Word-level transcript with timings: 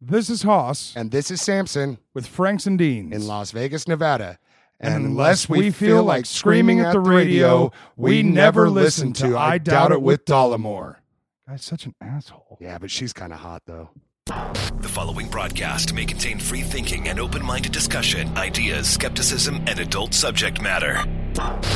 This 0.00 0.30
is 0.30 0.42
Haas 0.42 0.94
And 0.94 1.10
this 1.10 1.30
is 1.30 1.40
Samson 1.40 1.98
with 2.14 2.26
Franks 2.26 2.66
and 2.66 2.78
Deans. 2.78 3.12
in 3.12 3.26
Las 3.26 3.50
Vegas, 3.50 3.88
Nevada. 3.88 4.38
And 4.78 5.04
unless 5.04 5.48
we 5.48 5.72
feel 5.72 6.04
like 6.04 6.24
screaming 6.24 6.78
at 6.78 6.92
the 6.92 7.00
radio, 7.00 7.72
we 7.96 8.22
never 8.22 8.70
listen 8.70 9.12
to 9.14 9.36
I 9.36 9.58
Doubt 9.58 9.90
It 9.90 10.00
with 10.00 10.24
Dollemore. 10.24 10.96
Guy's 11.48 11.64
such 11.64 11.84
an 11.84 11.96
asshole. 12.00 12.58
Yeah, 12.60 12.78
but 12.78 12.90
she's 12.90 13.12
kind 13.12 13.32
of 13.32 13.40
hot 13.40 13.62
though. 13.66 13.90
The 14.26 14.88
following 14.88 15.28
broadcast 15.28 15.94
may 15.94 16.04
contain 16.04 16.38
free 16.38 16.60
thinking 16.60 17.08
and 17.08 17.18
open 17.18 17.44
minded 17.44 17.72
discussion, 17.72 18.36
ideas, 18.36 18.88
skepticism, 18.88 19.56
and 19.66 19.80
adult 19.80 20.14
subject 20.14 20.60
matter. 20.60 21.02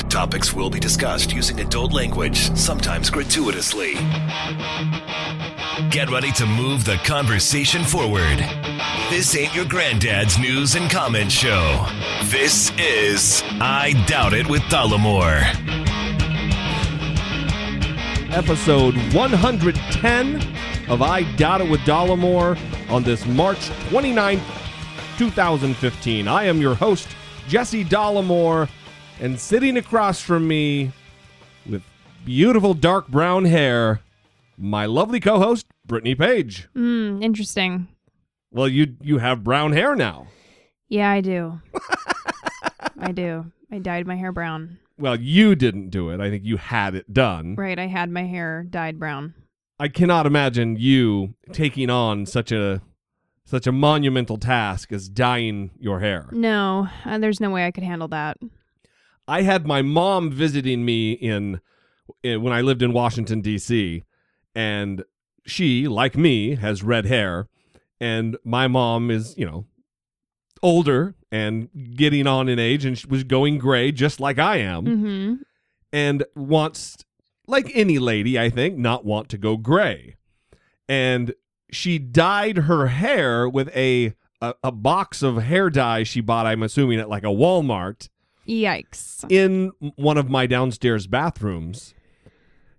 Topics 0.09 0.53
will 0.53 0.71
be 0.71 0.79
discussed 0.79 1.33
using 1.33 1.59
adult 1.61 1.93
language, 1.93 2.55
sometimes 2.57 3.11
gratuitously. 3.11 3.95
Get 5.89 6.11
ready 6.11 6.31
to 6.33 6.45
move 6.45 6.85
the 6.85 6.97
conversation 6.97 7.83
forward. 7.83 8.45
This 9.09 9.35
ain't 9.35 9.55
your 9.55 9.65
granddad's 9.65 10.39
news 10.39 10.75
and 10.75 10.91
comment 10.91 11.33
show. 11.33 11.87
This 12.25 12.71
is 12.79 13.43
I 13.59 13.95
Doubt 14.07 14.35
It 14.35 14.47
with 14.49 14.61
Dollemore. 14.65 15.41
episode 18.35 18.95
110 19.15 20.37
of 20.91 21.01
I 21.01 21.23
Doubt 21.37 21.63
It 21.63 21.71
with 21.71 21.81
Dollemore 21.81 22.59
on 22.91 23.03
this 23.03 23.25
March 23.25 23.71
29th, 23.89 24.43
2015. 25.17 26.29
I 26.29 26.45
am 26.45 26.61
your 26.61 26.75
host, 26.75 27.09
Jesse 27.49 27.85
Dollemore, 27.85 28.69
and 29.21 29.41
sitting 29.41 29.79
across 29.79 30.21
from 30.21 30.47
me 30.47 30.93
with 31.67 31.83
beautiful 32.27 32.75
dark 32.75 33.09
brown 33.09 33.47
hair, 33.47 34.01
my 34.57 34.87
lovely 34.87 35.21
co 35.21 35.39
host, 35.39 35.67
Brittany 35.87 36.15
Page. 36.15 36.69
Hmm, 36.75 37.23
interesting. 37.23 37.89
Well, 38.51 38.69
you 38.69 38.97
you 39.03 39.19
have 39.19 39.45
brown 39.45 39.73
hair 39.73 39.95
now. 39.97 40.29
Yeah, 40.89 41.11
I 41.11 41.21
do. 41.21 41.61
I 42.99 43.13
do. 43.13 43.51
I 43.71 43.79
dyed 43.79 44.07
my 44.07 44.17
hair 44.17 44.33
brown. 44.33 44.79
Well, 44.99 45.19
you 45.19 45.55
didn't 45.55 45.89
do 45.89 46.11
it. 46.11 46.21
I 46.21 46.31
think 46.31 46.45
you 46.45 46.59
had 46.59 46.95
it 46.95 47.13
done. 47.13 47.55
Right, 47.57 47.79
I 47.79 47.87
had 47.87 48.11
my 48.11 48.25
hair 48.25 48.63
dyed 48.63 48.99
brown. 48.99 49.35
I 49.79 49.89
cannot 49.89 50.27
imagine 50.27 50.77
you 50.77 51.35
taking 51.53 51.91
on 51.91 52.27
such 52.27 52.53
a 52.53 52.83
such 53.45 53.67
a 53.67 53.73
monumental 53.73 54.39
task 54.39 54.93
as 54.93 55.09
dyeing 55.09 55.71
your 55.81 56.01
hair. 56.01 56.29
No, 56.31 56.89
uh, 57.05 57.19
there's 57.19 57.41
no 57.41 57.51
way 57.51 57.67
I 57.67 57.71
could 57.71 57.85
handle 57.85 58.09
that. 58.09 58.37
I 59.27 59.43
had 59.43 59.67
my 59.67 59.83
mom 59.83 60.31
visiting 60.31 60.85
me 60.85 61.13
in, 61.13 61.61
in 62.23 62.43
when 62.43 62.53
I 62.53 62.61
lived 62.61 62.83
in 62.83 62.93
Washington 62.93 63.41
D.C. 63.41 64.05
and 64.55 65.05
she, 65.47 65.89
like 65.89 66.17
me, 66.17 66.55
has 66.57 66.83
red 66.83 67.07
hair, 67.07 67.49
and 68.01 68.37
my 68.45 68.69
mom 68.69 69.11
is, 69.11 69.35
you 69.37 69.45
know, 69.47 69.65
older 70.63 71.15
and 71.31 71.69
getting 71.97 72.27
on 72.27 72.49
in 72.49 72.59
age, 72.59 72.85
and 72.85 72.97
she 72.99 73.07
was 73.07 73.25
going 73.25 73.59
gray 73.59 73.91
just 73.93 74.21
like 74.21 74.39
I 74.39 74.59
am, 74.59 74.85
Mm-hmm. 74.85 75.35
and 75.93 76.25
wants, 76.37 76.97
like 77.47 77.71
any 77.75 77.99
lady, 77.99 78.39
I 78.39 78.51
think, 78.51 78.77
not 78.77 79.05
want 79.05 79.29
to 79.31 79.39
go 79.39 79.57
gray, 79.57 80.17
and 80.89 81.35
she 81.71 81.99
dyed 81.99 82.59
her 82.59 82.89
hair 82.89 83.49
with 83.49 83.69
a. 83.77 84.15
A, 84.45 84.55
a 84.65 84.73
box 84.73 85.23
of 85.23 85.37
hair 85.37 85.71
dye 85.71 86.03
she 86.03 86.21
bought, 86.21 86.47
I'm 86.47 86.65
assuming 86.65 86.99
at 86.99 87.09
like 87.09 87.23
a 87.23 87.27
Walmart, 87.29 88.09
Yikes. 88.45 89.25
in 89.31 89.71
one 89.95 90.19
of 90.19 90.29
my 90.29 90.49
downstairs 90.49 91.07
bathrooms. 91.07 91.95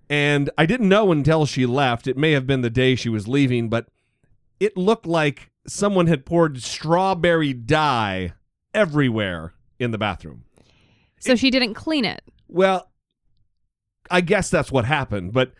And 0.09 0.49
I 0.57 0.65
didn't 0.65 0.89
know 0.89 1.11
until 1.11 1.45
she 1.45 1.65
left. 1.65 2.07
It 2.07 2.17
may 2.17 2.31
have 2.31 2.45
been 2.45 2.61
the 2.61 2.69
day 2.69 2.95
she 2.95 3.09
was 3.09 3.27
leaving, 3.27 3.69
but 3.69 3.87
it 4.59 4.77
looked 4.77 5.05
like 5.05 5.49
someone 5.67 6.07
had 6.07 6.25
poured 6.25 6.61
strawberry 6.61 7.53
dye 7.53 8.33
everywhere 8.73 9.53
in 9.79 9.91
the 9.91 9.97
bathroom. 9.97 10.43
So 11.19 11.35
she 11.35 11.49
didn't 11.49 11.73
clean 11.73 12.05
it. 12.05 12.21
Well, 12.47 12.89
I 14.11 14.21
guess 14.21 14.49
that's 14.49 14.71
what 14.71 14.85
happened, 14.85 15.31
but 15.33 15.53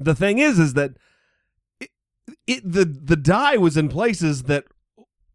the 0.00 0.14
thing 0.14 0.38
is 0.38 0.58
is 0.58 0.74
that 0.74 0.92
it, 1.80 1.90
it 2.46 2.72
the 2.72 2.84
the 2.84 3.16
dye 3.16 3.56
was 3.56 3.76
in 3.76 3.88
places 3.88 4.44
that 4.44 4.64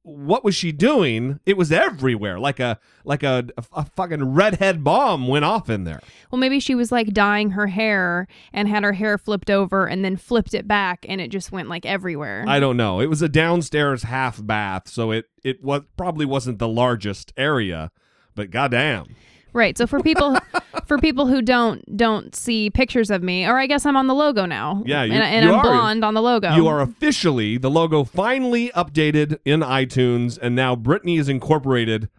what 0.03 0.43
was 0.43 0.53
she 0.53 0.73
doing? 0.73 1.39
It 1.45 1.57
was 1.57 1.71
everywhere, 1.71 2.37
like 2.37 2.59
a 2.59 2.77
like 3.05 3.23
a, 3.23 3.45
a, 3.57 3.63
a 3.73 3.85
fucking 3.85 4.33
redhead 4.33 4.83
bomb 4.83 5.27
went 5.27 5.45
off 5.45 5.69
in 5.69 5.85
there. 5.85 6.01
Well, 6.29 6.39
maybe 6.39 6.59
she 6.59 6.75
was 6.75 6.91
like 6.91 7.13
dyeing 7.13 7.51
her 7.51 7.67
hair 7.67 8.27
and 8.51 8.67
had 8.67 8.83
her 8.83 8.93
hair 8.93 9.17
flipped 9.17 9.49
over 9.49 9.87
and 9.87 10.03
then 10.03 10.17
flipped 10.17 10.53
it 10.53 10.67
back 10.67 11.05
and 11.07 11.21
it 11.21 11.29
just 11.29 11.51
went 11.51 11.69
like 11.69 11.85
everywhere. 11.85 12.43
I 12.47 12.59
don't 12.59 12.77
know. 12.77 12.99
It 12.99 13.07
was 13.07 13.21
a 13.21 13.29
downstairs 13.29 14.03
half 14.03 14.45
bath, 14.45 14.89
so 14.89 15.11
it 15.11 15.25
it 15.43 15.63
was 15.63 15.83
probably 15.95 16.25
wasn't 16.25 16.59
the 16.59 16.67
largest 16.67 17.33
area, 17.37 17.91
but 18.35 18.51
goddamn. 18.51 19.15
Right. 19.53 19.77
So 19.77 19.87
for 19.87 19.99
people 20.01 20.37
for 20.85 20.97
people 20.97 21.27
who 21.27 21.41
don't 21.41 21.83
don't 21.97 22.35
see 22.35 22.69
pictures 22.69 23.09
of 23.09 23.23
me, 23.23 23.45
or 23.45 23.57
I 23.59 23.67
guess 23.67 23.85
I'm 23.85 23.95
on 23.95 24.07
the 24.07 24.13
logo 24.15 24.45
now. 24.45 24.83
Yeah, 24.85 25.03
you- 25.03 25.13
and, 25.13 25.23
and 25.23 25.45
you 25.45 25.51
I'm 25.53 25.59
are. 25.59 25.63
blonde 25.63 26.03
on 26.05 26.13
the 26.13 26.21
logo. 26.21 26.53
You 26.55 26.67
are 26.67 26.81
officially 26.81 27.57
the 27.57 27.69
logo 27.69 28.03
finally 28.03 28.69
updated 28.75 29.39
in 29.45 29.61
iTunes, 29.61 30.37
and 30.41 30.55
now 30.55 30.75
Brittany 30.75 31.17
is 31.17 31.29
incorporated 31.29 32.09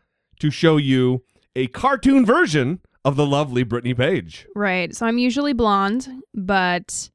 to 0.41 0.50
show 0.50 0.77
you 0.77 1.23
a 1.56 1.67
cartoon 1.69 2.25
version 2.27 2.81
of 3.05 3.17
the 3.17 3.27
lovely 3.27 3.62
Brittany 3.62 3.94
Page. 3.94 4.47
Right. 4.56 4.94
So 4.94 5.06
I'm 5.06 5.19
usually 5.19 5.53
blonde, 5.53 6.09
but 6.34 7.11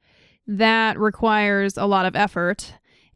that 0.48 1.00
requires 1.00 1.78
a 1.78 1.86
lot 1.86 2.06
of 2.06 2.16
effort. 2.16 2.74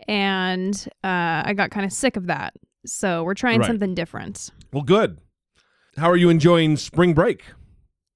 And 0.08 0.75
uh, 1.03 1.44
I 1.46 1.53
got 1.56 1.72
kind 1.72 1.86
of 1.86 1.94
sick 1.94 2.18
of 2.18 2.28
that. 2.28 2.53
So 2.86 3.24
we're 3.24 3.34
trying 3.36 3.59
Right. 3.62 3.68
something 3.68 3.96
different. 3.96 4.50
Well, 4.74 4.84
good. 4.84 5.19
How 5.98 6.09
are 6.09 6.16
you 6.18 6.30
enjoying 6.30 6.78
spring 6.78 7.14
break? 7.14 7.44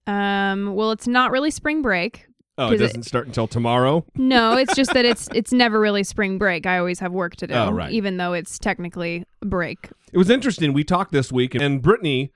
Um, 0.07 0.73
well, 0.75 0.91
it's 0.91 1.07
not 1.07 1.31
really 1.31 1.51
spring 1.51 1.81
break. 1.81 2.25
Oh, 2.57 2.71
it- 2.71 2.77
doesn't 2.77 3.03
start 3.03 3.27
until 3.27 3.47
tomorrow. 3.47 4.05
No, 4.15 4.57
it's 4.57 4.75
just 4.75 4.93
that 4.93 5.05
it's 5.05 5.27
it's 5.33 5.51
never 5.53 5.79
really 5.79 6.03
spring 6.03 6.37
break. 6.37 6.65
I 6.65 6.79
always 6.79 6.99
have 6.99 7.11
work 7.11 7.35
to 7.37 7.47
do, 7.47 7.53
Oh, 7.53 7.71
right. 7.71 7.91
even 7.91 8.17
though 8.17 8.33
it's 8.33 8.57
technically 8.57 9.25
break. 9.41 9.89
It 10.11 10.17
was 10.17 10.29
interesting. 10.29 10.73
We 10.73 10.83
talked 10.83 11.11
this 11.11 11.31
week, 11.31 11.53
and 11.53 11.81
Brittany 11.81 12.31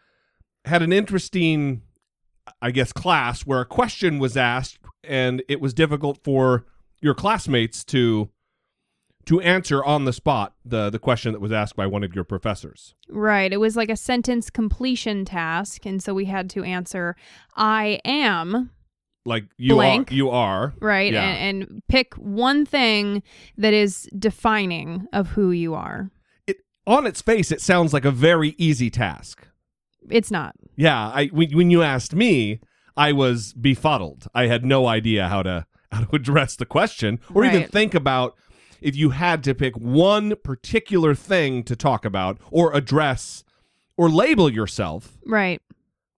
had 0.65 0.81
an 0.83 0.93
interesting, 0.93 1.81
I 2.61 2.69
guess, 2.71 2.93
class 2.93 3.41
where 3.47 3.61
a 3.61 3.65
question 3.65 4.19
was 4.19 4.37
asked, 4.37 4.77
and 5.03 5.41
it 5.49 5.59
was 5.59 5.73
difficult 5.73 6.19
for 6.23 6.65
your 7.01 7.15
classmates 7.15 7.83
to 7.85 8.29
to 9.25 9.39
answer 9.41 9.83
on 9.83 10.05
the 10.05 10.13
spot 10.13 10.53
the 10.65 10.89
the 10.89 10.99
question 10.99 11.33
that 11.33 11.41
was 11.41 11.51
asked 11.51 11.75
by 11.75 11.85
one 11.85 12.03
of 12.03 12.15
your 12.15 12.23
professors. 12.23 12.95
Right. 13.09 13.51
It 13.51 13.57
was 13.57 13.75
like 13.75 13.89
a 13.89 13.95
sentence 13.95 14.49
completion 14.49 15.25
task, 15.25 15.85
and 15.85 16.01
so 16.01 16.13
we 16.13 16.25
had 16.25 16.49
to 16.51 16.63
answer 16.63 17.15
"I 17.55 17.99
am." 18.05 18.71
Like 19.23 19.45
you 19.57 19.75
Blank. 19.75 20.11
are, 20.11 20.15
you 20.15 20.29
are 20.31 20.73
right? 20.79 21.13
Yeah. 21.13 21.23
And, 21.23 21.61
and 21.61 21.83
pick 21.87 22.15
one 22.15 22.65
thing 22.65 23.21
that 23.55 23.71
is 23.71 24.09
defining 24.17 25.05
of 25.13 25.29
who 25.29 25.51
you 25.51 25.75
are. 25.75 26.09
It 26.47 26.57
on 26.87 27.05
its 27.05 27.21
face, 27.21 27.51
it 27.51 27.61
sounds 27.61 27.93
like 27.93 28.05
a 28.05 28.09
very 28.11 28.55
easy 28.57 28.89
task. 28.89 29.47
It's 30.09 30.31
not. 30.31 30.55
Yeah, 30.75 31.09
I 31.09 31.27
when, 31.27 31.55
when 31.55 31.69
you 31.69 31.83
asked 31.83 32.15
me, 32.15 32.61
I 32.97 33.11
was 33.11 33.53
befuddled. 33.53 34.27
I 34.33 34.47
had 34.47 34.65
no 34.65 34.87
idea 34.87 35.27
how 35.27 35.43
to 35.43 35.67
how 35.91 36.05
to 36.05 36.15
address 36.15 36.55
the 36.55 36.65
question 36.65 37.19
or 37.33 37.45
even 37.45 37.67
think 37.67 37.93
about 37.93 38.35
if 38.81 38.95
you 38.95 39.11
had 39.11 39.43
to 39.45 39.55
pick 39.55 39.75
one 39.77 40.35
particular 40.43 41.15
thing 41.15 41.63
to 41.63 41.75
talk 41.75 42.03
about 42.03 42.39
or 42.49 42.73
address 42.73 43.43
or 43.97 44.09
label 44.09 44.49
yourself. 44.51 45.17
Right. 45.25 45.61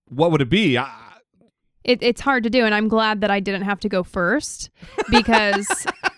What 0.09 0.31
would 0.31 0.41
it 0.41 0.50
be? 0.50 0.78
I, 0.78 0.90
It, 1.84 2.01
it's 2.01 2.22
hard 2.22 2.44
to 2.44 2.50
do, 2.50 2.66
and 2.66 2.74
I'm 2.74 2.88
glad 2.88 3.22
that 3.22 3.29
I 3.29 3.40
didn't 3.40 3.63
have 3.63 3.79
to 3.81 3.90
go 3.90 4.03
first 4.03 4.69
because 5.09 5.68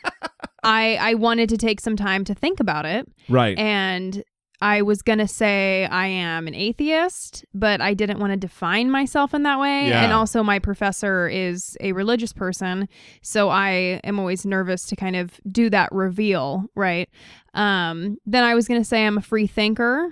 I 0.64 0.96
I 0.96 1.14
wanted 1.16 1.50
to 1.50 1.58
take 1.58 1.80
some 1.80 1.96
time 1.96 2.24
to 2.26 2.36
think 2.36 2.60
about 2.60 2.86
it, 2.86 3.08
right. 3.30 3.58
and 3.58 4.24
I 4.66 4.82
was 4.82 5.04
gonna 5.04 5.28
say 5.28 5.86
I 5.86 6.08
am 6.08 6.48
an 6.48 6.56
atheist, 6.56 7.46
but 7.54 7.82
I 7.82 7.94
didn't 7.94 8.20
want 8.20 8.32
to 8.34 8.38
define 8.38 8.90
myself 8.90 9.34
in 9.36 9.44
that 9.44 9.60
way. 9.60 9.90
Yeah. 9.90 10.04
And 10.04 10.12
also, 10.12 10.42
my 10.42 10.58
professor 10.58 11.28
is 11.28 11.78
a 11.82 11.92
religious 11.92 12.34
person, 12.34 12.90
so 13.22 13.50
I 13.50 14.00
am 14.04 14.20
always 14.20 14.44
nervous 14.46 14.86
to 14.88 14.96
kind 14.96 15.16
of 15.16 15.40
do 15.52 15.70
that 15.70 15.92
reveal, 15.92 16.66
right? 16.76 17.08
Um, 17.54 18.18
then 18.26 18.44
I 18.44 18.56
was 18.56 18.68
gonna 18.68 18.84
say 18.84 19.06
I'm 19.06 19.18
a 19.20 19.22
free 19.22 19.46
thinker, 19.48 20.12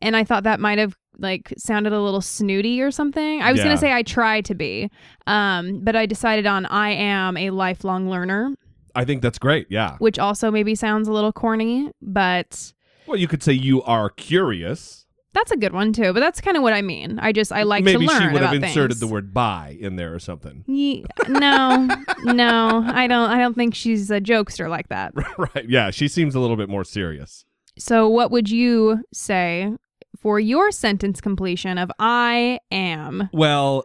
and 0.00 0.14
I 0.16 0.22
thought 0.22 0.44
that 0.44 0.60
might 0.60 0.78
have 0.78 0.96
like 1.18 1.52
sounded 1.58 1.92
a 1.92 2.00
little 2.00 2.20
snooty 2.20 2.80
or 2.80 2.92
something. 2.92 3.42
I 3.42 3.50
was 3.50 3.58
Yeah. 3.58 3.64
gonna 3.64 3.78
say 3.78 3.92
I 3.92 4.04
try 4.04 4.40
to 4.42 4.54
be, 4.54 4.88
um, 5.26 5.80
but 5.82 5.96
I 5.96 6.06
decided 6.06 6.46
on 6.46 6.66
I 6.66 6.90
am 6.90 7.36
a 7.36 7.50
lifelong 7.50 8.08
learner, 8.08 8.54
I 8.94 9.04
think 9.04 9.22
that's 9.22 9.38
great. 9.40 9.66
Yeah. 9.70 9.96
which 9.98 10.20
also 10.20 10.52
maybe 10.52 10.76
sounds 10.76 11.08
a 11.08 11.12
little 11.12 11.32
corny, 11.32 11.90
but 12.00 12.72
Well, 13.08 13.18
you 13.18 13.26
could 13.28 13.42
say 13.42 13.52
you 13.52 13.82
are 13.82 14.10
curious. 14.10 15.06
That's 15.34 15.50
a 15.50 15.56
good 15.56 15.72
one 15.72 15.92
too, 15.92 16.12
but 16.12 16.20
that's 16.20 16.40
kind 16.40 16.56
of 16.56 16.62
what 16.62 16.72
I 16.72 16.82
mean. 16.82 17.18
I 17.18 17.32
just 17.32 17.52
I 17.52 17.62
like 17.62 17.84
Maybe 17.84 18.06
to 18.06 18.12
learn 18.12 18.18
Maybe 18.18 18.28
she 18.28 18.32
would 18.32 18.42
have 18.42 18.54
inserted 18.54 18.92
things. 18.96 19.00
the 19.00 19.06
word 19.06 19.32
"by" 19.32 19.76
in 19.80 19.96
there 19.96 20.14
or 20.14 20.18
something. 20.18 20.64
Ye- 20.66 21.04
no, 21.28 21.86
no, 22.24 22.84
I 22.86 23.06
don't. 23.06 23.30
I 23.30 23.38
don't 23.38 23.54
think 23.54 23.74
she's 23.74 24.10
a 24.10 24.20
jokester 24.20 24.68
like 24.68 24.88
that. 24.88 25.12
right. 25.38 25.68
Yeah. 25.68 25.90
She 25.90 26.08
seems 26.08 26.34
a 26.34 26.40
little 26.40 26.56
bit 26.56 26.68
more 26.68 26.84
serious. 26.84 27.44
So, 27.78 28.08
what 28.08 28.30
would 28.30 28.50
you 28.50 29.04
say 29.12 29.72
for 30.18 30.40
your 30.40 30.70
sentence 30.72 31.20
completion 31.20 31.78
of 31.78 31.92
I 31.98 32.58
am? 32.72 33.28
Well, 33.32 33.84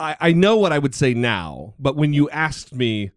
I, 0.00 0.16
I 0.20 0.32
know 0.32 0.56
what 0.56 0.72
I 0.72 0.78
would 0.78 0.94
say 0.94 1.12
now, 1.12 1.74
but 1.78 1.96
when 1.96 2.12
you 2.14 2.30
asked 2.30 2.74
me 2.74 3.10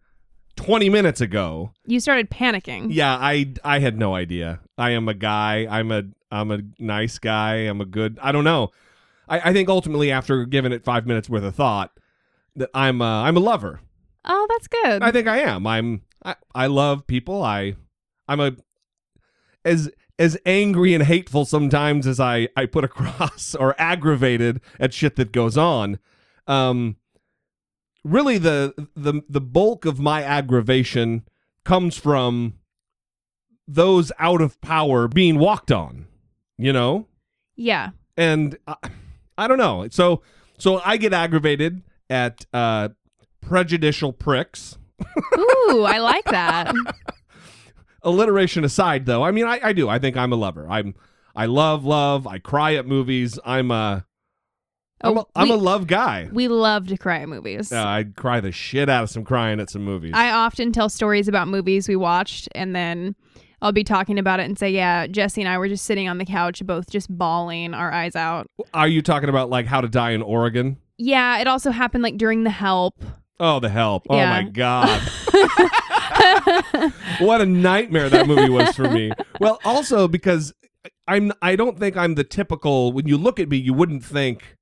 20 0.57 0.89
minutes 0.89 1.21
ago, 1.21 1.71
You 1.85 1.99
started 1.99 2.29
panicking. 2.29 2.87
yeah, 2.89 3.15
I 3.15 3.53
I 3.63 3.79
had 3.79 3.97
no 3.97 4.13
idea. 4.15 4.59
I 4.77 4.91
am 4.91 5.07
a 5.07 5.13
guy. 5.13 5.65
I'm 5.69 5.91
a 5.91 6.03
I'm 6.29 6.51
a 6.51 6.59
nice 6.77 7.17
guy. 7.19 7.55
I'm 7.55 7.79
a 7.79 7.85
good. 7.85 8.19
I 8.21 8.31
don't 8.33 8.43
know. 8.43 8.71
I, 9.29 9.49
I 9.49 9.53
think 9.53 9.69
ultimately, 9.69 10.11
after 10.11 10.45
giving 10.45 10.71
it 10.73 10.83
five 10.83 11.05
minutes 11.07 11.29
worth 11.29 11.43
of 11.43 11.55
thought, 11.55 11.91
that 12.55 12.69
I'm 12.73 13.01
a, 13.01 13.23
I'm 13.23 13.37
a 13.37 13.39
lover. 13.39 13.79
Oh, 14.25 14.45
that's 14.49 14.67
good. 14.67 15.01
I 15.03 15.11
think 15.11 15.27
I 15.27 15.37
am. 15.39 15.65
I'm 15.65 16.01
I, 16.25 16.35
I 16.53 16.67
love 16.67 17.07
people. 17.07 17.41
I 17.43 17.75
I'm 18.27 18.39
a 18.41 18.51
as 19.63 19.89
as 20.19 20.37
angry 20.45 20.93
and 20.93 21.03
hateful 21.03 21.45
sometimes 21.45 22.07
as 22.07 22.19
I 22.19 22.49
I 22.57 22.65
put 22.65 22.83
across 22.83 23.55
or 23.59 23.75
aggravated 23.79 24.59
at 24.79 24.93
shit 24.93 25.15
that 25.17 25.31
goes 25.31 25.57
on. 25.57 25.99
Um 26.47 26.97
really 28.07 28.37
the 28.37 28.73
the 28.95 29.21
the 29.29 29.41
bulk 29.41 29.85
of 29.85 29.99
my 29.99 30.23
aggravation 30.23 31.23
comes 31.63 31.97
from 31.97 32.55
those 33.67 34.11
out 34.17 34.41
of 34.41 34.59
power 34.61 35.07
being 35.07 35.37
walked 35.37 35.71
on, 35.71 36.07
you 36.57 36.71
know? 36.71 37.07
yeah. 37.55 37.89
and 38.15 38.57
I, 38.67 38.75
I 39.37 39.47
don't 39.47 39.57
know. 39.57 39.87
So 39.91 40.21
so 40.57 40.81
I 40.83 40.97
get 40.97 41.13
aggravated 41.13 41.83
at 42.09 42.45
uh 42.53 42.89
prejudicial 43.41 44.13
pricks. 44.13 44.77
Ooh, 45.37 45.83
I 45.85 45.99
like 45.99 46.25
that. 46.25 46.73
Alliteration 48.01 48.63
aside, 48.63 49.05
though, 49.05 49.23
I 49.23 49.31
mean, 49.31 49.45
I, 49.45 49.59
I 49.61 49.73
do. 49.73 49.89
I 49.89 49.99
think 49.99 50.15
I'm 50.17 50.31
a 50.31 50.35
lover. 50.35 50.65
I'm 50.69 50.95
I 51.35 51.45
love 51.45 51.83
love. 51.83 52.25
I 52.25 52.39
cry 52.39 52.75
at 52.75 52.87
movies. 52.87 53.37
I'm 53.45 53.69
a 53.69 54.06
I'm, 55.01 55.17
a, 55.17 55.21
Oh, 55.21 55.27
I'm 55.35 55.49
we, 55.49 55.53
a 55.53 55.57
love 55.57 55.87
guy. 55.87 56.29
we 56.31 56.47
love 56.47 56.87
to 56.87 56.97
cry 56.97 57.19
at 57.19 57.29
movies. 57.29 57.71
Uh, 57.71 57.83
I 57.83 58.05
cry 58.15 58.39
the 58.39 58.51
shit 58.51 58.89
out 58.89 59.03
of 59.03 59.09
some 59.09 59.23
crying 59.23 59.59
at 59.59 59.69
some 59.69 59.83
movies. 59.83 60.13
I 60.15 60.31
often 60.31 60.71
tell 60.71 60.89
stories 60.89 61.27
about 61.27 61.47
movies 61.47 61.87
we 61.87 61.95
watched, 61.95 62.49
and 62.55 62.75
then 62.75 63.15
I'll 63.61 63.71
be 63.71 63.83
talking 63.83 64.17
about 64.19 64.39
it 64.39 64.43
and 64.43 64.57
say, 64.57 64.71
"Yeah, 64.71 65.07
Jesse 65.07 65.41
and 65.41 65.49
I 65.49 65.57
were 65.59 65.67
just 65.67 65.85
sitting 65.85 66.07
on 66.09 66.17
the 66.17 66.25
couch, 66.25 66.65
both 66.65 66.89
just 66.89 67.15
bawling 67.15 67.73
our 67.73 67.91
eyes 67.91 68.15
out." 68.15 68.47
Are 68.73 68.87
you 68.87 69.01
talking 69.01 69.29
about 69.29 69.49
like 69.49 69.65
How 69.67 69.81
to 69.81 69.87
Die 69.87 70.11
in 70.11 70.21
Oregon? 70.21 70.77
Yeah, 70.97 71.39
it 71.39 71.47
also 71.47 71.71
happened 71.71 72.03
like 72.03 72.17
during 72.17 72.43
The 72.43 72.49
Help. 72.49 72.95
Oh, 73.39 73.59
the 73.59 73.69
help! 73.69 74.07
Oh 74.09 74.17
Yeah. 74.17 74.29
my 74.31 74.43
god! 74.49 74.99
what 77.19 77.41
a 77.41 77.45
nightmare 77.45 78.09
that 78.09 78.27
movie 78.27 78.49
was 78.49 78.75
for 78.75 78.89
me. 78.89 79.11
Well, 79.39 79.59
also 79.63 80.07
because 80.07 80.53
I'm 81.07 81.31
I 81.41 81.55
don't 81.55 81.79
think 81.79 81.97
I'm 81.97 82.15
the 82.15 82.23
typical 82.23 82.91
when 82.93 83.07
you 83.07 83.17
look 83.17 83.39
at 83.39 83.49
me 83.49 83.57
you 83.57 83.73
wouldn't 83.73 84.03
think 84.03 84.56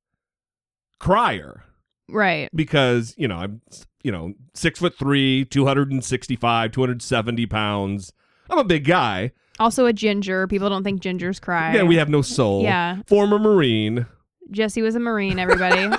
crier 0.99 1.63
Right. 2.09 2.49
because, 2.53 3.13
you 3.17 3.27
know, 3.27 3.35
I'm 3.37 3.61
you 4.03 4.11
know, 4.11 4.33
6 4.53 4.79
foot 4.79 4.95
3, 4.99 5.45
265, 5.45 6.71
270 6.71 7.45
pounds. 7.47 8.13
I'm 8.51 8.59
a 8.59 8.63
big 8.63 8.85
guy. 8.85 9.31
Also 9.59 9.87
a 9.87 9.93
ginger. 9.93 10.45
People 10.47 10.69
don't 10.69 10.83
think 10.83 11.01
gingers 11.01 11.41
cry. 11.41 11.73
Yeah, 11.73 11.83
we 11.83 11.95
have 11.95 12.07
no 12.09 12.21
soul. 12.21 12.61
Yeah. 12.61 12.97
Former 13.07 13.39
Marine. 13.39 14.05
Jesse 14.51 14.83
was 14.83 14.93
a 14.93 14.99
Marine, 14.99 15.39
everybody. 15.39 15.95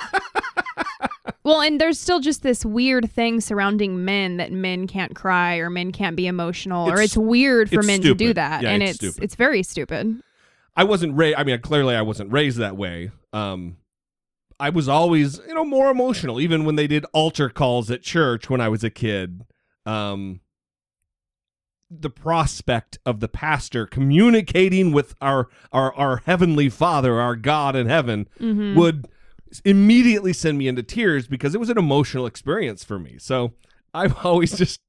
well, 1.43 1.61
and 1.63 1.81
there's 1.81 1.99
still 1.99 2.21
just 2.21 2.43
this 2.43 2.65
weird 2.65 3.11
thing 3.11 3.41
surrounding 3.41 4.05
men 4.05 4.37
that 4.37 4.53
men 4.53 4.87
can't 4.87 5.15
cry 5.17 5.57
or 5.57 5.71
men 5.71 5.91
can't 5.93 6.15
be 6.17 6.27
emotional 6.29 6.87
or 6.89 6.95
It's- 6.95 7.07
it's 7.09 7.17
weird 7.17 7.69
for 7.71 7.81
it's 7.81 7.87
men 7.87 8.03
to 8.03 8.15
do 8.15 8.33
that. 8.35 8.63
Yeah, 8.63 8.71
and 8.71 8.83
it's 8.83 9.03
it's 9.03 9.19
it's 9.19 9.35
very 9.35 9.63
stupid. 9.63 10.21
I 10.77 10.85
wasn't 10.85 11.17
raised 11.17 11.39
I 11.39 11.45
mean, 11.45 11.61
clearly 11.61 11.97
I 11.97 12.03
wasn't 12.03 12.31
raised 12.33 12.59
that 12.59 12.77
way. 12.77 13.11
Um 13.33 13.79
I 14.59 14.71
was 14.71 14.89
always, 14.89 15.39
you 15.47 15.55
know, 15.55 15.65
more 15.65 15.91
emotional 15.91 16.41
even 16.41 16.65
when 16.65 16.77
they 16.77 16.87
did 16.87 17.05
altar 17.13 17.49
calls 17.51 17.91
at 17.91 18.03
church 18.03 18.49
when 18.49 18.61
I 18.61 18.69
was 18.69 18.83
a 18.85 18.91
kid. 18.91 19.45
Um 19.85 20.41
the 21.89 22.11
prospect 22.11 22.99
of 23.07 23.21
the 23.21 23.29
pastor 23.29 23.87
communicating 23.87 24.91
with 24.93 25.15
our 25.21 25.49
our 25.73 25.95
our 25.95 26.17
heavenly 26.27 26.69
father, 26.69 27.21
our 27.21 27.37
God 27.37 27.77
in 27.77 27.87
heaven 27.87 28.29
Mhm. 28.41 28.75
would 28.75 29.07
immediately 29.65 30.33
send 30.33 30.59
me 30.59 30.67
into 30.67 30.83
tears 30.83 31.29
because 31.29 31.55
it 31.55 31.59
was 31.59 31.71
an 31.71 31.79
emotional 31.79 32.27
experience 32.27 32.83
for 32.83 32.99
me. 32.99 33.17
So 33.19 33.53
I've 33.95 34.17
always 34.27 34.57
just 34.59 34.81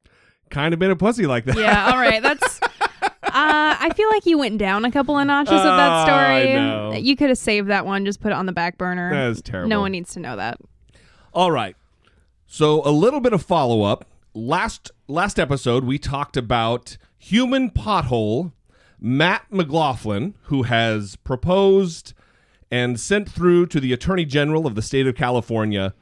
kind 0.49 0.73
of 0.73 0.79
been 0.79 0.89
a 0.91 0.95
pussy 0.95 1.27
like 1.27 1.45
that. 1.45 1.57
Yeah, 1.57 1.91
all 1.91 1.97
right. 1.99 2.21
That's 2.23 2.59
Uh, 3.27 3.75
I 3.79 3.91
feel 3.95 4.09
like 4.09 4.25
you 4.25 4.37
went 4.37 4.57
down 4.57 4.85
a 4.85 4.91
couple 4.91 5.17
of 5.17 5.25
notches 5.27 5.53
of 5.53 5.59
Oh, 5.59 5.63
that 5.63 5.89
ah, 5.91 6.05
I 6.05 6.41
story. 6.41 6.53
know. 6.55 6.93
You 6.93 7.15
could 7.15 7.29
have 7.29 7.37
saved 7.37 7.67
that 7.69 7.85
one, 7.85 8.05
just 8.05 8.19
put 8.21 8.31
it 8.31 8.35
on 8.35 8.45
the 8.45 8.51
back 8.51 8.77
burner. 8.77 9.11
That 9.11 9.29
is 9.31 9.41
terrible. 9.41 9.69
No 9.69 9.81
one 9.81 9.91
needs 9.91 10.13
to 10.13 10.19
know 10.19 10.35
that. 10.35 10.59
All 11.33 11.51
right. 11.51 11.75
So 12.47 12.81
a 12.87 12.91
little 12.91 13.19
bit 13.19 13.33
of 13.33 13.41
follow 13.43 13.83
up. 13.83 14.05
Last 14.33 14.91
last 15.07 15.39
episode 15.39 15.83
we 15.83 15.97
talked 15.99 16.37
about 16.37 16.97
human 17.17 17.69
pothole 17.71 18.51
Matt 18.99 19.43
McLaughlin, 19.51 20.33
who 20.43 20.63
has 20.63 21.15
proposed 21.17 22.13
and 22.71 22.99
sent 22.99 23.29
through 23.29 23.65
to 23.67 23.79
the 23.79 23.93
Attorney 23.93 24.25
General 24.25 24.65
of 24.67 24.75
the 24.75 24.81
state 24.81 25.05
of 25.07 25.15
California 25.15 25.93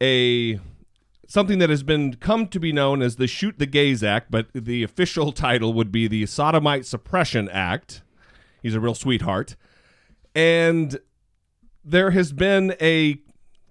a 0.00 0.58
something 1.26 1.58
that 1.58 1.70
has 1.70 1.82
been 1.82 2.14
come 2.16 2.46
to 2.48 2.60
be 2.60 2.72
known 2.72 3.02
as 3.02 3.16
the 3.16 3.26
Shoot 3.26 3.58
the 3.58 3.66
Gays 3.66 4.02
Act, 4.02 4.30
but 4.30 4.46
the 4.54 4.82
official 4.82 5.32
title 5.46 5.72
would 5.72 5.92
be 5.92 6.06
the 6.06 6.26
Sodomite 6.26 6.86
Suppression 6.86 7.48
Act. 7.48 8.02
He's 8.62 8.74
a 8.74 8.80
real 8.80 8.94
sweetheart. 8.94 9.56
And 10.34 10.98
there 11.84 12.10
has 12.10 12.32
been 12.32 12.74
a 12.80 13.18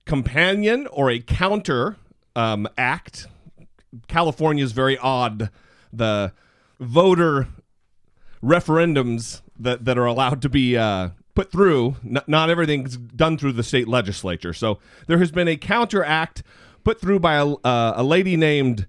companion 0.06 0.88
or 0.88 1.10
a 1.10 1.20
counter 1.20 1.98
um, 2.36 2.68
act. 2.78 3.28
California 4.08 4.64
is 4.64 4.72
very 4.72 4.98
odd. 4.98 5.50
The 5.92 6.34
voter 6.80 7.48
referendums 8.44 9.42
that, 9.58 9.86
that 9.86 9.98
are 9.98 10.06
allowed 10.06 10.42
to 10.42 10.50
be 10.50 10.78
uh, 10.78 11.10
put 11.36 11.52
through, 11.52 11.96
not 12.04 12.50
everything's 12.50 12.98
done 12.98 13.38
through 13.38 13.54
the 13.54 13.64
state 13.64 13.88
legislature. 13.88 14.54
So 14.54 14.80
there 15.08 15.18
has 15.18 15.32
been 15.32 15.48
a 15.48 15.58
counter 15.58 16.04
act 16.04 16.44
put 16.84 17.00
through 17.00 17.20
by 17.20 17.36
a, 17.36 17.48
uh, 17.48 17.94
a 17.96 18.04
lady 18.04 18.36
named 18.38 18.88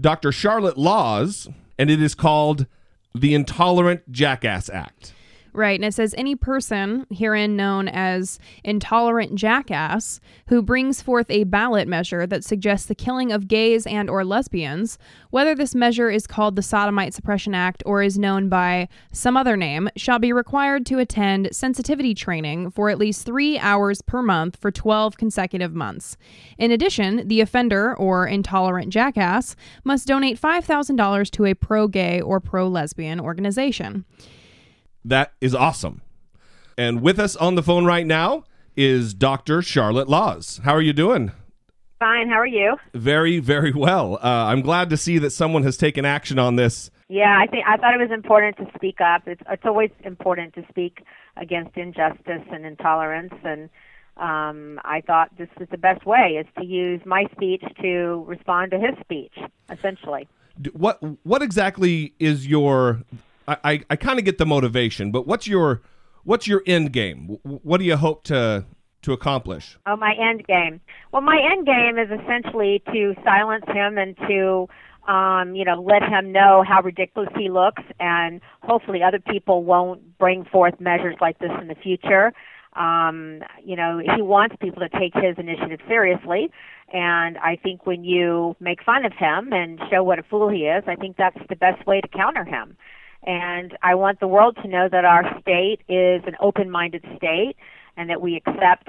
Dr. 0.00 0.32
Charlotte 0.32 0.76
Laws, 0.76 1.48
and 1.78 1.90
it 1.90 2.02
is 2.02 2.14
called 2.14 2.66
the 3.14 3.34
Intolerant 3.34 4.10
Jackass 4.12 4.68
Act. 4.68 5.14
Right. 5.56 5.80
And 5.80 5.86
it 5.86 5.94
says 5.94 6.14
any 6.18 6.36
person 6.36 7.06
herein 7.10 7.56
known 7.56 7.88
as 7.88 8.38
intolerant 8.62 9.36
jackass 9.36 10.20
who 10.48 10.60
brings 10.60 11.00
forth 11.00 11.30
a 11.30 11.44
ballot 11.44 11.88
measure 11.88 12.26
that 12.26 12.44
suggests 12.44 12.86
the 12.86 12.94
killing 12.94 13.32
of 13.32 13.48
gays 13.48 13.86
and 13.86 14.10
or 14.10 14.22
lesbians, 14.22 14.98
whether 15.30 15.54
this 15.54 15.74
measure 15.74 16.10
is 16.10 16.26
called 16.26 16.56
the 16.56 16.62
Sodomite 16.62 17.14
Suppression 17.14 17.54
Act 17.54 17.82
or 17.86 18.02
is 18.02 18.18
known 18.18 18.50
by 18.50 18.86
some 19.12 19.34
other 19.34 19.56
name, 19.56 19.88
shall 19.96 20.18
be 20.18 20.30
required 20.30 20.84
to 20.86 20.98
attend 20.98 21.48
sensitivity 21.52 22.12
training 22.12 22.70
for 22.70 22.90
at 22.90 22.98
least 22.98 23.24
3 23.24 23.58
hours 23.58 24.02
per 24.02 24.20
month 24.20 24.56
for 24.60 24.70
12 24.70 25.16
consecutive 25.16 25.74
months. 25.74 26.18
In 26.58 26.70
addition, 26.70 27.26
the 27.28 27.40
offender 27.40 27.96
or 27.96 28.26
intolerant 28.26 28.92
jackass 28.92 29.56
must 29.84 30.06
donate 30.06 30.38
$5,000 30.38 31.30
to 31.30 31.46
a 31.46 31.54
pro-gay 31.54 32.20
or 32.20 32.40
pro-lesbian 32.40 33.18
organization. 33.18 34.04
That 35.06 35.32
is 35.40 35.54
awesome. 35.54 36.02
And 36.76 37.00
with 37.00 37.18
us 37.20 37.36
on 37.36 37.54
the 37.54 37.62
phone 37.62 37.84
right 37.84 38.06
now 38.06 38.44
is 38.76 39.14
Dr. 39.14 39.62
Charlotte 39.62 40.08
Laws. 40.08 40.60
How 40.64 40.74
are 40.74 40.82
you 40.82 40.92
doing? 40.92 41.30
Fine. 42.00 42.28
How 42.28 42.34
are 42.34 42.46
you? 42.46 42.76
Very, 42.92 43.38
very 43.38 43.72
well. 43.72 44.16
Uh, 44.16 44.46
I'm 44.46 44.60
glad 44.60 44.90
to 44.90 44.96
see 44.96 45.18
that 45.18 45.30
someone 45.30 45.62
has 45.62 45.76
taken 45.76 46.04
action 46.04 46.38
on 46.38 46.56
this. 46.56 46.90
Yeah, 47.08 47.38
I 47.40 47.46
think 47.46 47.64
I 47.66 47.76
thought 47.76 47.94
it 47.94 48.00
was 48.00 48.10
important 48.12 48.56
to 48.56 48.66
speak 48.74 49.00
up. 49.00 49.22
It's 49.26 49.40
it's 49.48 49.62
always 49.64 49.90
important 50.04 50.54
to 50.54 50.64
speak 50.68 51.04
against 51.36 51.76
injustice 51.76 52.42
and 52.50 52.66
intolerance, 52.66 53.32
and 53.44 53.70
um, 54.16 54.80
I 54.84 55.02
thought 55.06 55.30
this 55.38 55.48
was 55.56 55.68
the 55.70 55.78
best 55.78 56.04
way 56.04 56.36
is 56.40 56.46
to 56.58 56.66
use 56.66 57.00
my 57.06 57.26
speech 57.30 57.62
to 57.80 58.24
respond 58.26 58.72
to 58.72 58.78
his 58.78 58.98
speech, 59.00 59.34
essentially. 59.70 60.28
What 60.72 60.98
what 61.24 61.42
exactly 61.42 62.12
is 62.18 62.48
your? 62.48 63.02
I 63.46 63.56
I, 63.64 63.84
I 63.90 63.96
kind 63.96 64.18
of 64.18 64.24
get 64.24 64.38
the 64.38 64.46
motivation, 64.46 65.10
but 65.10 65.26
what's 65.26 65.46
your 65.46 65.82
what's 66.24 66.46
your 66.46 66.62
end 66.66 66.92
game? 66.92 67.38
What 67.42 67.78
do 67.78 67.84
you 67.84 67.96
hope 67.96 68.24
to 68.24 68.66
to 69.06 69.12
accomplish? 69.12 69.78
Oh, 69.86 69.96
my 69.96 70.14
end 70.14 70.46
game. 70.46 70.80
Well, 71.12 71.22
my 71.22 71.40
end 71.40 71.64
game 71.64 71.96
is 71.96 72.08
essentially 72.10 72.82
to 72.92 73.14
silence 73.24 73.64
him 73.68 73.98
and 73.98 74.16
to, 74.28 74.68
um, 75.10 75.54
you 75.54 75.64
know, 75.64 75.80
let 75.80 76.02
him 76.02 76.32
know 76.32 76.64
how 76.66 76.82
ridiculous 76.82 77.30
he 77.38 77.48
looks, 77.48 77.82
and 78.00 78.40
hopefully 78.62 79.02
other 79.02 79.20
people 79.20 79.62
won't 79.62 80.18
bring 80.18 80.44
forth 80.44 80.80
measures 80.80 81.16
like 81.20 81.38
this 81.38 81.52
in 81.60 81.68
the 81.68 81.76
future. 81.76 82.32
Um, 82.74 83.42
you 83.64 83.76
know, 83.76 84.02
he 84.16 84.20
wants 84.20 84.56
people 84.60 84.80
to 84.80 84.88
take 84.98 85.14
his 85.14 85.38
initiative 85.38 85.80
seriously, 85.88 86.50
and 86.92 87.38
I 87.38 87.56
think 87.62 87.86
when 87.86 88.04
you 88.04 88.56
make 88.60 88.82
fun 88.82 89.04
of 89.06 89.12
him 89.12 89.52
and 89.52 89.80
show 89.90 90.02
what 90.02 90.18
a 90.18 90.24
fool 90.24 90.50
he 90.50 90.66
is, 90.66 90.82
I 90.86 90.96
think 90.96 91.16
that's 91.16 91.38
the 91.48 91.56
best 91.56 91.86
way 91.86 92.00
to 92.00 92.08
counter 92.08 92.44
him. 92.44 92.76
And 93.26 93.76
I 93.82 93.94
want 93.94 94.20
the 94.20 94.28
world 94.28 94.56
to 94.62 94.68
know 94.68 94.88
that 94.88 95.04
our 95.04 95.38
state 95.40 95.80
is 95.88 96.22
an 96.26 96.36
open 96.40 96.70
minded 96.70 97.04
state 97.16 97.56
and 97.96 98.08
that 98.08 98.20
we 98.20 98.36
accept 98.36 98.88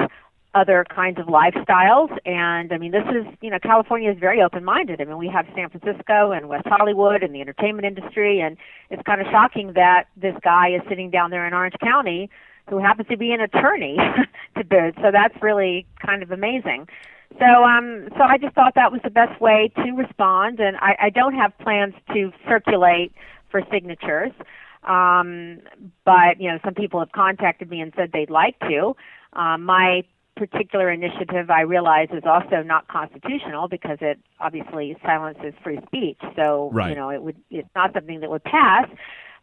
other 0.53 0.85
kinds 0.93 1.19
of 1.19 1.25
lifestyles. 1.25 2.15
And 2.25 2.71
I 2.71 2.77
mean, 2.77 2.91
this 2.91 3.03
is, 3.09 3.25
you 3.41 3.49
know, 3.49 3.59
California 3.59 4.11
is 4.11 4.17
very 4.19 4.41
open 4.41 4.63
minded. 4.63 5.01
I 5.01 5.05
mean, 5.05 5.17
we 5.17 5.27
have 5.27 5.45
San 5.55 5.69
Francisco 5.69 6.31
and 6.31 6.49
West 6.49 6.67
Hollywood 6.67 7.23
and 7.23 7.33
the 7.33 7.41
entertainment 7.41 7.85
industry. 7.85 8.39
And 8.39 8.57
it's 8.89 9.03
kind 9.03 9.21
of 9.21 9.27
shocking 9.29 9.73
that 9.73 10.05
this 10.15 10.35
guy 10.43 10.69
is 10.69 10.81
sitting 10.87 11.09
down 11.09 11.31
there 11.31 11.45
in 11.45 11.53
Orange 11.53 11.75
County 11.81 12.29
who 12.69 12.79
happens 12.79 13.07
to 13.09 13.17
be 13.17 13.31
an 13.31 13.41
attorney 13.41 13.97
to 14.57 14.63
boot. 14.63 14.95
So 15.01 15.11
that's 15.11 15.35
really 15.41 15.85
kind 16.05 16.21
of 16.21 16.31
amazing. 16.31 16.87
So, 17.39 17.45
um, 17.45 18.07
so 18.17 18.23
I 18.23 18.37
just 18.37 18.55
thought 18.55 18.73
that 18.75 18.91
was 18.91 19.01
the 19.03 19.09
best 19.09 19.39
way 19.39 19.71
to 19.75 19.91
respond, 19.91 20.59
and 20.59 20.77
I, 20.77 20.95
I 21.03 21.09
don't 21.09 21.35
have 21.35 21.57
plans 21.59 21.93
to 22.13 22.31
circulate 22.47 23.11
for 23.49 23.61
signatures. 23.71 24.31
Um, 24.83 25.59
but 26.05 26.39
you 26.39 26.49
know, 26.49 26.59
some 26.63 26.73
people 26.73 26.99
have 26.99 27.11
contacted 27.11 27.69
me 27.69 27.81
and 27.81 27.93
said 27.95 28.11
they'd 28.13 28.29
like 28.29 28.59
to. 28.61 28.95
Um, 29.33 29.63
my 29.63 30.03
particular 30.35 30.91
initiative, 30.91 31.49
I 31.49 31.61
realize, 31.61 32.09
is 32.11 32.23
also 32.25 32.61
not 32.61 32.87
constitutional 32.87 33.67
because 33.67 33.97
it 34.01 34.19
obviously 34.39 34.95
silences 35.03 35.53
free 35.63 35.79
speech. 35.87 36.19
So, 36.35 36.69
Right. 36.71 36.89
you 36.89 36.95
know, 36.95 37.09
it 37.09 37.21
would 37.23 37.37
it's 37.49 37.69
not 37.75 37.93
something 37.93 38.19
that 38.21 38.29
would 38.29 38.43
pass. 38.43 38.87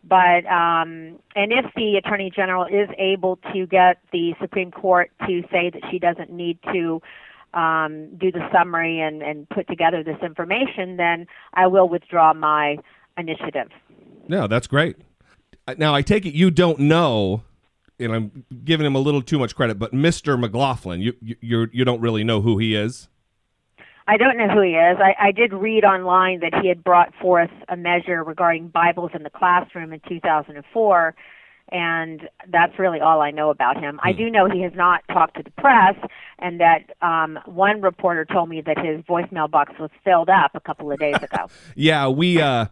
But 0.06 0.44
um, 0.46 1.18
and 1.34 1.52
if 1.52 1.66
the 1.74 1.96
attorney 1.96 2.30
general 2.34 2.64
is 2.66 2.88
able 2.98 3.36
to 3.52 3.66
get 3.66 3.98
the 4.12 4.34
Supreme 4.40 4.70
Court 4.70 5.10
to 5.26 5.42
say 5.50 5.70
that 5.70 5.82
she 5.90 5.98
doesn't 5.98 6.30
need 6.30 6.58
to 6.72 7.00
um, 7.54 8.14
do 8.16 8.30
the 8.30 8.46
summary 8.52 9.00
and, 9.00 9.22
and 9.22 9.48
put 9.48 9.66
together 9.66 10.02
this 10.02 10.18
information, 10.22 10.96
then 10.96 11.26
I 11.54 11.68
will 11.68 11.88
withdraw 11.88 12.34
my 12.34 12.78
initiative. 13.16 13.70
No, 14.28 14.46
that's 14.46 14.66
great. 14.66 14.96
Now 15.78 15.94
I 15.94 16.02
take 16.02 16.26
it 16.26 16.34
you 16.34 16.50
don't 16.50 16.78
know, 16.80 17.42
and 17.98 18.12
I'm 18.12 18.44
giving 18.64 18.86
him 18.86 18.94
a 18.94 18.98
little 18.98 19.22
too 19.22 19.38
much 19.38 19.54
credit, 19.54 19.78
but 19.78 19.92
Mr. 19.92 20.38
McLaughlin, 20.38 21.00
you 21.00 21.14
you 21.20 21.68
you 21.72 21.84
don't 21.84 22.00
really 22.00 22.24
know 22.24 22.40
who 22.40 22.58
he 22.58 22.74
is. 22.74 23.08
I 24.06 24.18
don't 24.18 24.36
know 24.36 24.48
who 24.48 24.60
he 24.60 24.72
is. 24.74 24.98
I, 25.00 25.14
I 25.18 25.32
did 25.32 25.54
read 25.54 25.84
online 25.84 26.40
that 26.40 26.54
he 26.60 26.68
had 26.68 26.84
brought 26.84 27.14
forth 27.14 27.50
a 27.68 27.76
measure 27.76 28.22
regarding 28.22 28.68
Bibles 28.68 29.12
in 29.14 29.22
the 29.22 29.30
classroom 29.30 29.94
in 29.94 30.00
2004, 30.06 31.14
and 31.70 32.28
that's 32.48 32.78
really 32.78 33.00
all 33.00 33.22
I 33.22 33.30
know 33.30 33.48
about 33.48 33.80
him. 33.80 33.98
I 34.02 34.12
do 34.12 34.28
know 34.28 34.50
he 34.50 34.60
has 34.60 34.74
not 34.74 35.02
talked 35.08 35.38
to 35.38 35.42
the 35.42 35.50
press, 35.52 35.94
and 36.38 36.60
that 36.60 36.94
um, 37.00 37.38
one 37.46 37.80
reporter 37.80 38.26
told 38.26 38.50
me 38.50 38.60
that 38.60 38.76
his 38.76 39.00
voicemail 39.06 39.50
box 39.50 39.72
was 39.80 39.90
filled 40.04 40.28
up 40.28 40.50
a 40.54 40.60
couple 40.60 40.92
of 40.92 40.98
days 40.98 41.16
ago. 41.16 41.46
Yeah, 41.74 42.08
we 42.08 42.40
uh 42.40 42.66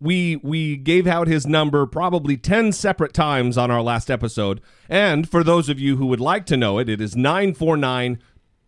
we 0.00 0.36
we 0.36 0.76
gave 0.76 1.06
out 1.06 1.28
his 1.28 1.46
number 1.46 1.86
probably 1.86 2.36
10 2.36 2.72
separate 2.72 3.12
times 3.12 3.56
on 3.58 3.70
our 3.70 3.82
last 3.82 4.10
episode. 4.10 4.60
And 4.88 5.28
for 5.28 5.42
those 5.44 5.68
of 5.68 5.78
you 5.78 5.96
who 5.96 6.06
would 6.06 6.20
like 6.20 6.46
to 6.46 6.56
know 6.56 6.78
it, 6.78 6.88
it 6.88 7.00
is 7.00 7.16
949 7.16 8.18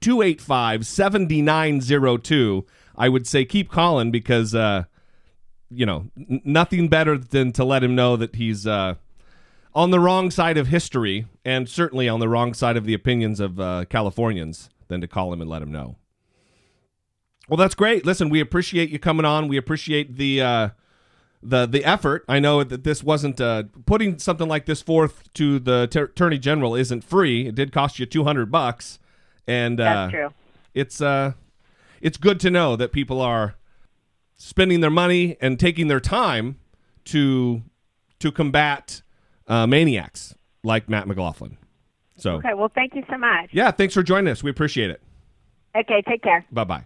285 0.01 0.87
7902. 0.87 2.67
I 2.97 3.09
would 3.09 3.27
say 3.27 3.45
keep 3.45 3.71
calling 3.71 4.11
because 4.11 4.55
uh 4.55 4.85
you 5.71 5.87
know, 5.87 6.11
n- 6.19 6.43
nothing 6.45 6.89
better 6.89 7.17
than 7.17 7.53
to 7.53 7.65
let 7.65 7.83
him 7.83 7.95
know 7.95 8.17
that 8.17 8.37
he's 8.37 8.67
uh 8.67 8.95
on 9.75 9.91
the 9.91 10.01
wrong 10.01 10.31
side 10.31 10.59
of 10.59 10.69
history 10.69 11.27
and 11.45 11.69
certainly 11.69 12.09
on 12.09 12.21
the 12.21 12.29
wrong 12.29 12.55
side 12.55 12.77
of 12.77 12.85
the 12.85 12.95
opinions 12.95 13.41
of 13.41 13.59
uh, 13.59 13.85
Californians 13.89 14.69
than 14.89 15.01
to 15.01 15.09
call 15.09 15.33
him 15.33 15.41
and 15.41 15.49
let 15.49 15.63
him 15.63 15.73
know. 15.73 15.97
Well, 17.49 17.57
that's 17.57 17.75
great. 17.75 18.07
Listen, 18.07 18.29
we 18.29 18.41
appreciate 18.41 18.91
you 18.91 18.99
coming 18.99 19.27
on. 19.27 19.49
We 19.49 19.57
appreciate 19.57 20.17
the 20.17 20.41
uh, 20.41 20.69
the 21.43 21.67
the 21.67 21.85
effort. 21.85 22.25
I 22.29 22.39
know 22.39 22.63
that 22.65 22.85
this 22.85 23.03
wasn't 23.03 23.41
uh, 23.41 23.65
putting 23.87 24.19
something 24.19 24.49
like 24.49 24.67
this 24.67 24.81
forth 24.83 25.33
to 25.35 25.59
the 25.59 25.89
ter- 25.91 26.05
attorney 26.05 26.39
general 26.39 26.75
isn't 26.75 27.03
free. 27.05 27.47
It 27.49 27.55
did 27.55 27.73
cost 27.73 27.99
you 27.99 28.07
two 28.07 28.25
hundred 28.25 28.51
bucks, 28.51 28.99
and 29.47 29.81
uh, 29.81 29.85
That's 29.85 30.13
true. 30.13 30.29
it's 30.75 31.01
uh, 31.01 31.33
it's 32.01 32.17
good 32.17 32.39
to 32.41 32.51
know 32.51 32.77
that 32.77 32.93
people 32.93 33.21
are 33.21 33.55
spending 34.37 34.81
their 34.81 34.91
money 34.91 35.37
and 35.41 35.59
taking 35.59 35.89
their 35.89 36.01
time 36.01 36.59
to 37.07 37.63
to 38.21 38.31
combat 38.33 39.03
uh, 39.49 39.67
maniacs 39.67 40.35
like 40.63 40.89
Matt 40.89 41.09
McLaughlin. 41.09 41.57
So, 42.17 42.35
Okay, 42.37 42.55
well, 42.55 42.71
thank 42.73 42.95
you 42.95 43.03
so 43.11 43.19
much. 43.19 43.51
yeah, 43.53 43.73
thanks 43.73 43.95
for 43.95 44.03
joining 44.05 44.31
us. 44.31 44.45
We 44.45 44.51
appreciate 44.51 44.91
it. 44.91 45.03
Okay, 45.75 46.03
take 46.09 46.23
care. 46.23 46.45
Bye 46.53 46.63
bye. 46.65 46.85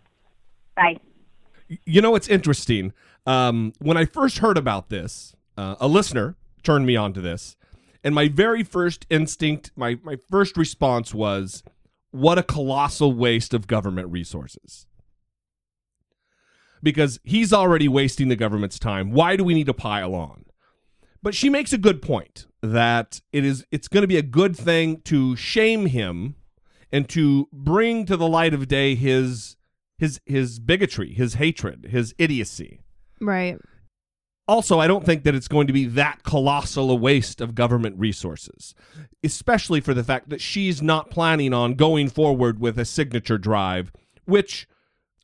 Bye. 0.77 0.97
You 1.85 2.01
know, 2.01 2.15
it's 2.15 2.29
interesting. 2.29 2.93
Um, 3.27 3.73
when 3.79 3.97
I 3.97 4.05
first 4.05 4.39
heard 4.39 4.57
about 4.57 4.89
this, 4.89 5.35
uh, 5.57 5.77
a 5.81 5.89
listener 5.89 6.37
turned 6.63 6.87
me 6.87 6.97
on 6.97 7.13
to 7.15 7.21
this, 7.21 7.57
and 8.05 8.15
my 8.15 8.29
very 8.29 8.63
first 8.63 9.05
instinct, 9.11 9.73
my, 9.77 9.99
my 10.03 10.17
first 10.31 10.57
response 10.57 11.13
was, 11.13 11.63
what 12.13 12.39
a 12.39 12.43
colossal 12.43 13.13
waste 13.13 13.53
of 13.53 13.67
government 13.67 14.09
resources. 14.11 14.87
Because 16.83 17.19
he's 17.25 17.53
already 17.53 17.89
wasting 17.89 18.29
the 18.29 18.37
government's 18.37 18.79
time. 18.79 19.11
Why 19.11 19.35
do 19.37 19.43
we 19.43 19.55
need 19.55 19.67
to 19.67 19.75
pile 19.75 20.15
on? 20.15 20.45
But 21.23 21.35
she 21.35 21.51
makes 21.51 21.73
a 21.73 21.79
good 21.79 22.01
point 22.01 22.47
that 22.63 23.21
it 23.33 23.45
is 23.45 23.65
it's 23.73 23.89
going 23.89 24.03
to 24.03 24.09
be 24.09 24.19
a 24.19 24.23
good 24.23 24.57
thing 24.57 25.01
to 25.03 25.35
shame 25.35 25.87
him 25.87 26.37
and 26.93 27.09
to 27.09 27.49
bring 27.53 28.07
to 28.07 28.17
the 28.17 28.29
light 28.29 28.55
of 28.55 28.69
day 28.69 28.95
his 28.95 29.57
his 29.99 30.21
his 30.25 30.61
bigotry, 30.61 31.13
his 31.13 31.35
hatred, 31.35 31.89
his 31.91 32.15
idiocy. 32.19 32.83
Right. 33.21 33.59
Also, 34.49 34.79
I 34.79 34.87
don't 34.87 35.05
think 35.05 35.25
that 35.25 35.35
it's 35.35 35.49
going 35.49 35.67
to 35.67 35.73
be 35.73 35.87
that 35.87 36.23
colossal 36.23 36.91
a 36.91 36.95
waste 36.95 37.41
of 37.41 37.57
government 37.57 37.99
resources, 37.99 38.75
especially 39.25 39.81
for 39.81 39.93
the 39.93 40.05
fact 40.05 40.29
that 40.29 40.41
she's 40.41 40.81
not 40.81 41.11
planning 41.11 41.53
on 41.53 41.75
going 41.75 42.09
forward 42.09 42.61
with 42.61 42.79
a 42.79 42.85
signature 42.85 43.39
drive, 43.39 43.93
which 44.25 44.69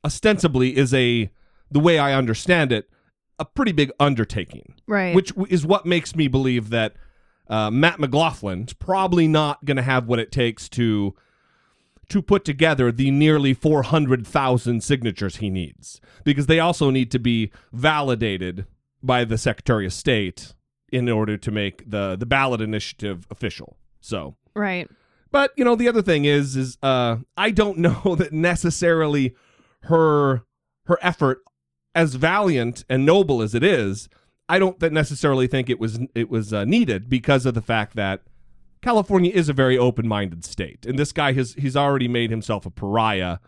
ostensibly 0.04 0.76
is 0.76 0.92
a 0.92 1.30
the 1.70 1.80
way 1.80 1.98
I 1.98 2.14
understand 2.14 2.72
it, 2.72 2.88
a 3.38 3.44
pretty 3.44 3.72
big 3.72 3.90
undertaking 3.98 4.74
Right. 4.86 5.14
which 5.14 5.32
is 5.48 5.64
what 5.64 5.86
makes 5.86 6.14
me 6.14 6.28
believe 6.28 6.70
that 6.70 6.94
uh, 7.48 7.70
Matt 7.70 7.98
McLaughlin's 7.98 8.72
probably 8.72 9.26
not 9.28 9.64
going 9.64 9.76
to 9.76 9.82
have 9.82 10.06
what 10.06 10.18
it 10.18 10.32
takes 10.32 10.68
to 10.70 11.14
to 12.12 12.20
put 12.20 12.44
together 12.44 12.92
the 12.92 13.10
nearly 13.10 13.54
400,000 13.54 14.84
signatures 14.84 15.36
he 15.36 15.48
needs 15.48 15.98
because 16.24 16.46
they 16.46 16.60
also 16.60 16.90
need 16.90 17.10
to 17.10 17.18
be 17.18 17.50
validated 17.72 18.66
by 19.02 19.24
the 19.24 19.38
Secretary 19.38 19.86
of 19.86 19.94
State 19.94 20.52
in 20.92 21.08
order 21.08 21.38
to 21.38 21.50
make 21.50 21.88
the 21.90 22.14
the 22.16 22.26
ballot 22.26 22.60
initiative 22.60 23.26
official. 23.30 23.78
So, 24.00 24.36
right. 24.54 24.90
but 25.30 25.52
you 25.56 25.64
know, 25.64 25.74
the 25.74 25.88
other 25.88 26.02
thing 26.02 26.26
is, 26.26 26.54
is 26.54 26.76
uh, 26.82 27.16
I 27.34 27.50
don't 27.50 27.78
know 27.86 28.14
that 28.16 28.34
necessarily 28.34 29.34
her 29.84 30.42
her 30.84 30.98
effort, 31.00 31.38
as 31.94 32.16
valiant 32.16 32.84
and 32.90 33.06
noble 33.06 33.40
as 33.40 33.54
it 33.54 33.62
is, 33.62 34.10
I 34.50 34.58
don't 34.58 34.78
that 34.80 34.92
necessarily 34.92 35.46
think 35.46 35.70
it 35.70 35.80
was 35.80 35.98
it 36.14 36.28
was 36.28 36.52
uh, 36.52 36.66
needed 36.66 37.08
because 37.08 37.46
of 37.46 37.54
the 37.54 37.62
fact 37.62 37.96
that 37.96 38.20
California 38.82 39.30
is 39.32 39.48
a 39.48 39.52
very 39.52 39.78
open 39.78 40.06
minded 40.06 40.44
state, 40.44 40.84
and 40.84 40.98
this 40.98 41.12
guy 41.12 41.32
has 41.32 41.54
he's 41.54 41.76
already 41.76 42.08
made 42.08 42.30
himself 42.30 42.66
a 42.66 42.70
pariah. 42.70 43.38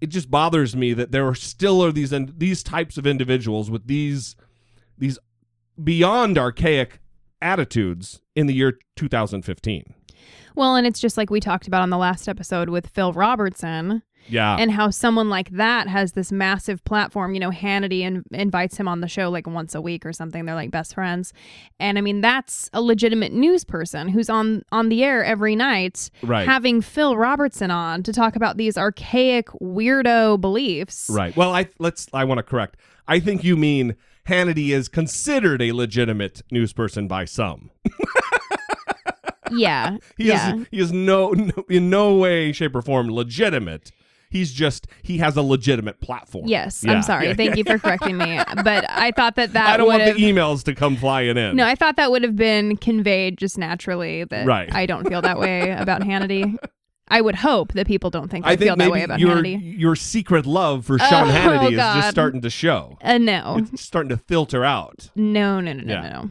It 0.00 0.06
just 0.06 0.30
bothers 0.30 0.76
me 0.76 0.92
that 0.92 1.10
there 1.10 1.26
are 1.26 1.34
still 1.34 1.84
are 1.84 1.92
these 1.92 2.14
these 2.36 2.62
types 2.62 2.96
of 2.96 3.06
individuals 3.06 3.70
with 3.70 3.86
these 3.86 4.36
these 4.96 5.18
beyond 5.82 6.38
archaic 6.38 7.00
attitudes 7.42 8.22
in 8.34 8.46
the 8.46 8.54
year 8.54 8.78
2015. 8.94 9.94
Well, 10.54 10.74
and 10.74 10.86
it's 10.86 11.00
just 11.00 11.16
like 11.16 11.28
we 11.28 11.40
talked 11.40 11.66
about 11.66 11.82
on 11.82 11.90
the 11.90 11.98
last 11.98 12.28
episode 12.28 12.70
with 12.70 12.86
Phil 12.86 13.12
Robertson 13.12 14.02
Yeah. 14.28 14.56
and 14.58 14.70
how 14.70 14.90
someone 14.90 15.28
like 15.28 15.50
that 15.50 15.88
has 15.88 16.12
this 16.12 16.30
massive 16.32 16.84
platform. 16.84 17.34
You 17.34 17.40
know, 17.40 17.50
Hannity 17.50 18.00
in- 18.00 18.24
invites 18.32 18.76
him 18.76 18.88
on 18.88 19.00
the 19.00 19.08
show 19.08 19.30
like 19.30 19.46
once 19.46 19.74
a 19.74 19.80
week 19.80 20.04
or 20.06 20.12
something. 20.12 20.44
They're 20.44 20.54
like 20.54 20.70
best 20.70 20.94
friends. 20.94 21.32
And 21.80 21.98
I 21.98 22.00
mean, 22.00 22.20
that's 22.20 22.68
a 22.72 22.80
legitimate 22.80 23.32
news 23.32 23.64
person 23.64 24.08
who's 24.08 24.28
on 24.30 24.62
on 24.72 24.88
the 24.88 25.04
air 25.04 25.24
every 25.24 25.56
night 25.56 26.10
Right. 26.22 26.46
having 26.46 26.80
Phil 26.80 27.16
Robertson 27.16 27.70
on 27.70 28.02
to 28.02 28.12
talk 28.12 28.36
about 28.36 28.56
these 28.56 28.76
archaic 28.76 29.46
weirdo 29.62 30.40
beliefs. 30.40 31.08
Right. 31.10 31.36
Well, 31.36 31.52
I 31.52 31.68
let's 31.78 32.06
I 32.12 32.24
want 32.24 32.38
to 32.38 32.42
correct. 32.42 32.76
I 33.08 33.20
think 33.20 33.44
you 33.44 33.56
mean 33.56 33.94
Hannity 34.28 34.70
is 34.70 34.88
considered 34.88 35.62
a 35.62 35.70
legitimate 35.72 36.42
news 36.50 36.72
person 36.72 37.06
by 37.06 37.24
some. 37.26 37.70
Yeah. 39.52 39.98
He 40.18 40.28
yeah. 40.28 40.54
is 40.56 40.66
he 40.72 40.78
is 40.80 40.92
no, 40.92 41.30
no 41.30 41.64
in 41.70 41.88
no 41.90 42.16
way 42.16 42.50
shape 42.52 42.74
or 42.74 42.82
form 42.82 43.08
legitimate. 43.10 43.92
He's 44.30 44.52
just 44.52 44.86
he 45.02 45.18
has 45.18 45.36
a 45.36 45.42
legitimate 45.42 46.00
platform. 46.00 46.46
Yes, 46.48 46.82
Yeah, 46.84 46.92
I'm 46.92 47.02
sorry. 47.02 47.28
yeah, 47.28 47.34
Thank 47.34 47.50
yeah. 47.50 47.56
you 47.56 47.64
for 47.64 47.78
correcting 47.78 48.16
me. 48.18 48.40
But 48.64 48.84
I 48.90 49.12
thought 49.12 49.36
that 49.36 49.52
that 49.52 49.66
I 49.74 49.76
don't 49.76 49.86
want 49.86 50.04
the 50.04 50.12
emails 50.12 50.62
to 50.64 50.74
come 50.74 50.96
flying 50.96 51.36
in. 51.36 51.56
No, 51.56 51.64
I 51.66 51.74
thought 51.74 51.96
that 51.96 52.10
would 52.10 52.22
have 52.22 52.36
been 52.36 52.76
conveyed 52.76 53.38
just 53.38 53.56
naturally 53.58 54.24
that 54.24 54.46
Right. 54.46 54.72
I 54.74 54.86
don't 54.86 55.06
feel 55.08 55.22
that 55.22 55.38
way 55.38 55.70
about 55.70 56.02
Hannity. 56.02 56.56
I 57.08 57.20
would 57.20 57.36
hope 57.36 57.72
that 57.74 57.86
people 57.86 58.10
don't 58.10 58.28
think 58.28 58.44
I, 58.44 58.50
I 58.52 58.56
think 58.56 58.68
feel 58.68 58.76
that 58.76 58.90
way 58.90 59.02
about 59.04 59.20
your 59.20 59.36
Hannity. 59.36 59.78
your 59.78 59.94
secret 59.94 60.44
love 60.44 60.84
for 60.84 60.98
Sean 60.98 61.28
Oh, 61.28 61.32
Hannity 61.32 61.70
is 61.72 61.76
God. 61.76 61.94
just 62.00 62.10
starting 62.10 62.40
to 62.40 62.50
show. 62.50 62.98
Uh, 63.00 63.18
no, 63.18 63.58
It's 63.72 63.80
starting 63.80 64.08
to 64.10 64.16
filter 64.16 64.64
out. 64.64 65.10
no, 65.14 65.60
no, 65.60 65.72
no, 65.72 65.82
no, 65.84 66.00
no, 66.02 66.08
no. 66.08 66.30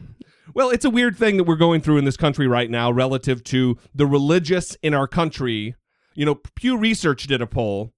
Well, 0.54 0.70
it's 0.70 0.84
a 0.84 0.90
weird 0.90 1.16
thing 1.16 1.36
that 1.38 1.44
we're 1.44 1.56
going 1.56 1.80
through 1.80 1.96
in 1.98 2.04
this 2.04 2.16
country 2.16 2.46
right 2.46 2.70
now 2.70 2.90
relative 2.90 3.42
to 3.44 3.78
the 3.94 4.06
religious 4.06 4.74
in 4.82 4.92
our 4.94 5.06
country. 5.06 5.74
You 6.16 6.24
know, 6.24 6.34
Pew 6.34 6.76
Research 6.76 7.26
did 7.26 7.42
a 7.42 7.46
poll 7.46 7.92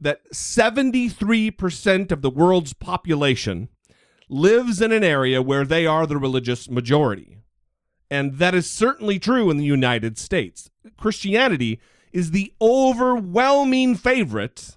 that 0.00 0.28
73% 0.32 2.12
of 2.12 2.20
the 2.20 2.30
world's 2.30 2.72
population 2.72 3.68
lives 4.28 4.80
in 4.80 4.92
an 4.92 5.04
area 5.04 5.40
where 5.40 5.64
they 5.64 5.86
are 5.86 6.06
the 6.06 6.18
religious 6.18 6.68
majority. 6.68 7.38
And 8.10 8.34
that 8.38 8.54
is 8.54 8.70
certainly 8.70 9.18
true 9.18 9.50
in 9.50 9.56
the 9.56 9.64
United 9.64 10.18
States. 10.18 10.70
Christianity 10.98 11.80
is 12.12 12.32
the 12.32 12.52
overwhelming 12.60 13.94
favorite. 13.94 14.76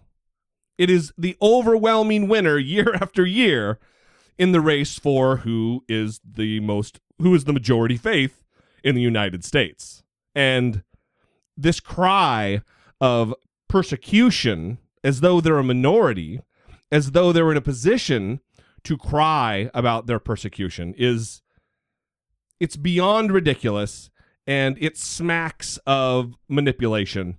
It 0.77 0.89
is 0.89 1.11
the 1.17 1.35
overwhelming 1.41 2.27
winner 2.27 2.57
year 2.59 2.93
after 3.01 3.25
year 3.25 3.79
in 4.37 4.51
the 4.51 4.61
race 4.61 4.99
for 4.99 5.37
who 5.37 5.83
is 5.89 6.21
the 6.23 6.59
most 6.59 6.99
who 7.19 7.33
is 7.33 7.45
the 7.45 7.53
majority 7.53 7.97
faith 7.97 8.43
in 8.83 8.93
the 8.93 9.01
United 9.01 9.43
States. 9.43 10.03
And 10.35 10.83
this 11.57 11.79
cry 11.79 12.61
of 13.01 13.33
persecution 13.67 14.77
as 15.03 15.21
though 15.21 15.41
they're 15.41 15.57
a 15.57 15.63
minority, 15.63 16.39
as 16.91 17.11
though 17.11 17.31
they're 17.31 17.51
in 17.51 17.57
a 17.57 17.61
position 17.61 18.39
to 18.83 18.97
cry 18.97 19.69
about 19.73 20.07
their 20.07 20.19
persecution 20.19 20.93
is 20.97 21.41
it's 22.59 22.77
beyond 22.77 23.31
ridiculous 23.31 24.09
and 24.45 24.77
it 24.79 24.97
smacks 24.97 25.77
of 25.85 26.35
manipulation 26.47 27.37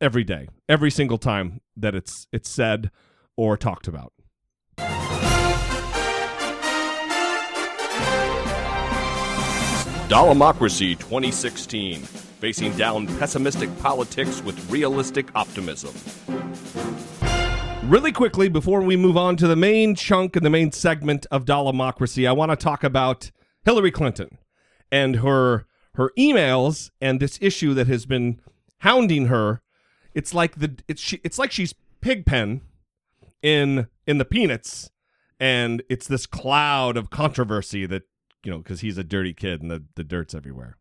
every 0.00 0.24
day, 0.24 0.48
every 0.68 0.90
single 0.90 1.18
time 1.18 1.60
that 1.76 1.94
it's 1.94 2.26
it's 2.32 2.48
said 2.48 2.90
or 3.36 3.56
talked 3.56 3.88
about. 3.88 4.12
Dollemocracy 10.08 10.98
2016, 10.98 12.02
facing 12.40 12.74
down 12.76 13.06
pessimistic 13.18 13.70
politics 13.80 14.42
with 14.42 14.70
realistic 14.70 15.28
optimism. 15.34 15.94
Really 17.84 18.12
quickly, 18.12 18.48
before 18.48 18.80
we 18.80 18.96
move 18.96 19.16
on 19.16 19.36
to 19.36 19.46
the 19.46 19.56
main 19.56 19.94
chunk 19.94 20.36
and 20.36 20.44
the 20.44 20.50
main 20.50 20.72
segment 20.72 21.26
of 21.30 21.44
Dollemocracy, 21.44 22.26
I 22.26 22.32
want 22.32 22.50
to 22.50 22.56
talk 22.56 22.82
about 22.82 23.30
Hillary 23.64 23.90
Clinton 23.90 24.38
and 24.90 25.16
her 25.16 25.66
her 25.94 26.12
emails 26.18 26.90
and 27.00 27.20
this 27.20 27.38
issue 27.42 27.74
that 27.74 27.88
has 27.88 28.06
been 28.06 28.40
hounding 28.78 29.26
her. 29.26 29.60
It's 30.14 30.32
like 30.32 30.56
the 30.56 30.78
it's 30.88 31.00
she, 31.00 31.20
it's 31.22 31.38
like 31.38 31.52
she's 31.52 31.74
Pigpen 32.00 32.62
in 33.42 33.88
in 34.06 34.18
the 34.18 34.24
Peanuts, 34.24 34.90
and 35.38 35.82
it's 35.90 36.06
this 36.06 36.26
cloud 36.26 36.96
of 36.96 37.10
controversy 37.10 37.86
that 37.86 38.04
you 38.44 38.50
know 38.50 38.58
because 38.58 38.80
he's 38.80 38.98
a 38.98 39.04
dirty 39.04 39.34
kid 39.34 39.60
and 39.60 39.70
the 39.70 39.84
the 39.96 40.04
dirt's 40.04 40.34
everywhere. 40.34 40.76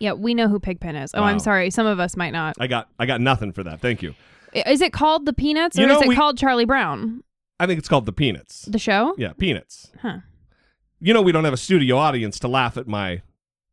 Yeah, 0.00 0.12
we 0.12 0.34
know 0.34 0.48
who 0.48 0.58
Pigpen 0.60 0.94
is. 0.96 1.10
Oh, 1.14 1.20
Wow. 1.22 1.28
I'm 1.28 1.38
sorry. 1.38 1.70
Some 1.70 1.86
of 1.86 1.98
us 2.00 2.16
might 2.16 2.30
not. 2.32 2.56
I 2.60 2.66
got 2.66 2.88
I 2.98 3.06
got 3.06 3.20
nothing 3.20 3.52
for 3.52 3.62
that. 3.64 3.80
Thank 3.80 4.02
you. 4.02 4.14
I- 4.54 4.70
Is 4.70 4.80
it 4.80 4.92
called 4.92 5.26
the 5.26 5.32
Peanuts 5.32 5.76
or 5.78 5.82
You 5.82 5.86
know, 5.88 5.96
is 5.96 6.02
it 6.02 6.08
we- 6.08 6.16
called 6.16 6.38
Charlie 6.38 6.64
Brown? 6.64 7.22
I 7.60 7.66
think 7.66 7.78
it's 7.78 7.88
called 7.88 8.06
the 8.06 8.12
Peanuts. 8.12 8.62
The 8.66 8.78
show? 8.78 9.14
Yeah, 9.18 9.32
Peanuts. 9.32 9.90
Huh. 10.00 10.18
You 11.00 11.12
know 11.14 11.22
we 11.22 11.32
don't 11.32 11.44
have 11.44 11.52
a 11.54 11.56
studio 11.58 11.96
audience 11.96 12.38
to 12.40 12.48
laugh 12.48 12.76
at 12.76 12.86
my 12.86 13.22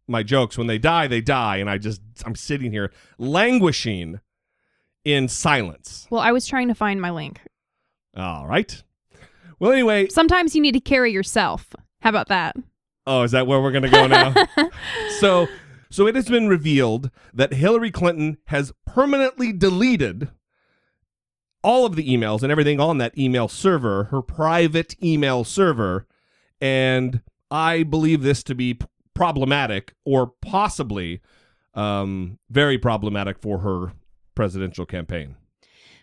my 0.08 0.24
jokes. 0.24 0.58
When 0.58 0.67
they 0.67 0.77
die, 0.77 1.08
they 1.08 1.22
die, 1.22 1.58
and 1.58 1.70
I 1.70 1.77
just 1.77 2.01
I'm 2.25 2.36
sitting 2.36 2.72
here 2.72 2.91
languishing 3.17 4.20
in 5.03 5.27
silence. 5.27 6.08
Well, 6.10 6.22
I 6.22 6.32
was 6.32 6.48
trying 6.48 6.67
to 6.70 6.75
find 6.75 7.00
my 7.01 7.12
link. 7.12 7.41
All 8.17 8.48
right. 8.48 8.82
Well, 9.60 9.72
anyway, 9.72 10.08
Sometimes 10.10 10.55
you 10.55 10.62
need 10.62 10.74
to 10.74 10.79
carry 10.79 11.12
yourself. 11.12 11.75
How 12.01 12.10
about 12.10 12.27
that? 12.29 12.55
Oh, 13.08 13.22
is 13.24 13.32
that 13.32 13.46
where 13.48 13.62
we're 13.62 13.72
going 13.72 13.84
to 13.84 13.89
go 13.89 14.08
now? 14.08 14.34
so, 15.20 15.48
so 15.95 16.08
it 16.08 16.15
has 16.15 16.27
been 16.27 16.49
revealed 16.49 17.10
that 17.34 17.53
Hillary 17.53 17.89
Clinton 17.89 18.36
has 18.47 18.73
permanently 18.86 19.53
deleted 19.53 20.27
all 21.63 21.86
of 21.86 21.95
the 21.95 22.05
emails 22.05 22.43
and 22.43 22.51
everything 22.51 22.81
on 22.81 22.97
that 22.97 23.17
email 23.17 23.47
server, 23.47 24.03
her 24.12 24.21
private 24.21 25.01
email 25.01 25.45
server, 25.45 26.05
and 26.60 27.21
I 27.49 27.84
believe 27.84 28.23
this 28.23 28.43
to 28.43 28.53
be 28.53 28.77
problematic 29.13 29.93
or 30.03 30.34
possibly 30.41 31.21
um, 31.75 32.39
very 32.49 32.77
problematic 32.77 33.39
for 33.39 33.60
her 33.60 33.93
presidential 34.36 34.86
campaign. 34.86 35.38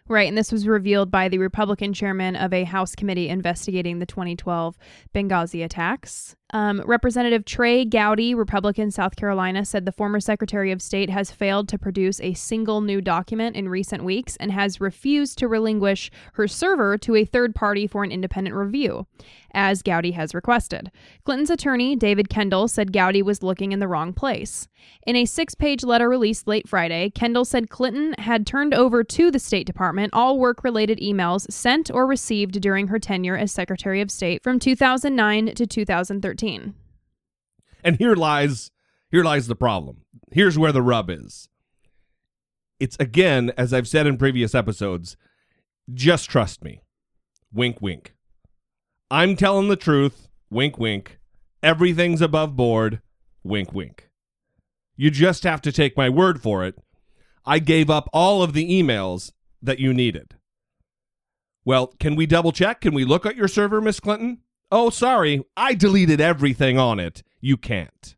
Right, 0.09 0.27
and 0.27 0.39
this 0.39 0.51
was 0.51 0.67
revealed 0.67 1.11
by 1.11 1.29
the 1.29 1.37
Republican 1.37 1.93
chairman 1.93 2.35
of 2.35 2.55
a 2.55 2.65
House 2.65 2.95
committee 2.95 3.29
investigating 3.29 3.99
the 3.99 4.07
2012 4.07 4.79
Benghazi 5.15 5.63
attacks. 5.63 6.35
Um, 6.55 6.83
Representative 6.85 7.47
Trey 7.47 7.87
Gowdy, 7.87 8.35
Republican 8.35 8.91
South 8.91 9.17
Carolina, 9.17 9.65
said 9.65 9.87
the 9.87 9.93
former 9.93 10.21
Secretary 10.21 10.71
of 10.71 10.83
State 10.83 11.09
has 11.09 11.31
failed 11.31 11.67
to 11.69 11.79
produce 11.79 12.21
a 12.21 12.35
single 12.35 12.83
new 12.83 13.01
document 13.01 13.57
in 13.57 13.71
recent 13.71 14.05
weeks 14.05 14.37
and 14.37 14.53
has 14.53 14.79
refused 14.79 15.39
to 15.39 15.49
relinquish 15.49 16.11
her 16.35 16.47
server 16.47 16.99
to 16.99 17.17
a 17.17 17.25
third 17.25 17.55
party 17.55 17.87
for 17.87 18.05
an 18.05 18.13
independent 18.13 18.55
review, 18.55 19.07
as 19.55 19.83
Gowdy 19.83 20.11
has 20.11 20.35
requested. 20.35 20.91
Clinton's 21.25 21.49
attorney, 21.49 21.97
David 21.97 22.29
Kendall, 22.29 22.69
said 22.69 22.93
Gowdy 22.93 23.23
was 23.23 23.43
looking 23.43 23.73
in 23.73 23.81
the 23.81 23.89
wrong 23.89 24.13
place. 24.13 24.69
In 25.07 25.17
a 25.17 25.25
six 25.25 25.55
page 25.55 25.83
letter 25.85 26.09
released 26.09 26.47
late 26.47 26.69
Friday, 26.69 27.09
Kendall 27.11 27.47
said 27.47 27.71
Clinton 27.71 28.15
had 28.19 28.47
turned 28.47 28.75
over 28.75 29.03
to 29.03 29.31
the 29.31 29.39
State 29.39 29.67
Department 29.67 30.13
all 30.13 30.39
work 30.39 30.63
related 30.65 30.99
emails 30.99 31.51
sent 31.51 31.91
or 31.91 32.07
received 32.07 32.61
during 32.61 32.89
her 32.89 32.99
tenure 32.99 33.39
as 33.39 33.53
Secretary 33.53 34.03
of 34.03 34.11
State 34.11 34.43
from 34.43 34.59
2009 34.59 35.55
to 35.55 35.67
2013. 35.67 36.42
And 37.85 37.97
here 37.97 38.15
lies 38.15 38.71
here 39.11 39.25
lies 39.25 39.47
the 39.47 39.55
problem. 39.55 40.03
Here's 40.31 40.59
where 40.59 40.73
the 40.73 40.83
rub 40.83 41.11
is. 41.11 41.49
It's 42.81 42.97
again, 42.99 43.53
as 43.57 43.73
I've 43.73 43.87
said 43.87 44.07
in 44.07 44.17
previous 44.17 44.55
episodes, 44.55 45.17
just 45.93 46.31
trust 46.31 46.65
me. 46.65 46.83
Wink 47.53 47.81
wink. 47.81 48.15
I'm 49.11 49.37
telling 49.37 49.69
the 49.69 49.77
truth. 49.77 50.29
Wink 50.51 50.79
wink. 50.79 51.19
Everything's 51.63 52.23
above 52.23 52.57
board. 52.57 53.03
Wink 53.45 53.73
wink. 53.73 54.09
You 54.97 55.11
just 55.11 55.45
have 55.45 55.61
to 55.63 55.73
take 55.73 55.97
my 55.97 56.09
word 56.09 56.41
for 56.41 56.65
it. 56.65 56.77
I 57.45 57.59
gave 57.59 57.91
up 57.91 58.09
all 58.13 58.43
of 58.43 58.53
the 58.53 58.71
emails 58.71 59.33
that 59.61 59.79
you 59.79 59.93
needed. 59.93 60.37
Well, 61.65 61.89
can 62.01 62.17
we 62.17 62.27
double 62.27 62.53
check? 62.53 62.81
Can 62.81 62.95
we 62.95 63.05
look 63.05 63.27
at 63.27 63.37
your 63.37 63.49
server, 63.49 63.81
Miss 63.81 64.01
Clinton? 64.01 64.39
Oh, 64.75 64.89
sorry, 64.89 65.45
I 65.55 65.75
deleted 65.75 66.19
everything 66.19 66.79
on 66.79 66.99
it. 66.99 67.23
You 67.43 67.59
can't. 67.59 68.17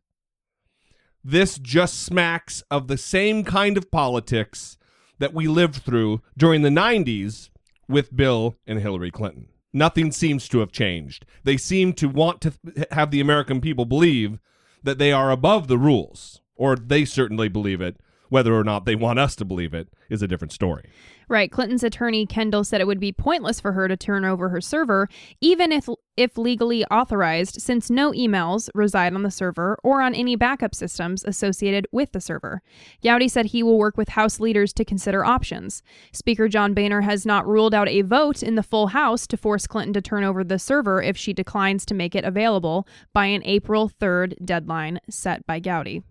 This 1.21 1.59
just 1.59 2.01
smacks 2.01 2.63
of 2.71 2.87
the 2.87 2.97
same 2.97 3.43
kind 3.43 3.75
of 3.75 3.91
politics 3.91 4.77
that 5.19 5.33
we 5.33 5.49
lived 5.49 5.83
through 5.83 6.21
during 6.37 6.61
the 6.61 6.69
90s 6.69 7.49
with 7.89 8.15
Bill 8.15 8.55
and 8.65 8.79
Hillary 8.79 9.11
Clinton. 9.11 9.49
Nothing 9.73 10.13
seems 10.13 10.47
to 10.47 10.59
have 10.59 10.71
changed. 10.71 11.25
They 11.43 11.57
seem 11.57 11.91
to 11.95 12.07
want 12.07 12.39
to 12.39 12.51
th- 12.51 12.87
have 12.91 13.11
the 13.11 13.19
American 13.19 13.59
people 13.59 13.83
believe 13.83 14.39
that 14.81 14.97
they 14.97 15.11
are 15.11 15.31
above 15.31 15.67
the 15.67 15.77
rules, 15.77 16.39
or 16.55 16.77
they 16.77 17.03
certainly 17.03 17.49
believe 17.49 17.81
it. 17.81 17.97
Whether 18.29 18.55
or 18.55 18.63
not 18.63 18.85
they 18.85 18.95
want 18.95 19.19
us 19.19 19.35
to 19.35 19.45
believe 19.45 19.73
it 19.73 19.89
is 20.09 20.21
a 20.21 20.27
different 20.27 20.53
story. 20.53 20.89
Right. 21.27 21.51
Clinton's 21.51 21.83
attorney 21.83 22.25
Kendall 22.25 22.63
said 22.63 22.81
it 22.81 22.87
would 22.87 22.99
be 22.99 23.11
pointless 23.11 23.59
for 23.59 23.71
her 23.71 23.87
to 23.87 23.97
turn 23.97 24.25
over 24.25 24.49
her 24.49 24.61
server, 24.61 25.09
even 25.41 25.71
if 25.71 25.87
if 26.17 26.37
legally 26.37 26.85
authorized, 26.85 27.61
since 27.61 27.89
no 27.89 28.11
emails 28.13 28.69
reside 28.73 29.13
on 29.13 29.23
the 29.23 29.31
server 29.31 29.77
or 29.83 30.01
on 30.01 30.15
any 30.15 30.37
backup 30.37 30.73
systems 30.73 31.25
associated 31.25 31.85
with 31.91 32.13
the 32.13 32.21
server. 32.21 32.61
Gowdy 33.03 33.27
said 33.27 33.47
he 33.47 33.63
will 33.63 33.77
work 33.77 33.97
with 33.97 34.09
House 34.09 34.39
leaders 34.39 34.71
to 34.73 34.85
consider 34.85 35.25
options. 35.25 35.83
Speaker 36.13 36.47
John 36.47 36.73
Boehner 36.73 37.01
has 37.01 37.25
not 37.25 37.45
ruled 37.45 37.73
out 37.73 37.89
a 37.89 38.01
vote 38.01 38.41
in 38.41 38.55
the 38.55 38.63
full 38.63 38.87
House 38.87 39.27
to 39.27 39.35
force 39.35 39.67
Clinton 39.67 39.93
to 39.93 40.01
turn 40.01 40.23
over 40.23 40.43
the 40.43 40.57
server 40.57 41.01
if 41.01 41.17
she 41.17 41.33
declines 41.33 41.85
to 41.85 41.93
make 41.93 42.15
it 42.15 42.23
available 42.23 42.87
by 43.11 43.25
an 43.25 43.41
April 43.43 43.91
3rd 44.01 44.45
deadline 44.45 44.99
set 45.09 45.45
by 45.45 45.59
Gowdy. 45.59 46.03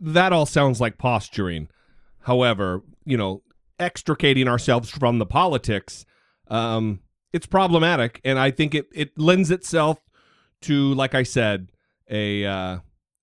that 0.00 0.32
all 0.32 0.46
sounds 0.46 0.80
like 0.80 0.98
posturing. 0.98 1.68
However, 2.22 2.82
you 3.04 3.16
know, 3.16 3.42
extricating 3.82 4.48
ourselves 4.48 4.88
from 4.88 5.18
the 5.18 5.26
politics, 5.26 6.06
um, 6.48 7.00
it's 7.32 7.46
problematic, 7.46 8.20
and 8.24 8.38
I 8.38 8.50
think 8.50 8.74
it 8.74 8.88
it 8.94 9.18
lends 9.18 9.50
itself 9.50 9.98
to, 10.62 10.94
like 10.94 11.14
I 11.14 11.22
said, 11.22 11.70
a 12.08 12.44
uh, 12.44 12.78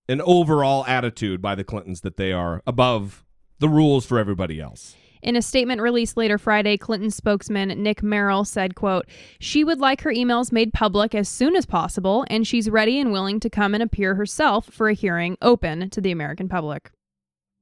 an 0.08 0.22
overall 0.22 0.86
attitude 0.86 1.42
by 1.42 1.56
the 1.56 1.64
Clintons 1.64 2.02
that 2.02 2.18
they 2.18 2.32
are 2.32 2.62
above 2.68 3.24
the 3.60 3.70
rules 3.70 4.06
for 4.06 4.20
everybody 4.20 4.60
else. 4.60 4.96
In 5.22 5.36
a 5.36 5.42
statement 5.42 5.82
released 5.82 6.16
later 6.16 6.38
Friday, 6.38 6.78
Clinton 6.78 7.12
spokesman 7.12 7.70
Nick 7.84 8.02
Merrill 8.02 8.46
said, 8.46 8.74
quote, 8.74 9.06
"She 9.40 9.64
would 9.64 9.80
like 9.80 10.02
her 10.02 10.12
emails 10.12 10.52
made 10.52 10.74
public 10.74 11.14
as 11.14 11.28
soon 11.28 11.56
as 11.56 11.66
possible 11.66 12.26
and 12.30 12.48
she's 12.48 12.70
ready 12.70 13.00
and 13.00 13.12
willing 13.12 13.40
to 13.42 13.50
come 13.50 13.74
and 13.74 13.84
appear 13.84 14.16
herself 14.16 14.66
for 14.66 14.88
a 14.88 14.94
hearing 14.94 15.38
open 15.42 15.90
to 15.90 16.02
the 16.02 16.12
American 16.12 16.48
public." 16.48 16.92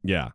Yeah. 0.04 0.30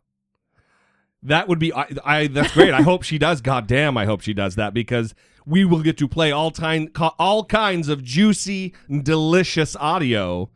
That 1.23 1.47
would 1.47 1.59
be 1.59 1.73
I, 1.73 1.87
I 2.03 2.27
that's 2.27 2.53
great. 2.53 2.73
I 2.73 2.81
hope 2.81 3.03
she 3.03 3.17
does. 3.17 3.41
God 3.41 3.65
damn, 3.65 3.97
I 3.97 4.05
hope 4.05 4.21
she 4.21 4.33
does 4.33 4.55
that 4.55 4.73
because 4.73 5.15
we 5.45 5.65
will 5.65 5.81
get 5.81 5.97
to 5.97 6.07
play 6.07 6.31
all 6.31 6.51
time 6.51 6.89
all 7.17 7.45
kinds 7.45 7.89
of 7.89 8.03
juicy, 8.03 8.73
delicious 9.01 9.75
audio 9.77 10.49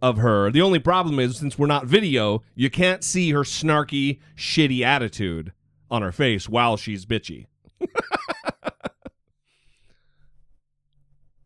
of 0.00 0.18
her. 0.18 0.50
The 0.50 0.62
only 0.62 0.78
problem 0.78 1.18
is 1.18 1.36
since 1.36 1.58
we're 1.58 1.66
not 1.66 1.86
video, 1.86 2.42
you 2.54 2.70
can't 2.70 3.02
see 3.04 3.32
her 3.32 3.40
snarky, 3.40 4.20
shitty 4.36 4.82
attitude 4.82 5.52
on 5.90 6.02
her 6.02 6.12
face 6.12 6.48
while 6.48 6.76
she's 6.76 7.04
bitchy. 7.04 7.46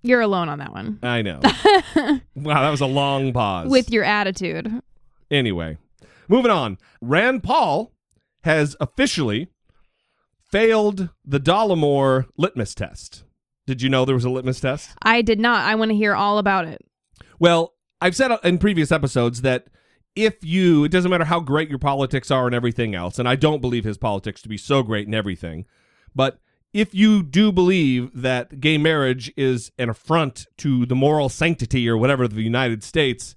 You're 0.02 0.20
alone 0.20 0.48
on 0.48 0.58
that 0.58 0.72
one. 0.72 0.98
I 1.02 1.22
know. 1.22 1.40
wow, 2.34 2.62
that 2.62 2.70
was 2.70 2.80
a 2.80 2.86
long 2.86 3.32
pause. 3.32 3.70
With 3.70 3.90
your 3.90 4.02
attitude. 4.02 4.82
Anyway, 5.30 5.78
moving 6.28 6.50
on. 6.50 6.76
Rand 7.00 7.44
Paul 7.44 7.92
has 8.44 8.76
officially 8.80 9.48
failed 10.50 11.08
the 11.24 11.40
Dollemore 11.40 12.26
litmus 12.36 12.74
test. 12.74 13.24
Did 13.66 13.80
you 13.80 13.88
know 13.88 14.04
there 14.04 14.14
was 14.14 14.24
a 14.24 14.30
litmus 14.30 14.60
test? 14.60 14.90
I 15.02 15.22
did 15.22 15.38
not. 15.40 15.64
I 15.64 15.74
want 15.74 15.90
to 15.90 15.96
hear 15.96 16.14
all 16.14 16.38
about 16.38 16.66
it. 16.66 16.84
Well, 17.38 17.74
I've 18.00 18.16
said 18.16 18.32
in 18.44 18.58
previous 18.58 18.92
episodes 18.92 19.42
that 19.42 19.66
if 20.14 20.44
you, 20.44 20.84
it 20.84 20.90
doesn't 20.90 21.10
matter 21.10 21.24
how 21.24 21.40
great 21.40 21.70
your 21.70 21.78
politics 21.78 22.30
are 22.30 22.46
and 22.46 22.54
everything 22.54 22.94
else, 22.94 23.18
and 23.18 23.28
I 23.28 23.36
don't 23.36 23.60
believe 23.60 23.84
his 23.84 23.96
politics 23.96 24.42
to 24.42 24.48
be 24.48 24.58
so 24.58 24.82
great 24.82 25.06
and 25.06 25.14
everything, 25.14 25.64
but 26.14 26.38
if 26.72 26.94
you 26.94 27.22
do 27.22 27.52
believe 27.52 28.10
that 28.14 28.60
gay 28.60 28.78
marriage 28.78 29.32
is 29.36 29.70
an 29.78 29.90
affront 29.90 30.46
to 30.58 30.86
the 30.86 30.94
moral 30.94 31.28
sanctity 31.28 31.88
or 31.88 31.96
whatever 31.96 32.24
of 32.24 32.34
the 32.34 32.42
United 32.42 32.82
States, 32.82 33.36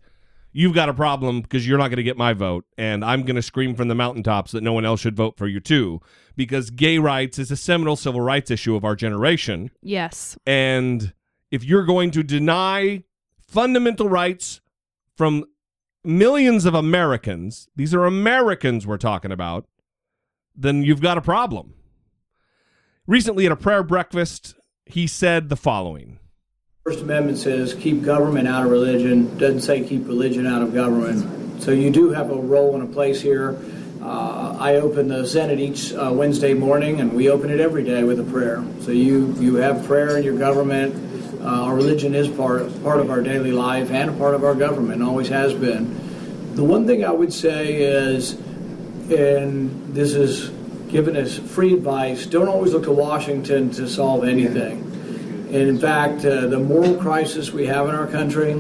you've 0.58 0.74
got 0.74 0.88
a 0.88 0.94
problem 0.94 1.42
because 1.42 1.68
you're 1.68 1.78
not 1.78 1.90
going 1.90 1.98
to 1.98 2.04
get 2.04 2.16
my 2.16 2.32
vote. 2.32 2.66
And 2.78 3.04
I'm 3.04 3.24
going 3.24 3.36
to 3.36 3.42
scream 3.42 3.76
from 3.76 3.90
the 3.90 3.96
mountaintops 3.96 4.54
that 4.54 4.64
no 4.64 4.72
one 4.72 4.86
else 4.86 5.02
should 5.02 5.16
vote 5.16 5.38
for 5.38 5.48
you 5.48 5.60
too, 5.60 6.00
because 6.38 6.70
gay 6.70 6.98
rights 6.98 7.38
is 7.38 7.52
a 7.52 7.58
seminal 7.58 7.98
civil 7.98 8.22
rights 8.22 8.50
issue 8.50 8.74
of 8.74 8.86
our 8.86 8.96
generation. 8.96 9.70
Yes. 9.82 10.38
And 10.48 11.14
if 11.52 11.66
you're 11.66 11.84
going 11.84 12.10
to 12.12 12.24
deny 12.24 13.04
fundamental 13.42 14.08
rights 14.08 14.62
from 15.18 15.44
millions 16.06 16.64
of 16.64 16.74
Americans, 16.74 17.68
these 17.76 17.94
are 17.94 18.06
Americans 18.06 18.88
we're 18.88 18.98
talking 18.98 19.34
about, 19.34 19.68
then 20.56 20.84
you've 20.84 21.02
got 21.02 21.18
a 21.18 21.22
problem. 21.22 21.74
Recently, 23.08 23.46
at 23.46 23.52
a 23.52 23.58
prayer 23.58 23.84
breakfast, 23.84 24.56
he 24.86 25.06
said 25.06 25.50
the 25.50 25.58
following 25.58 26.18
First 26.86 27.02
Amendment 27.02 27.40
says 27.40 27.74
keep 27.74 28.04
government 28.04 28.48
out 28.48 28.64
of 28.64 28.70
religion, 28.70 29.36
doesn't 29.40 29.62
say 29.62 29.84
keep 29.84 30.08
religion 30.08 30.46
out 30.46 30.62
of 30.62 30.72
government. 30.72 31.64
So 31.64 31.72
you 31.72 31.90
do 31.90 32.12
have 32.12 32.30
a 32.30 32.36
role 32.36 32.76
and 32.76 32.84
a 32.84 32.94
place 32.94 33.20
here. 33.20 33.58
Uh, 34.04 34.56
I 34.60 34.76
open 34.76 35.08
the 35.08 35.26
Senate 35.26 35.60
each 35.60 35.94
uh, 35.94 36.12
Wednesday 36.14 36.54
morning, 36.54 37.02
and 37.02 37.14
we 37.14 37.28
open 37.28 37.50
it 37.50 37.60
every 37.60 37.84
day 37.84 38.04
with 38.04 38.20
a 38.20 38.24
prayer. 38.24 38.64
So 38.82 38.92
you 38.92 39.34
you 39.40 39.56
have 39.56 39.84
prayer 39.88 40.16
in 40.16 40.24
your 40.24 40.38
government. 40.38 40.94
Uh, 41.42 41.64
our 41.64 41.76
religion 41.76 42.14
is 42.14 42.28
part 42.28 42.62
part 42.84 43.00
of 43.00 43.10
our 43.10 43.24
daily 43.24 43.52
life 43.52 43.90
and 43.90 44.12
a 44.12 44.14
part 44.14 44.36
of 44.36 44.44
our 44.44 44.54
government, 44.54 45.02
always 45.02 45.30
has 45.30 45.56
been. 45.56 46.54
The 46.54 46.64
one 46.64 46.86
thing 46.86 47.04
I 47.04 47.12
would 47.12 47.34
say 47.34 47.78
is, 47.82 48.34
and 49.10 49.96
this 49.96 50.14
is 50.14 50.50
given 50.92 51.16
as 51.16 51.36
free 51.36 51.74
advice, 51.74 52.28
don't 52.28 52.48
always 52.48 52.74
look 52.74 52.84
to 52.84 52.92
Washington 52.92 53.72
to 53.72 53.90
solve 53.90 54.24
anything. 54.24 54.85
And 55.48 55.56
in 55.56 55.78
fact, 55.78 56.26
uh, 56.26 56.48
the 56.48 56.60
moral 56.60 56.96
crisis 56.96 57.52
we 57.52 57.66
have 57.68 57.88
in 57.88 57.96
our 57.96 58.08
country, 58.08 58.54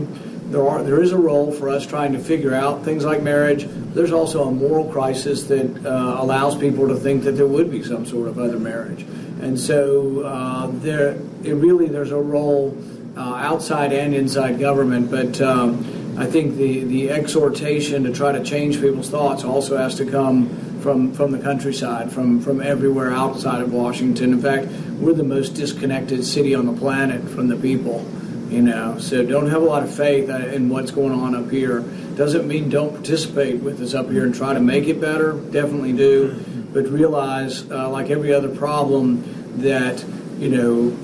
there 0.49 0.67
are 0.67 0.83
there 0.83 1.01
is 1.01 1.11
a 1.11 1.17
role 1.17 1.51
for 1.51 1.69
us 1.69 1.85
trying 1.85 2.13
to 2.13 2.19
figure 2.19 2.53
out 2.53 2.83
things 2.83 3.03
like 3.03 3.23
marriage. 3.23 3.65
There's 3.93 4.11
also 4.11 4.47
a 4.47 4.51
moral 4.51 4.85
crisis 4.91 5.43
that 5.45 5.85
uh, 5.85 6.21
allows 6.21 6.55
people 6.57 6.87
to 6.87 6.95
think 6.95 7.23
that 7.23 7.33
there 7.33 7.47
would 7.47 7.71
be 7.71 7.83
some 7.83 8.05
sort 8.05 8.27
of 8.27 8.37
other 8.37 8.59
marriage, 8.59 9.01
and 9.41 9.59
so 9.59 10.21
uh, 10.21 10.67
there 10.73 11.17
it 11.43 11.53
really 11.53 11.87
there's 11.87 12.11
a 12.11 12.21
role 12.21 12.77
uh, 13.17 13.19
outside 13.19 13.91
and 13.91 14.13
inside 14.13 14.59
government. 14.59 15.09
But 15.09 15.41
um, 15.41 16.15
I 16.17 16.27
think 16.27 16.55
the 16.55 16.83
the 16.83 17.09
exhortation 17.09 18.03
to 18.03 18.13
try 18.13 18.31
to 18.31 18.43
change 18.43 18.79
people's 18.79 19.09
thoughts 19.09 19.43
also 19.43 19.77
has 19.77 19.95
to 19.95 20.05
come 20.05 20.49
from, 20.85 21.11
from 21.13 21.31
the 21.31 21.39
countryside, 21.39 22.11
from, 22.11 22.39
from 22.39 22.61
everywhere 22.61 23.11
outside 23.11 23.59
of 23.59 23.73
Washington. 23.73 24.33
In 24.33 24.39
fact, 24.39 24.67
we're 24.99 25.13
the 25.13 25.23
most 25.23 25.49
disconnected 25.55 26.25
city 26.25 26.55
on 26.55 26.65
the 26.65 26.73
planet 26.73 27.27
from 27.29 27.47
the 27.47 27.55
people, 27.55 28.05
you 28.49 28.61
know. 28.61 28.97
So 28.99 29.25
don't 29.25 29.49
have 29.49 29.61
a 29.61 29.65
lot 29.65 29.83
of 29.83 29.93
faith 29.93 30.29
in 30.29 30.69
what's 30.69 30.91
going 30.91 31.13
on 31.13 31.35
up 31.35 31.49
here. 31.49 31.81
Doesn't 32.15 32.47
mean 32.47 32.69
don't 32.69 32.93
participate 32.93 33.61
with 33.61 33.81
us 33.81 33.93
up 33.93 34.09
here 34.09 34.23
and 34.25 34.33
try 34.33 34.53
to 34.53 34.59
make 34.59 34.87
it 34.87 35.01
better. 35.01 35.33
Definitely 35.33 35.93
do, 35.93 36.39
but 36.73 36.87
realize, 36.87 37.69
uh, 37.69 37.89
like 37.89 38.09
every 38.09 38.33
other 38.33 38.53
problem, 38.55 39.23
that 39.61 40.03
you 40.39 40.49
know 40.49 40.97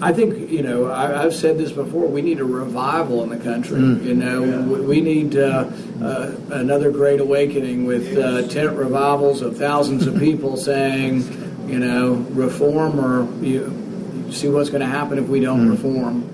I 0.00 0.12
think 0.12 0.50
you 0.50 0.62
know 0.62 0.92
I, 0.92 1.22
have 1.22 1.34
said 1.34 1.58
this 1.58 1.72
before. 1.72 2.06
We 2.06 2.20
need 2.20 2.40
a 2.40 2.44
revival 2.44 3.22
in 3.22 3.30
the 3.30 3.38
country. 3.38 3.78
Mm. 3.78 4.04
You 4.04 4.14
know, 4.14 4.44
yeah. 4.44 4.60
we, 4.60 5.00
need 5.00 5.36
uh, 5.36 5.70
uh, 6.02 6.32
another 6.50 6.90
great 6.90 7.20
awakening 7.20 7.86
with 7.86 8.16
uh, 8.18 8.46
tent 8.48 8.76
revivals 8.76 9.40
of 9.40 9.56
thousands 9.56 10.06
of 10.06 10.18
people 10.18 10.56
saying, 10.56 11.22
you 11.66 11.78
know, 11.78 12.14
reform 12.30 12.98
or 13.00 13.24
you 13.42 14.30
see 14.30 14.48
what's 14.48 14.70
going 14.70 14.80
to 14.80 14.86
happen 14.86 15.18
if 15.18 15.28
we 15.28 15.40
don't 15.40 15.66
mm. 15.66 15.70
reform. 15.70 16.32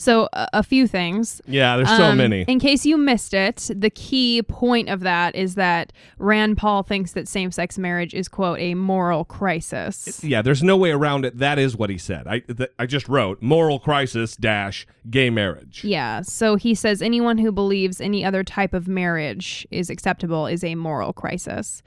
So, 0.00 0.28
a, 0.32 0.48
a 0.54 0.62
few 0.62 0.86
things. 0.86 1.42
Yeah, 1.48 1.76
there's 1.76 1.88
so 1.88 2.04
um, 2.04 2.18
many. 2.18 2.42
In 2.42 2.60
case 2.60 2.86
you 2.86 2.96
missed 2.96 3.34
it, 3.34 3.68
the 3.74 3.90
key 3.90 4.42
point 4.42 4.88
of 4.88 5.00
that 5.00 5.34
is 5.34 5.56
that 5.56 5.92
Rand 6.18 6.56
Paul 6.56 6.84
thinks 6.84 7.12
that 7.12 7.26
same 7.26 7.50
sex 7.50 7.76
marriage 7.76 8.14
is, 8.14 8.28
quote, 8.28 8.60
a 8.60 8.74
moral 8.74 9.24
crisis. 9.24 10.22
Yeah, 10.22 10.40
there's 10.40 10.62
no 10.62 10.76
way 10.76 10.92
around 10.92 11.24
it. 11.24 11.38
That 11.38 11.58
is 11.58 11.76
what 11.76 11.90
he 11.90 11.98
said. 11.98 12.28
I, 12.28 12.38
th- 12.38 12.70
I 12.78 12.86
just 12.86 13.08
wrote 13.08 13.42
moral 13.42 13.80
crisis 13.80 14.36
dash 14.36 14.86
gay 15.10 15.30
marriage. 15.30 15.82
Yeah. 15.82 16.22
So 16.22 16.54
he 16.54 16.76
says 16.76 17.02
anyone 17.02 17.38
who 17.38 17.50
believes 17.50 18.00
any 18.00 18.24
other 18.24 18.44
type 18.44 18.74
of 18.74 18.86
marriage 18.86 19.66
is 19.72 19.90
acceptable 19.90 20.46
is 20.46 20.62
a 20.62 20.76
moral 20.76 21.12
crisis. 21.12 21.82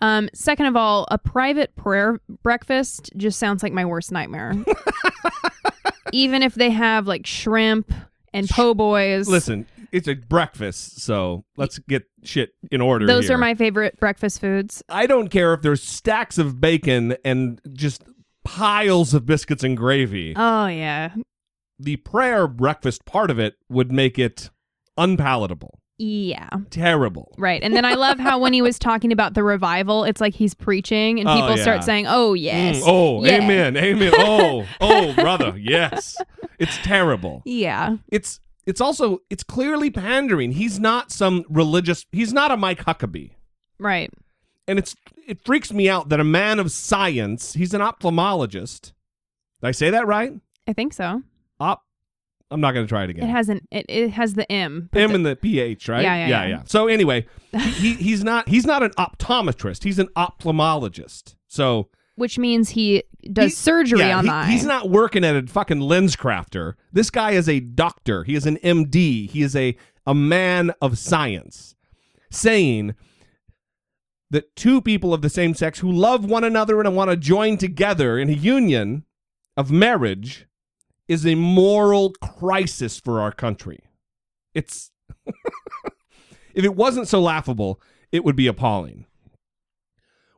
Um, 0.00 0.28
second 0.34 0.66
of 0.66 0.76
all, 0.76 1.06
a 1.10 1.18
private 1.18 1.74
prayer 1.76 2.20
breakfast 2.42 3.10
just 3.16 3.38
sounds 3.38 3.62
like 3.62 3.72
my 3.72 3.84
worst 3.84 4.12
nightmare. 4.12 4.54
even 6.12 6.42
if 6.42 6.54
they 6.54 6.70
have 6.70 7.06
like 7.06 7.26
shrimp 7.26 7.92
and 8.32 8.48
po' 8.48 8.74
boys. 8.74 9.28
Listen, 9.28 9.66
it's 9.92 10.08
a 10.08 10.14
breakfast, 10.14 11.00
so 11.00 11.44
let's 11.56 11.78
get 11.78 12.04
shit 12.22 12.50
in 12.70 12.80
order. 12.80 13.06
Those 13.06 13.26
here. 13.26 13.36
are 13.36 13.38
my 13.38 13.54
favorite 13.54 13.98
breakfast 13.98 14.40
foods. 14.40 14.82
I 14.88 15.06
don't 15.06 15.28
care 15.28 15.54
if 15.54 15.62
there's 15.62 15.82
stacks 15.82 16.38
of 16.38 16.60
bacon 16.60 17.16
and 17.24 17.60
just 17.72 18.02
piles 18.44 19.14
of 19.14 19.26
biscuits 19.26 19.64
and 19.64 19.76
gravy. 19.76 20.34
Oh 20.36 20.66
yeah. 20.66 21.14
The 21.78 21.96
prayer 21.96 22.46
breakfast 22.46 23.04
part 23.04 23.30
of 23.30 23.38
it 23.38 23.54
would 23.68 23.92
make 23.92 24.18
it 24.18 24.50
unpalatable. 24.96 25.75
Yeah. 25.98 26.48
Terrible. 26.70 27.34
Right. 27.38 27.62
And 27.62 27.74
then 27.74 27.84
I 27.84 27.94
love 27.94 28.18
how 28.18 28.38
when 28.38 28.52
he 28.52 28.60
was 28.60 28.78
talking 28.78 29.12
about 29.12 29.34
the 29.34 29.42
revival, 29.42 30.04
it's 30.04 30.20
like 30.20 30.34
he's 30.34 30.52
preaching 30.52 31.18
and 31.20 31.28
oh, 31.28 31.34
people 31.34 31.56
yeah. 31.56 31.62
start 31.62 31.84
saying, 31.84 32.06
oh, 32.06 32.34
yes. 32.34 32.80
Mm, 32.80 32.82
oh, 32.86 33.24
yeah. 33.24 33.42
amen. 33.42 33.76
Amen. 33.76 34.12
Oh, 34.16 34.66
oh, 34.80 35.14
brother. 35.14 35.54
Yes. 35.56 36.16
It's 36.58 36.76
terrible. 36.78 37.42
Yeah. 37.44 37.96
It's 38.10 38.40
it's 38.66 38.80
also 38.80 39.20
it's 39.30 39.42
clearly 39.42 39.90
pandering. 39.90 40.52
He's 40.52 40.78
not 40.78 41.12
some 41.12 41.44
religious 41.48 42.04
he's 42.12 42.32
not 42.32 42.50
a 42.50 42.56
Mike 42.56 42.84
Huckabee. 42.84 43.32
Right. 43.78 44.10
And 44.68 44.78
it's 44.78 44.96
it 45.26 45.44
freaks 45.44 45.72
me 45.72 45.88
out 45.88 46.08
that 46.10 46.20
a 46.20 46.24
man 46.24 46.58
of 46.58 46.70
science, 46.70 47.54
he's 47.54 47.72
an 47.72 47.80
ophthalmologist. 47.80 48.92
Did 49.60 49.68
I 49.68 49.70
say 49.70 49.90
that 49.90 50.06
right? 50.06 50.32
I 50.68 50.72
think 50.72 50.92
so. 50.92 51.22
I'm 52.50 52.60
not 52.60 52.72
going 52.72 52.86
to 52.86 52.88
try 52.88 53.04
it 53.04 53.10
again. 53.10 53.28
It 53.28 53.32
has 53.32 53.48
an 53.48 53.66
it, 53.70 53.86
it 53.88 54.10
has 54.10 54.34
the 54.34 54.50
M. 54.50 54.88
M 54.94 55.14
and 55.14 55.26
the 55.26 55.34
PH, 55.34 55.88
right? 55.88 56.02
Yeah, 56.02 56.14
yeah, 56.14 56.28
yeah. 56.28 56.46
yeah. 56.46 56.62
So 56.64 56.86
anyway, 56.86 57.26
he, 57.52 57.94
he's 57.94 58.22
not 58.22 58.48
he's 58.48 58.66
not 58.66 58.82
an 58.82 58.90
optometrist. 58.92 59.82
He's 59.82 59.98
an 59.98 60.08
ophthalmologist. 60.16 61.34
So 61.48 61.88
which 62.14 62.38
means 62.38 62.70
he 62.70 63.02
does 63.32 63.52
he, 63.52 63.56
surgery 63.56 64.00
yeah, 64.00 64.18
on 64.18 64.24
he, 64.24 64.30
the 64.30 64.34
eye. 64.34 64.50
He's 64.50 64.64
not 64.64 64.90
working 64.90 65.24
at 65.24 65.36
a 65.36 65.46
fucking 65.46 65.80
lens 65.80 66.14
crafter. 66.14 66.74
This 66.92 67.10
guy 67.10 67.32
is 67.32 67.48
a 67.48 67.60
doctor. 67.60 68.24
He 68.24 68.34
is 68.34 68.46
an 68.46 68.58
MD. 68.58 69.28
He 69.28 69.42
is 69.42 69.56
a 69.56 69.76
a 70.06 70.14
man 70.14 70.72
of 70.80 70.98
science, 70.98 71.74
saying 72.30 72.94
that 74.30 74.54
two 74.54 74.80
people 74.80 75.12
of 75.12 75.22
the 75.22 75.30
same 75.30 75.54
sex 75.54 75.80
who 75.80 75.90
love 75.90 76.24
one 76.24 76.44
another 76.44 76.80
and 76.80 76.96
want 76.96 77.10
to 77.10 77.16
join 77.16 77.56
together 77.56 78.18
in 78.18 78.28
a 78.28 78.32
union 78.32 79.04
of 79.56 79.70
marriage 79.70 80.46
is 81.08 81.26
a 81.26 81.34
moral 81.34 82.12
crisis 82.14 82.98
for 82.98 83.20
our 83.20 83.32
country. 83.32 83.80
It's 84.54 84.90
if 86.54 86.64
it 86.64 86.74
wasn't 86.74 87.08
so 87.08 87.20
laughable, 87.20 87.80
it 88.12 88.24
would 88.24 88.36
be 88.36 88.46
appalling. 88.46 89.06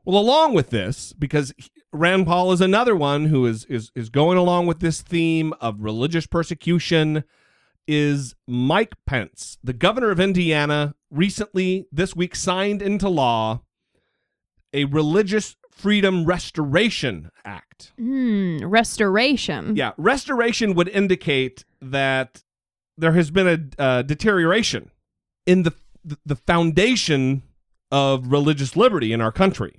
Well, 0.05 0.19
along 0.19 0.55
with 0.55 0.71
this, 0.71 1.13
because 1.13 1.53
Rand 1.93 2.27
Paul 2.27 2.53
is 2.53 2.61
another 2.61 2.97
one 2.97 3.27
who 3.27 3.47
is 3.47 3.65
is 3.67 3.91
is 3.95 4.09
going 4.09 4.39
along 4.39 4.67
with 4.67 4.81
this 4.81 5.03
theme 5.03 5.53
of 5.61 5.81
religious 5.81 6.27
persecution, 6.27 7.25
is 7.87 8.35
Mike 8.47 8.95
Pence, 9.07 9.59
the 9.65 9.73
governor 9.73 10.11
of 10.11 10.21
Indiana, 10.21 10.95
recently 11.11 11.87
this 11.91 12.15
week 12.15 12.37
signed 12.37 12.83
into 12.83 13.09
law 13.09 13.63
a 14.73 14.85
Religious 14.85 15.57
Freedom 15.79 16.25
Restoration 16.25 17.31
Act. 17.45 17.93
Hmm, 17.97 18.59
restoration. 18.65 19.77
Yeah, 19.77 19.93
restoration 19.97 20.75
would 20.75 20.89
indicate 20.89 21.65
that 21.81 22.43
there 22.97 23.13
has 23.13 23.31
been 23.31 23.47
a 23.79 23.81
uh, 23.83 24.03
deterioration 24.03 24.91
in 25.47 25.63
the 25.63 25.73
the 26.27 26.35
foundation 26.37 27.43
of 27.93 28.33
religious 28.33 28.77
liberty 28.77 29.13
in 29.13 29.21
our 29.21 29.31
country. 29.31 29.79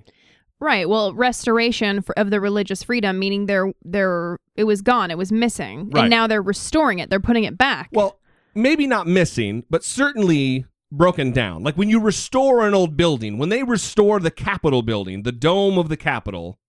Right. 0.62 0.88
Well, 0.88 1.14
restoration 1.14 2.02
for, 2.02 2.18
of 2.20 2.30
the 2.30 2.40
religious 2.40 2.84
freedom, 2.84 3.18
meaning 3.20 3.46
there, 3.46 3.72
there, 3.84 4.38
it 4.56 4.66
was 4.66 4.82
gone, 4.82 5.10
it 5.10 5.18
was 5.18 5.32
missing, 5.32 5.90
Right. 5.90 6.02
and 6.04 6.10
now 6.10 6.28
they're 6.28 6.42
restoring 6.42 7.00
it. 7.00 7.10
They're 7.10 7.20
putting 7.20 7.46
it 7.46 7.58
back. 7.58 7.90
Well, 7.94 8.20
maybe 8.54 8.86
not 8.88 9.08
missing, 9.08 9.64
but 9.70 9.84
certainly 9.84 10.66
broken 10.92 11.32
down. 11.32 11.64
Like 11.64 11.78
when 11.78 11.90
you 11.90 12.00
restore 12.00 12.68
an 12.68 12.74
old 12.74 12.98
building, 12.98 13.38
when 13.38 13.50
they 13.50 13.64
restore 13.64 14.20
the 14.20 14.32
Capitol 14.32 14.82
building, 14.82 15.24
the 15.24 15.32
dome 15.32 15.78
of 15.78 15.90
the 15.90 15.98
Capitol, 15.98 16.60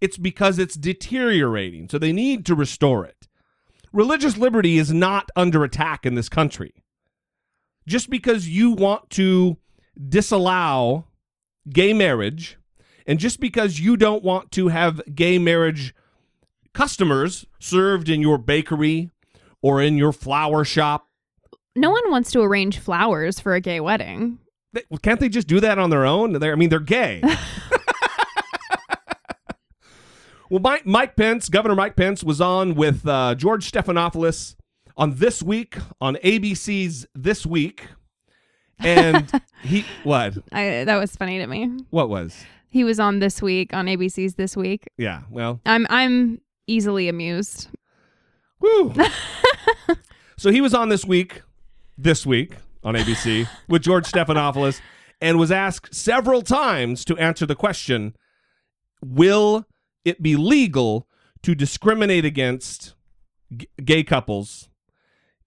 it's 0.00 0.16
because 0.16 0.58
it's 0.58 0.76
deteriorating. 0.76 1.88
So 1.88 1.98
they 1.98 2.12
need 2.12 2.46
to 2.46 2.54
restore 2.54 3.04
it. 3.04 3.28
Religious 3.92 4.36
liberty 4.36 4.78
is 4.78 4.92
not 4.92 5.30
under 5.34 5.64
attack 5.64 6.04
in 6.04 6.14
this 6.14 6.28
country. 6.28 6.74
Just 7.86 8.10
because 8.10 8.48
you 8.48 8.70
want 8.70 9.10
to 9.10 9.56
disallow 10.08 11.06
gay 11.70 11.92
marriage, 11.92 12.58
and 13.06 13.18
just 13.18 13.40
because 13.40 13.80
you 13.80 13.96
don't 13.96 14.22
want 14.22 14.52
to 14.52 14.68
have 14.68 15.00
gay 15.14 15.38
marriage 15.38 15.94
customers 16.74 17.46
served 17.58 18.08
in 18.08 18.20
your 18.20 18.36
bakery 18.36 19.10
or 19.62 19.82
in 19.82 19.96
your 19.96 20.12
flower 20.12 20.64
shop, 20.64 21.07
no 21.80 21.90
one 21.90 22.10
wants 22.10 22.30
to 22.32 22.40
arrange 22.40 22.78
flowers 22.78 23.38
for 23.40 23.54
a 23.54 23.60
gay 23.60 23.80
wedding. 23.80 24.38
they- 24.72 24.84
can't 25.02 25.20
they 25.20 25.28
just 25.28 25.46
do 25.48 25.60
that 25.60 25.78
on 25.78 25.90
their 25.90 26.04
own? 26.04 26.32
They're, 26.34 26.52
I 26.52 26.56
mean, 26.56 26.68
they're 26.68 26.80
gay. 26.80 27.22
well, 30.50 30.60
Mike, 30.60 30.86
Mike 30.86 31.16
Pence, 31.16 31.48
Governor 31.48 31.74
Mike 31.74 31.96
Pence, 31.96 32.22
was 32.24 32.40
on 32.40 32.74
with 32.74 33.06
uh, 33.06 33.34
George 33.34 33.70
Stephanopoulos 33.70 34.54
on 34.96 35.14
This 35.16 35.42
Week 35.42 35.76
on 36.00 36.16
ABC's 36.16 37.06
This 37.14 37.44
Week. 37.46 37.86
And 38.78 39.30
he, 39.62 39.84
what? 40.04 40.38
I, 40.52 40.84
that 40.84 40.96
was 40.96 41.14
funny 41.16 41.38
to 41.38 41.46
me. 41.46 41.70
What 41.90 42.08
was? 42.08 42.44
He 42.70 42.84
was 42.84 43.00
on 43.00 43.18
this 43.18 43.40
week 43.42 43.72
on 43.74 43.86
ABC's 43.86 44.34
This 44.34 44.56
Week. 44.56 44.86
Yeah, 44.98 45.22
well, 45.30 45.60
I'm 45.64 45.86
I'm 45.88 46.40
easily 46.66 47.08
amused. 47.08 47.68
Woo. 48.60 48.92
so 50.36 50.50
he 50.50 50.60
was 50.60 50.74
on 50.74 50.90
this 50.90 51.04
week, 51.04 51.40
this 51.98 52.24
week 52.24 52.54
on 52.82 52.94
ABC 52.94 53.46
with 53.68 53.82
George 53.82 54.06
Stephanopoulos, 54.06 54.80
and 55.20 55.38
was 55.38 55.50
asked 55.50 55.94
several 55.94 56.40
times 56.40 57.04
to 57.04 57.16
answer 57.18 57.44
the 57.44 57.56
question: 57.56 58.16
Will 59.02 59.66
it 60.04 60.22
be 60.22 60.36
legal 60.36 61.08
to 61.42 61.54
discriminate 61.54 62.24
against 62.24 62.94
g- 63.54 63.68
gay 63.84 64.04
couples? 64.04 64.70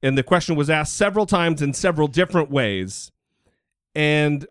And 0.04 0.18
the 0.18 0.24
question 0.24 0.56
was 0.56 0.70
asked 0.70 0.96
several 0.96 1.26
times 1.26 1.62
in 1.62 1.74
several 1.74 2.08
different 2.08 2.50
ways. 2.50 3.12
And 3.94 4.46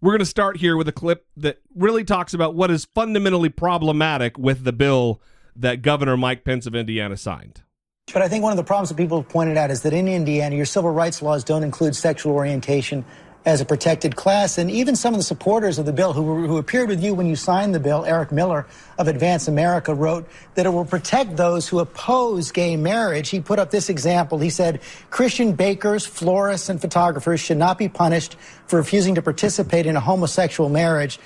we're 0.00 0.12
going 0.12 0.18
to 0.20 0.26
start 0.26 0.58
here 0.58 0.76
with 0.76 0.86
a 0.86 0.92
clip 0.92 1.26
that 1.36 1.58
really 1.74 2.04
talks 2.04 2.34
about 2.34 2.54
what 2.54 2.70
is 2.70 2.84
fundamentally 2.84 3.48
problematic 3.48 4.38
with 4.38 4.64
the 4.64 4.72
bill 4.72 5.20
that 5.56 5.82
Governor 5.82 6.16
Mike 6.16 6.44
Pence 6.44 6.66
of 6.66 6.74
Indiana 6.74 7.16
signed. 7.16 7.62
But 8.12 8.22
I 8.22 8.28
think 8.28 8.42
one 8.42 8.52
of 8.52 8.56
the 8.56 8.64
problems 8.64 8.90
that 8.90 8.96
people 8.96 9.22
have 9.22 9.28
pointed 9.28 9.56
out 9.56 9.70
is 9.70 9.82
that 9.82 9.92
in 9.92 10.06
Indiana, 10.06 10.54
your 10.54 10.66
civil 10.66 10.90
rights 10.90 11.22
laws 11.22 11.42
don't 11.42 11.62
include 11.62 11.96
sexual 11.96 12.32
orientation 12.32 13.04
as 13.46 13.60
a 13.60 13.64
protected 13.64 14.16
class. 14.16 14.56
And 14.56 14.70
even 14.70 14.96
some 14.96 15.14
of 15.14 15.18
the 15.18 15.24
supporters 15.24 15.78
of 15.78 15.84
the 15.84 15.92
bill 15.92 16.12
who, 16.12 16.46
who 16.46 16.56
appeared 16.56 16.88
with 16.88 17.02
you 17.02 17.14
when 17.14 17.26
you 17.26 17.36
signed 17.36 17.74
the 17.74 17.80
bill, 17.80 18.04
Eric 18.04 18.32
Miller 18.32 18.66
of 18.98 19.08
Advance 19.08 19.48
America, 19.48 19.92
wrote 19.94 20.28
that 20.54 20.64
it 20.64 20.70
will 20.70 20.84
protect 20.84 21.36
those 21.36 21.68
who 21.68 21.78
oppose 21.78 22.52
gay 22.52 22.76
marriage. 22.76 23.30
He 23.30 23.40
put 23.40 23.58
up 23.58 23.70
this 23.70 23.88
example. 23.88 24.38
He 24.38 24.50
said 24.50 24.80
Christian 25.10 25.52
bakers, 25.52 26.06
florists, 26.06 26.68
and 26.68 26.80
photographers 26.80 27.40
should 27.40 27.58
not 27.58 27.78
be 27.78 27.88
punished 27.88 28.36
for 28.66 28.76
refusing 28.76 29.14
to 29.16 29.22
participate 29.22 29.86
in 29.86 29.96
a 29.96 30.00
homosexual 30.00 30.70
marriage. 30.70 31.18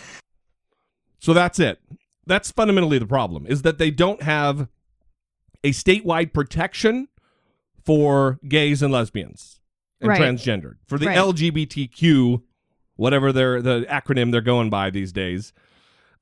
So 1.20 1.34
that's 1.34 1.58
it. 1.58 1.80
That's 2.26 2.50
fundamentally 2.50 2.98
the 2.98 3.06
problem 3.06 3.46
is 3.46 3.62
that 3.62 3.78
they 3.78 3.90
don't 3.90 4.22
have 4.22 4.68
a 5.68 5.72
statewide 5.72 6.32
protection 6.32 7.08
for 7.84 8.38
gays 8.48 8.82
and 8.82 8.92
lesbians 8.92 9.60
and 10.00 10.08
Right. 10.08 10.20
transgendered. 10.20 10.76
For 10.86 10.98
the 10.98 11.06
Right. 11.06 11.16
LGBTQ, 11.16 12.42
whatever 12.96 13.32
they're 13.32 13.60
the 13.62 13.86
acronym 13.88 14.32
they're 14.32 14.40
going 14.40 14.70
by 14.70 14.90
these 14.90 15.12
days. 15.12 15.52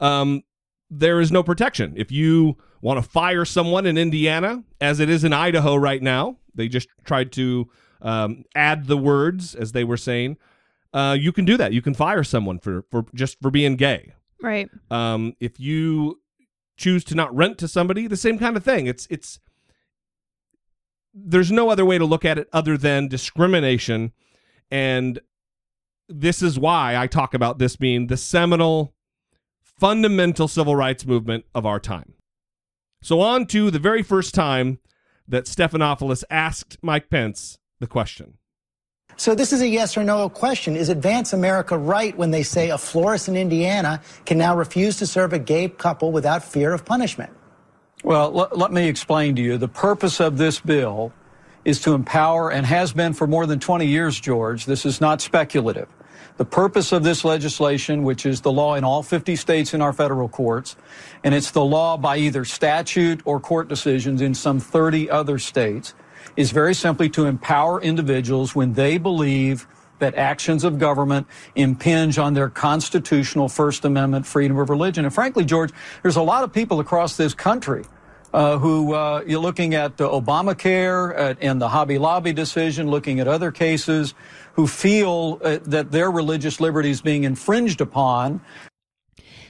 Um 0.00 0.42
there 0.88 1.20
is 1.20 1.32
no 1.32 1.42
protection. 1.42 1.92
If 1.96 2.12
you 2.12 2.56
want 2.80 3.02
to 3.02 3.08
fire 3.10 3.44
someone 3.44 3.86
in 3.86 3.98
Indiana, 3.98 4.62
as 4.80 5.00
it 5.00 5.10
is 5.10 5.24
in 5.24 5.32
Idaho 5.32 5.74
right 5.74 6.00
now, 6.00 6.36
they 6.54 6.68
just 6.68 6.88
tried 7.04 7.32
to 7.32 7.68
um, 8.02 8.44
add 8.54 8.86
the 8.86 8.96
words 8.96 9.56
as 9.56 9.72
they 9.72 9.82
were 9.82 9.96
saying. 9.96 10.36
Uh, 10.94 11.16
you 11.18 11.32
can 11.32 11.44
do 11.44 11.56
that. 11.56 11.72
You 11.72 11.82
can 11.82 11.92
fire 11.92 12.22
someone 12.22 12.60
for, 12.60 12.84
for 12.88 13.04
just 13.14 13.36
for 13.42 13.50
being 13.50 13.74
gay. 13.74 14.14
Right. 14.40 14.70
Um, 14.88 15.34
if 15.40 15.58
you 15.58 16.20
choose 16.76 17.04
to 17.04 17.14
not 17.14 17.34
rent 17.34 17.58
to 17.58 17.68
somebody, 17.68 18.06
the 18.06 18.16
same 18.16 18.38
kind 18.38 18.56
of 18.56 18.64
thing. 18.64 18.86
It's 18.86 19.06
it's 19.10 19.40
there's 21.14 21.50
no 21.50 21.70
other 21.70 21.84
way 21.84 21.98
to 21.98 22.04
look 22.04 22.24
at 22.24 22.38
it 22.38 22.48
other 22.52 22.76
than 22.76 23.08
discrimination, 23.08 24.12
and 24.70 25.18
this 26.08 26.42
is 26.42 26.58
why 26.58 26.96
I 26.96 27.06
talk 27.06 27.34
about 27.34 27.58
this 27.58 27.76
being 27.76 28.06
the 28.06 28.16
seminal, 28.16 28.94
fundamental 29.60 30.48
civil 30.48 30.76
rights 30.76 31.06
movement 31.06 31.44
of 31.54 31.66
our 31.66 31.80
time. 31.80 32.14
So 33.02 33.20
on 33.20 33.46
to 33.46 33.70
the 33.70 33.78
very 33.78 34.02
first 34.02 34.34
time 34.34 34.78
that 35.28 35.46
Stephanopoulos 35.46 36.24
asked 36.30 36.78
Mike 36.82 37.10
Pence 37.10 37.58
the 37.80 37.86
question. 37.86 38.38
So 39.18 39.34
this 39.34 39.52
is 39.52 39.62
a 39.62 39.68
yes 39.68 39.96
or 39.96 40.04
no 40.04 40.28
question. 40.28 40.76
Is 40.76 40.90
Advance 40.90 41.32
America 41.32 41.76
right 41.76 42.16
when 42.16 42.30
they 42.30 42.42
say 42.42 42.68
a 42.68 42.76
florist 42.76 43.28
in 43.28 43.36
Indiana 43.36 44.02
can 44.26 44.36
now 44.36 44.54
refuse 44.56 44.98
to 44.98 45.06
serve 45.06 45.32
a 45.32 45.38
gay 45.38 45.68
couple 45.68 46.12
without 46.12 46.44
fear 46.44 46.74
of 46.74 46.84
punishment? 46.84 47.32
Well, 48.04 48.30
let, 48.30 48.58
let 48.58 48.72
me 48.72 48.88
explain 48.88 49.34
to 49.36 49.42
you. 49.42 49.56
The 49.56 49.68
purpose 49.68 50.20
of 50.20 50.36
this 50.36 50.60
bill 50.60 51.12
is 51.64 51.80
to 51.80 51.94
empower, 51.94 52.52
and 52.52 52.64
has 52.64 52.92
been 52.92 53.12
for 53.12 53.26
more 53.26 53.44
than 53.44 53.58
20 53.58 53.86
years, 53.86 54.20
George. 54.20 54.66
This 54.66 54.86
is 54.86 55.00
not 55.00 55.20
speculative. 55.20 55.88
The 56.36 56.44
purpose 56.44 56.92
of 56.92 57.02
this 57.02 57.24
legislation, 57.24 58.04
which 58.04 58.24
is 58.24 58.42
the 58.42 58.52
law 58.52 58.74
in 58.74 58.84
all 58.84 59.02
50 59.02 59.34
states 59.34 59.74
in 59.74 59.82
our 59.82 59.92
federal 59.92 60.28
courts, 60.28 60.76
and 61.24 61.34
it's 61.34 61.50
the 61.50 61.64
law 61.64 61.96
by 61.96 62.18
either 62.18 62.44
statute 62.44 63.20
or 63.24 63.40
court 63.40 63.68
decisions 63.68 64.20
in 64.20 64.34
some 64.34 64.60
30 64.60 65.10
other 65.10 65.38
states, 65.38 65.94
is 66.36 66.50
very 66.50 66.74
simply 66.74 67.08
to 67.10 67.26
empower 67.26 67.80
individuals 67.80 68.54
when 68.54 68.72
they 68.74 68.98
believe 68.98 69.66
that 69.98 70.14
actions 70.14 70.64
of 70.64 70.78
government 70.78 71.26
impinge 71.54 72.18
on 72.18 72.34
their 72.34 72.48
constitutional 72.48 73.48
First 73.48 73.84
Amendment 73.84 74.26
freedom 74.26 74.58
of 74.58 74.68
religion. 74.68 75.04
And 75.04 75.14
frankly, 75.14 75.44
George, 75.44 75.72
there's 76.02 76.16
a 76.16 76.22
lot 76.22 76.44
of 76.44 76.52
people 76.52 76.80
across 76.80 77.16
this 77.16 77.34
country 77.34 77.84
uh, 78.34 78.58
who 78.58 78.92
uh, 78.92 79.22
you're 79.26 79.40
looking 79.40 79.74
at 79.74 79.98
uh, 80.00 80.08
Obamacare 80.08 81.36
and 81.40 81.60
the 81.60 81.68
Hobby 81.68 81.96
Lobby 81.96 82.34
decision, 82.34 82.90
looking 82.90 83.20
at 83.20 83.28
other 83.28 83.50
cases, 83.50 84.14
who 84.54 84.66
feel 84.66 85.40
uh, 85.42 85.58
that 85.62 85.90
their 85.90 86.10
religious 86.10 86.60
liberty 86.60 86.90
is 86.90 87.00
being 87.00 87.24
infringed 87.24 87.80
upon. 87.80 88.40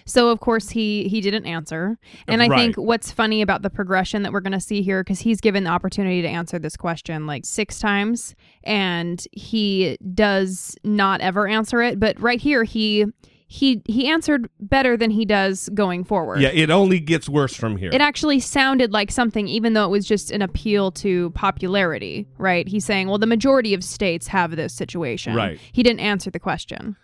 So 0.07 0.31
of 0.31 0.40
course 0.40 0.71
he 0.71 1.09
he 1.09 1.21
didn't 1.21 1.47
answer. 1.47 1.99
And 2.29 2.42
I 2.42 2.49
think 2.49 2.77
what's 2.77 3.11
funny 3.11 3.42
about 3.42 3.62
the 3.62 3.71
progression 3.71 4.23
that 4.23 4.33
we're 4.33 4.40
going 4.40 4.53
to 4.53 4.61
see 4.61 4.81
here 4.81 5.05
cuz 5.05 5.21
he's 5.21 5.40
given 5.40 5.64
the 5.64 5.71
opportunity 5.71 6.23
to 6.23 6.29
answer 6.29 6.59
this 6.59 6.77
question 6.77 7.27
like 7.27 7.45
6 7.45 7.79
times 7.79 8.35
and 8.64 9.27
he 9.33 9.99
does 10.14 10.77
not 10.85 11.21
ever 11.21 11.47
answer 11.47 11.83
it, 11.83 12.01
but 12.01 12.19
right 12.21 12.40
here 12.40 12.64
he 12.64 13.07
he 13.49 13.83
he 13.87 14.09
answered 14.09 14.49
better 14.59 14.97
than 14.97 15.11
he 15.11 15.25
does 15.25 15.69
going 15.73 16.05
forward. 16.05 16.40
Yeah, 16.40 16.51
it 16.53 16.71
only 16.71 16.99
gets 16.99 17.29
worse 17.29 17.55
from 17.55 17.77
here. 17.77 17.90
It 17.92 18.01
actually 18.01 18.40
sounded 18.40 18.92
like 18.92 19.11
something, 19.11 19.47
even 19.47 19.73
though 19.73 19.85
it 19.85 19.90
was 19.90 20.07
just 20.07 20.31
an 20.31 20.42
appeal 20.42 20.90
to 20.92 21.31
popularity, 21.31 22.27
right? 22.38 22.66
He's 22.66 22.85
saying, 22.85 23.09
well, 23.09 23.19
the 23.19 23.27
majority 23.27 23.73
of 23.73 23.85
states 23.85 24.27
have 24.29 24.57
this 24.57 24.75
situation. 24.75 25.35
Right. 25.35 25.61
He 25.73 25.83
didn't 25.83 26.01
answer 26.01 26.31
the 26.31 26.40
question. 26.40 26.97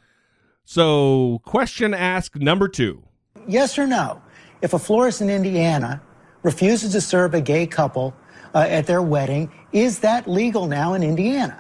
So, 0.65 1.41
question 1.45 1.93
asked 1.95 2.37
number 2.37 2.69
two. 2.69 3.03
Yes 3.47 3.79
or 3.79 3.87
no? 3.87 4.23
If 4.63 4.73
a 4.73 4.79
florist 4.79 5.21
in 5.21 5.29
Indiana 5.29 6.01
refuses 6.43 6.93
to 6.93 7.01
serve 7.01 7.35
a 7.35 7.41
gay 7.41 7.67
couple 7.67 8.15
uh, 8.55 8.67
at 8.69 8.87
their 8.87 9.03
wedding, 9.03 9.51
is 9.73 10.01
that 10.01 10.29
legal 10.29 10.67
now 10.67 10.95
in 10.95 11.03
Indiana? 11.03 11.59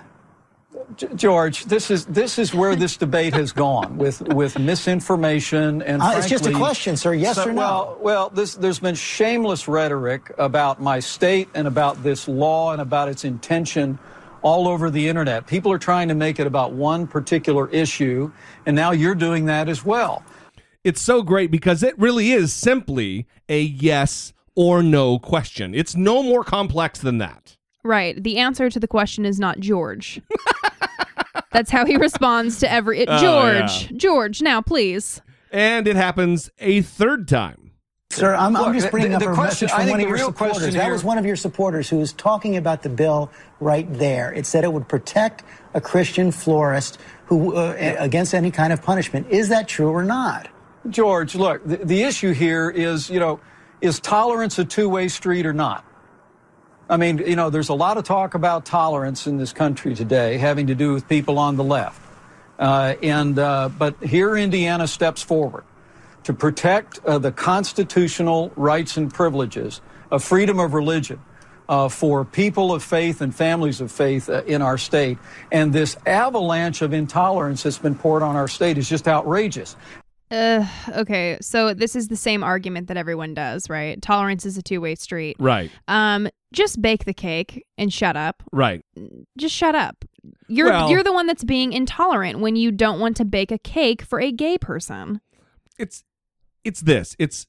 George, 1.14 1.64
this 1.66 1.90
is 1.90 2.06
this 2.06 2.38
is 2.38 2.54
where 2.54 2.76
this 2.76 2.96
debate 2.96 3.34
has 3.34 3.52
gone 3.52 3.96
with 3.98 4.20
with 4.34 4.58
misinformation 4.58 5.82
and. 5.82 6.02
Uh, 6.02 6.14
it's 6.16 6.28
just 6.28 6.46
a 6.46 6.52
question, 6.52 6.96
sir. 6.96 7.14
Yes 7.14 7.36
So- 7.36 7.48
or 7.48 7.52
no? 7.52 7.60
Well, 7.60 7.98
well, 8.00 8.28
this, 8.30 8.54
there's 8.54 8.78
been 8.80 8.94
shameless 8.94 9.68
rhetoric 9.68 10.32
about 10.38 10.80
my 10.80 11.00
state 11.00 11.48
and 11.54 11.66
about 11.66 12.02
this 12.02 12.28
law 12.28 12.72
and 12.72 12.80
about 12.80 13.08
its 13.08 13.24
intention 13.24 13.98
all 14.42 14.68
over 14.68 14.90
the 14.90 15.08
internet. 15.08 15.46
People 15.46 15.72
are 15.72 15.78
trying 15.78 16.08
to 16.08 16.14
make 16.14 16.38
it 16.40 16.46
about 16.46 16.72
one 16.72 17.06
particular 17.06 17.68
issue, 17.70 18.30
and 18.66 18.74
now 18.76 18.90
you're 18.90 19.14
doing 19.14 19.46
that 19.46 19.68
as 19.68 19.84
well. 19.84 20.24
it's 20.84 21.00
so 21.00 21.22
great 21.22 21.50
because 21.50 21.82
it 21.84 21.96
really 21.98 22.32
is 22.32 22.52
simply 22.52 23.26
a 23.48 23.60
yes 23.62 24.32
or 24.56 24.82
no 24.82 25.18
question. 25.18 25.74
It's 25.74 25.94
no 25.94 26.22
more 26.24 26.42
complex 26.44 26.98
than 26.98 27.18
that. 27.18 27.56
Right. 27.84 28.20
The 28.22 28.38
answer 28.38 28.68
to 28.68 28.80
the 28.80 28.88
question 28.88 29.24
is 29.24 29.38
not 29.40 29.60
George. 29.60 30.20
That's 31.52 31.70
how 31.70 31.84
he 31.86 31.96
responds 31.96 32.58
to 32.60 32.70
every 32.70 33.00
it, 33.00 33.08
Oh, 33.10 33.18
George. 33.18 33.90
yeah. 33.90 33.96
George, 33.96 34.42
now 34.42 34.60
please. 34.60 35.20
And 35.50 35.86
it 35.86 35.96
happens 35.96 36.50
a 36.58 36.80
third 36.82 37.28
time. 37.28 37.61
Sir, 38.12 38.34
I'm, 38.34 38.56
I'm 38.56 38.74
just 38.74 38.90
bringing 38.90 39.10
the- 39.10 39.16
up 39.16 39.22
a 39.22 39.34
question- 39.34 39.66
message 39.66 39.70
from 39.70 39.88
one 39.88 40.00
of 40.00 40.08
your 40.08 40.18
supporters. 40.18 40.74
That 40.74 40.84
here- 40.84 40.92
was 40.92 41.04
one 41.04 41.18
of 41.18 41.24
your 41.26 41.36
supporters 41.36 41.88
who 41.88 41.98
was 41.98 42.12
talking 42.12 42.56
about 42.56 42.82
the 42.82 42.88
bill 42.88 43.30
right 43.60 43.86
there. 43.92 44.32
It 44.32 44.46
said 44.46 44.64
it 44.64 44.72
would 44.72 44.88
protect 44.88 45.44
a 45.74 45.80
Christian 45.80 46.30
florist 46.30 46.98
who 47.26 47.56
uh, 47.56 47.74
against 47.98 48.34
any 48.34 48.50
kind 48.50 48.72
of 48.72 48.82
punishment. 48.82 49.28
Is 49.30 49.48
that 49.48 49.66
true 49.68 49.90
or 49.90 50.04
not? 50.04 50.48
George, 50.90 51.34
look, 51.34 51.64
the, 51.66 51.76
the 51.76 52.02
issue 52.02 52.32
here 52.32 52.68
is, 52.68 53.08
you 53.08 53.20
know, 53.20 53.40
is 53.80 53.98
tolerance 54.00 54.58
a 54.58 54.64
two-way 54.64 55.08
street 55.08 55.46
or 55.46 55.52
not? 55.52 55.84
I 56.90 56.98
mean, 56.98 57.18
you 57.18 57.36
know, 57.36 57.48
there's 57.48 57.70
a 57.70 57.74
lot 57.74 57.96
of 57.96 58.04
talk 58.04 58.34
about 58.34 58.66
tolerance 58.66 59.26
in 59.26 59.38
this 59.38 59.52
country 59.52 59.94
today, 59.94 60.36
having 60.36 60.66
to 60.66 60.74
do 60.74 60.92
with 60.92 61.08
people 61.08 61.38
on 61.38 61.56
the 61.56 61.64
left. 61.64 62.00
Uh, 62.58 62.94
and 63.02 63.38
uh, 63.38 63.70
but 63.70 63.96
here, 64.02 64.36
Indiana 64.36 64.86
steps 64.86 65.22
forward 65.22 65.64
to 66.24 66.32
protect 66.32 66.98
uh, 67.04 67.18
the 67.18 67.32
constitutional 67.32 68.52
rights 68.56 68.96
and 68.96 69.12
privileges 69.12 69.80
of 70.10 70.22
freedom 70.22 70.58
of 70.58 70.74
religion 70.74 71.20
uh, 71.68 71.88
for 71.88 72.24
people 72.24 72.72
of 72.72 72.82
faith 72.82 73.20
and 73.20 73.34
families 73.34 73.80
of 73.80 73.90
faith 73.90 74.28
uh, 74.28 74.42
in 74.44 74.62
our 74.62 74.76
state. 74.76 75.18
And 75.50 75.72
this 75.72 75.96
avalanche 76.06 76.82
of 76.82 76.92
intolerance 76.92 77.62
that's 77.62 77.78
been 77.78 77.94
poured 77.94 78.22
on 78.22 78.36
our 78.36 78.48
state 78.48 78.78
is 78.78 78.88
just 78.88 79.08
outrageous. 79.08 79.76
Uh, 80.30 80.66
okay, 80.96 81.36
so 81.42 81.74
this 81.74 81.94
is 81.94 82.08
the 82.08 82.16
same 82.16 82.42
argument 82.42 82.88
that 82.88 82.96
everyone 82.96 83.34
does, 83.34 83.68
right? 83.68 84.00
Tolerance 84.00 84.46
is 84.46 84.56
a 84.56 84.62
two-way 84.62 84.94
street. 84.94 85.36
Right. 85.38 85.70
Um, 85.88 86.28
just 86.54 86.80
bake 86.80 87.04
the 87.04 87.12
cake 87.12 87.66
and 87.76 87.92
shut 87.92 88.16
up. 88.16 88.42
Right. 88.50 88.82
Just 89.36 89.54
shut 89.54 89.74
up. 89.74 90.04
You're 90.48 90.70
Well- 90.70 90.90
you're 90.90 91.02
the 91.02 91.12
one 91.12 91.26
that's 91.26 91.44
being 91.44 91.72
intolerant 91.74 92.38
when 92.40 92.56
you 92.56 92.72
don't 92.72 92.98
want 92.98 93.16
to 93.18 93.24
bake 93.26 93.50
a 93.52 93.58
cake 93.58 94.02
for 94.02 94.20
a 94.20 94.32
gay 94.32 94.56
person. 94.56 95.20
It's 95.78 96.04
it's 96.64 96.80
this. 96.80 97.16
It's 97.18 97.46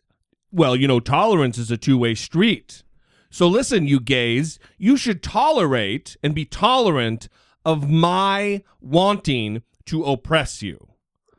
well, 0.51 0.75
you 0.75 0.87
know, 0.87 0.99
tolerance 0.99 1.57
is 1.57 1.71
a 1.71 1.77
two-way 1.77 2.13
street. 2.15 2.83
So 3.31 3.47
listen, 3.47 3.87
you 3.87 3.99
gays, 3.99 4.59
you 4.77 4.95
should 4.97 5.23
tolerate 5.23 6.15
and 6.21 6.35
be 6.35 6.45
tolerant 6.45 7.27
of 7.65 7.89
my 7.89 8.63
wanting 8.79 9.63
to 9.85 10.03
oppress 10.03 10.61
you. 10.61 10.87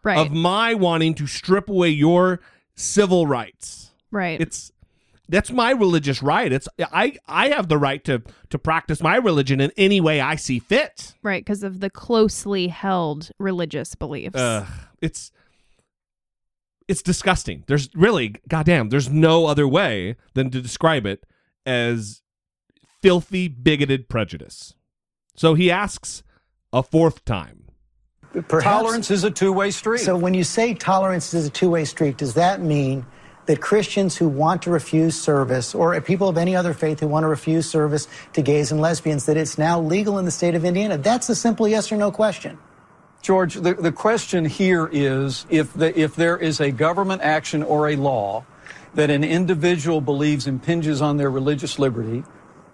Right. 0.03 0.19
Of 0.19 0.33
my 0.33 0.75
wanting 0.75 1.15
to 1.15 1.27
strip 1.27 1.69
away 1.69 1.91
your 1.91 2.41
civil 2.75 3.27
rights. 3.27 3.93
right. 4.11 4.41
It's 4.41 4.73
that's 5.27 5.51
my 5.51 5.71
religious 5.71 6.23
right. 6.23 6.53
It's 6.53 6.69
I 6.79 7.17
I 7.27 7.49
have 7.49 7.69
the 7.69 7.79
right 7.79 8.05
to 8.05 8.23
to 8.51 8.59
practice 8.59 9.01
my 9.03 9.17
religion 9.17 9.61
in 9.61 9.71
any 9.77 10.01
way 10.01 10.21
I 10.21 10.37
see 10.37 10.59
fit. 10.59 11.15
right 11.23 11.43
because 11.43 11.63
of 11.63 11.81
the 11.81 11.89
closely 11.89 12.69
held 12.69 13.31
religious 13.39 13.95
beliefs. 13.95 14.39
It's 15.01 15.33
it's 16.89 17.03
disgusting. 17.03 17.65
There's 17.67 17.89
really 17.95 18.37
goddamn. 18.49 18.89
There's 18.91 19.11
no 19.11 19.47
other 19.47 19.67
way 19.67 20.17
than 20.35 20.51
to 20.51 20.61
describe 20.61 21.07
it 21.07 21.25
as 21.65 22.23
filthy, 23.03 23.49
bigoted 23.49 24.09
prejudice. 24.09 24.75
So 25.35 25.55
he 25.55 25.71
asks 25.71 26.23
a 26.73 26.83
fourth 26.83 27.25
time. 27.25 27.65
Perhaps- 28.49 28.65
Tolerance 28.65 29.11
is 29.11 29.25
a 29.25 29.31
two-way 29.31 29.71
street. 29.71 30.01
So 30.01 30.17
when 30.17 30.35
you 30.35 30.45
say 30.45 30.75
tolerance 30.75 31.33
is 31.35 31.47
a 31.47 31.51
two-way 31.51 31.85
street, 31.85 32.17
does 32.19 32.35
that 32.35 32.61
mean 32.61 33.07
that 33.47 33.61
Christians 33.61 34.17
who 34.17 34.27
want 34.27 34.63
to 34.63 34.71
refuse 34.71 35.21
service, 35.21 35.75
or 35.75 36.01
people 36.01 36.29
of 36.29 36.39
any 36.39 36.57
other 36.57 36.73
faith 36.73 37.01
who 37.01 37.07
want 37.07 37.25
to 37.25 37.29
refuse 37.29 37.69
service 37.69 38.09
to 38.33 38.43
gays 38.43 38.73
and 38.73 38.81
lesbians, 38.81 39.27
that 39.27 39.37
it's 39.37 39.59
now 39.59 39.79
legal 39.79 40.19
in 40.19 40.25
the 40.25 40.31
state 40.31 40.55
of 40.55 40.65
Indiana? 40.65 40.97
That's 40.99 41.29
a 41.29 41.35
simple 41.35 41.69
yes 41.69 41.93
or 41.93 41.97
no 41.97 42.11
question. 42.11 42.59
George, 43.25 43.55
the, 43.55 43.73
the 43.73 43.91
question 43.91 44.45
here 44.45 44.87
is 44.93 45.47
if, 45.49 45.73
the, 45.73 45.99
if 45.99 46.15
there 46.15 46.37
is 46.37 46.61
a 46.61 46.71
government 46.71 47.23
action 47.23 47.63
or 47.63 47.89
a 47.89 47.97
law 47.97 48.45
that 48.93 49.09
an 49.09 49.25
individual 49.25 50.03
believes 50.03 50.47
impinges 50.47 51.01
on 51.01 51.17
their 51.17 51.31
religious 51.31 51.79
liberty, 51.79 52.23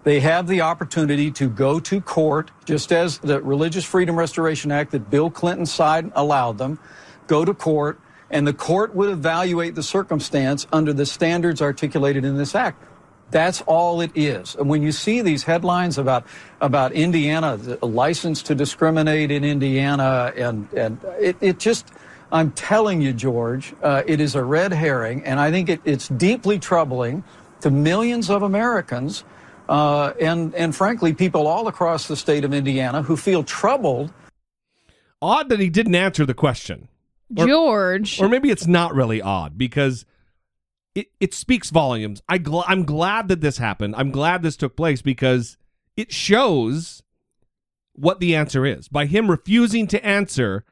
they 0.03 0.19
have 0.19 0.47
the 0.47 0.59
opportunity 0.59 1.31
to 1.31 1.47
go 1.47 1.79
to 1.79 2.01
court, 2.01 2.51
just 2.65 2.91
as 2.91 3.19
the 3.19 3.41
Religious 3.41 3.85
Freedom 3.85 4.17
Restoration 4.17 4.73
Act 4.73 4.91
that 4.91 5.09
Bill 5.09 5.29
Clinton 5.29 5.65
signed 5.65 6.11
allowed 6.15 6.57
them, 6.57 6.79
go 7.27 7.45
to 7.45 7.53
court, 7.53 8.01
and 8.29 8.45
the 8.45 8.53
court 8.53 8.93
would 8.93 9.09
evaluate 9.09 9.75
the 9.75 9.83
circumstance 9.83 10.67
under 10.73 10.91
the 10.91 11.05
standards 11.05 11.61
articulated 11.61 12.25
in 12.25 12.35
this 12.35 12.55
act. 12.55 12.83
That's 13.31 13.61
all 13.61 14.01
it 14.01 14.11
is. 14.13 14.55
And 14.55 14.69
when 14.69 14.81
you 14.83 14.91
see 14.91 15.21
these 15.21 15.43
headlines 15.43 15.97
about 15.97 16.25
about 16.59 16.91
Indiana, 16.91 17.57
the 17.57 17.85
license 17.85 18.43
to 18.43 18.55
discriminate 18.55 19.31
in 19.31 19.43
Indiana, 19.43 20.33
and 20.35 20.71
and 20.73 20.99
it, 21.19 21.37
it 21.41 21.59
just, 21.59 21.87
I'm 22.31 22.51
telling 22.51 23.01
you, 23.01 23.13
George, 23.13 23.73
uh, 23.81 24.03
it 24.05 24.19
is 24.19 24.35
a 24.35 24.43
red 24.43 24.73
herring, 24.73 25.23
and 25.25 25.39
I 25.39 25.49
think 25.51 25.69
it, 25.69 25.81
it's 25.85 26.07
deeply 26.09 26.59
troubling 26.59 27.23
to 27.61 27.71
millions 27.71 28.29
of 28.29 28.43
Americans, 28.43 29.23
uh, 29.69 30.13
and 30.19 30.53
and 30.53 30.75
frankly, 30.75 31.13
people 31.13 31.47
all 31.47 31.67
across 31.67 32.07
the 32.07 32.15
state 32.15 32.43
of 32.43 32.53
Indiana 32.53 33.01
who 33.01 33.15
feel 33.15 33.43
troubled 33.43 34.11
Odd 35.21 35.49
that 35.49 35.59
he 35.59 35.69
didn't 35.69 35.95
answer 35.95 36.25
the 36.25 36.33
question. 36.33 36.87
Or- 37.37 37.45
George. 37.47 38.19
Or 38.19 38.27
maybe 38.27 38.49
it's 38.49 38.67
not 38.67 38.95
really 38.95 39.21
odd 39.21 39.57
because 39.57 40.05
it, 40.95 41.07
it 41.19 41.33
speaks 41.33 41.69
volumes. 41.69 42.21
I 42.27 42.37
gl- 42.39 42.65
I'm 42.67 42.83
glad 42.83 43.27
that 43.29 43.41
this 43.41 43.57
happened. 43.57 43.95
I'm 43.97 44.11
glad 44.11 44.41
this 44.43 44.57
took 44.57 44.75
place 44.75 45.01
because 45.01 45.57
it 45.95 46.11
shows 46.11 47.01
what 47.93 48.19
the 48.19 48.35
answer 48.35 48.65
is. 48.65 48.87
By 48.87 49.05
him 49.05 49.29
refusing 49.29 49.87
to 49.87 50.05
answer, 50.05 50.65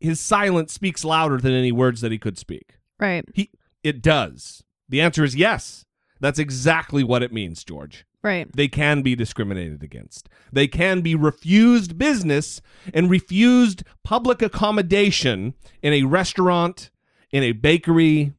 his 0.00 0.20
silence 0.20 0.72
speaks 0.72 1.04
louder 1.04 1.38
than 1.38 1.52
any 1.52 1.72
words 1.72 2.00
that 2.00 2.12
he 2.12 2.18
could 2.18 2.38
speak. 2.38 2.76
right. 2.98 3.24
He 3.34 3.50
it 3.82 4.00
does. 4.02 4.62
The 4.88 5.00
answer 5.00 5.24
is 5.24 5.36
yes. 5.36 5.84
That's 6.20 6.38
exactly 6.38 7.04
what 7.04 7.22
it 7.22 7.32
means, 7.32 7.64
George. 7.64 8.06
Right. 8.22 8.50
They 8.56 8.68
can 8.68 9.02
be 9.02 9.14
discriminated 9.14 9.82
against. 9.82 10.30
They 10.50 10.66
can 10.66 11.02
be 11.02 11.14
refused 11.14 11.98
business 11.98 12.62
and 12.94 13.10
refused 13.10 13.82
public 14.02 14.40
accommodation 14.40 15.52
in 15.82 15.92
a 15.92 16.04
restaurant, 16.04 16.90
in 17.30 17.42
a 17.42 17.52
bakery, 17.52 18.32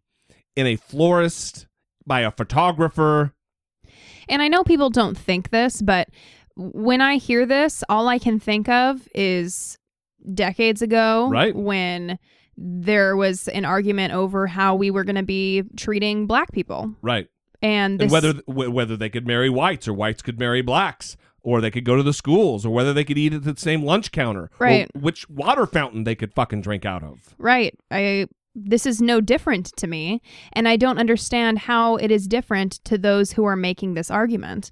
in 0.56 0.68
a 0.68 0.76
florist, 0.76 1.68
by 2.06 2.22
a 2.22 2.32
photographer. 2.32 3.34
And 4.30 4.42
I 4.42 4.48
know 4.48 4.64
people 4.64 4.90
don't 4.90 5.18
think 5.18 5.50
this, 5.50 5.82
but 5.82 6.10
when 6.56 7.02
I 7.02 7.18
hear 7.18 7.46
this, 7.46 7.84
all 7.90 8.08
I 8.08 8.18
can 8.18 8.40
think 8.40 8.70
of 8.70 9.08
is 9.14 9.78
decades 10.34 10.82
ago 10.82 11.30
Right. 11.32 11.56
when 11.56 12.18
there 12.58 13.16
was 13.18 13.48
an 13.50 13.66
argument 13.66 14.14
over 14.14 14.48
how 14.48 14.76
we 14.76 14.90
were 14.90 15.04
going 15.04 15.18
to 15.18 15.24
be 15.24 15.64
treating 15.76 16.26
black 16.26 16.52
people. 16.54 16.96
Right. 17.02 17.28
And, 17.62 18.00
this, 18.00 18.06
and 18.06 18.12
whether 18.12 18.34
wh- 18.46 18.74
whether 18.74 18.96
they 18.96 19.10
could 19.10 19.28
marry 19.28 19.50
whites 19.50 19.88
or 19.88 19.94
whites 19.94 20.22
could 20.22 20.40
marry 20.40 20.62
blacks 20.62 21.18
or 21.42 21.62
they 21.62 21.70
could 21.72 21.84
go 21.86 21.96
to 21.96 22.04
the 22.04 22.14
schools 22.14 22.66
or 22.66 22.70
whether 22.72 22.94
they 22.94 23.04
could 23.04 23.18
eat 23.18 23.34
at 23.34 23.44
the 23.44 23.56
same 23.58 23.84
lunch 23.84 24.12
counter 24.12 24.44
or 24.60 24.66
Right. 24.66 24.90
which 24.96 25.30
water 25.30 25.66
fountain 25.68 26.04
they 26.06 26.16
could 26.16 26.34
fucking 26.34 26.62
drink 26.62 26.86
out 26.86 27.04
of. 27.04 27.36
Right. 27.38 27.76
I 27.92 28.28
this 28.56 28.86
is 28.86 29.02
no 29.02 29.22
different 29.22 29.76
to 29.78 29.88
me, 29.88 30.22
and 30.54 30.68
I 30.68 30.78
don't 30.78 30.98
understand 30.98 31.60
how 31.60 31.98
it 31.98 32.10
is 32.10 32.28
different 32.28 32.84
to 32.86 32.98
those 32.98 33.34
who 33.34 33.46
are 33.46 33.56
making 33.56 33.94
this 33.94 34.10
argument. 34.10 34.72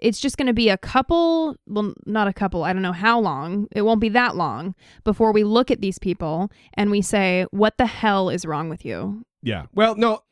It's 0.00 0.20
just 0.20 0.36
going 0.36 0.46
to 0.46 0.52
be 0.52 0.68
a 0.68 0.78
couple, 0.78 1.56
well, 1.66 1.92
not 2.06 2.28
a 2.28 2.32
couple, 2.32 2.64
I 2.64 2.72
don't 2.72 2.82
know 2.82 2.92
how 2.92 3.18
long. 3.20 3.66
It 3.72 3.82
won't 3.82 4.00
be 4.00 4.08
that 4.10 4.36
long 4.36 4.74
before 5.04 5.32
we 5.32 5.42
look 5.44 5.70
at 5.70 5.80
these 5.80 5.98
people 5.98 6.50
and 6.74 6.90
we 6.90 7.02
say, 7.02 7.46
"What 7.50 7.78
the 7.78 7.86
hell 7.86 8.30
is 8.30 8.46
wrong 8.46 8.68
with 8.68 8.84
you?" 8.84 9.24
Yeah. 9.42 9.66
Well, 9.74 9.96
no, 9.96 10.22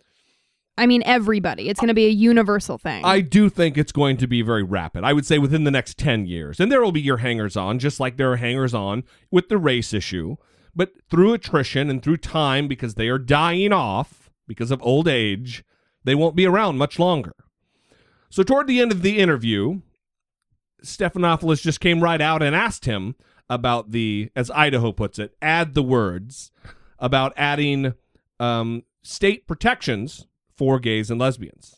I 0.78 0.86
mean, 0.86 1.02
everybody. 1.06 1.68
It's 1.68 1.80
going 1.80 1.88
to 1.88 1.94
be 1.94 2.06
a 2.06 2.10
universal 2.10 2.76
thing. 2.76 3.04
I 3.04 3.20
do 3.20 3.48
think 3.48 3.78
it's 3.78 3.92
going 3.92 4.18
to 4.18 4.26
be 4.26 4.42
very 4.42 4.62
rapid. 4.62 5.04
I 5.04 5.12
would 5.12 5.24
say 5.24 5.38
within 5.38 5.64
the 5.64 5.70
next 5.70 5.96
10 5.98 6.26
years. 6.26 6.60
And 6.60 6.70
there 6.70 6.82
will 6.82 6.92
be 6.92 7.00
your 7.00 7.18
hangers 7.18 7.56
on, 7.56 7.78
just 7.78 7.98
like 7.98 8.16
there 8.16 8.32
are 8.32 8.36
hangers 8.36 8.74
on 8.74 9.04
with 9.30 9.48
the 9.48 9.58
race 9.58 9.94
issue. 9.94 10.36
But 10.76 10.92
through 11.10 11.32
attrition 11.32 11.88
and 11.88 12.02
through 12.02 12.18
time, 12.18 12.68
because 12.68 12.94
they 12.94 13.08
are 13.08 13.18
dying 13.18 13.72
off 13.72 14.30
because 14.46 14.70
of 14.70 14.82
old 14.82 15.08
age, 15.08 15.64
they 16.04 16.14
won't 16.14 16.36
be 16.36 16.46
around 16.46 16.76
much 16.76 16.98
longer. 16.98 17.34
So, 18.28 18.42
toward 18.42 18.66
the 18.66 18.80
end 18.80 18.92
of 18.92 19.00
the 19.02 19.18
interview, 19.18 19.80
Stephanopoulos 20.84 21.62
just 21.62 21.80
came 21.80 22.02
right 22.02 22.20
out 22.20 22.42
and 22.42 22.54
asked 22.54 22.84
him 22.84 23.16
about 23.48 23.92
the, 23.92 24.30
as 24.36 24.50
Idaho 24.50 24.92
puts 24.92 25.18
it, 25.18 25.34
add 25.40 25.74
the 25.74 25.82
words 25.82 26.50
about 26.98 27.32
adding 27.36 27.94
um, 28.38 28.82
state 29.02 29.46
protections 29.46 30.26
for 30.56 30.78
gays 30.78 31.10
and 31.10 31.20
lesbians. 31.20 31.76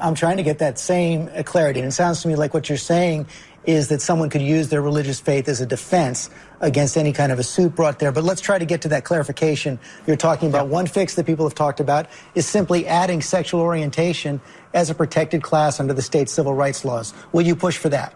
I'm 0.00 0.14
trying 0.14 0.36
to 0.36 0.42
get 0.42 0.58
that 0.58 0.78
same 0.78 1.28
clarity. 1.44 1.80
And 1.80 1.88
it 1.88 1.92
sounds 1.92 2.22
to 2.22 2.28
me 2.28 2.36
like 2.36 2.52
what 2.52 2.68
you're 2.68 2.78
saying 2.78 3.26
is 3.66 3.88
that 3.88 4.00
someone 4.00 4.30
could 4.30 4.42
use 4.42 4.68
their 4.68 4.80
religious 4.80 5.18
faith 5.20 5.48
as 5.48 5.60
a 5.60 5.66
defense 5.66 6.30
against 6.60 6.96
any 6.96 7.12
kind 7.12 7.32
of 7.32 7.38
a 7.38 7.42
suit 7.42 7.74
brought 7.74 7.98
there. 7.98 8.12
But 8.12 8.24
let's 8.24 8.40
try 8.40 8.58
to 8.58 8.64
get 8.64 8.80
to 8.82 8.88
that 8.88 9.04
clarification. 9.04 9.78
You're 10.06 10.16
talking 10.16 10.48
about 10.48 10.68
one 10.68 10.86
fix 10.86 11.14
that 11.16 11.26
people 11.26 11.44
have 11.44 11.54
talked 11.54 11.80
about 11.80 12.06
is 12.34 12.46
simply 12.46 12.86
adding 12.86 13.20
sexual 13.20 13.60
orientation 13.60 14.40
as 14.72 14.88
a 14.88 14.94
protected 14.94 15.42
class 15.42 15.80
under 15.80 15.92
the 15.92 16.02
state 16.02 16.28
civil 16.28 16.54
rights 16.54 16.84
laws. 16.84 17.12
Will 17.32 17.42
you 17.42 17.56
push 17.56 17.76
for 17.76 17.88
that? 17.90 18.14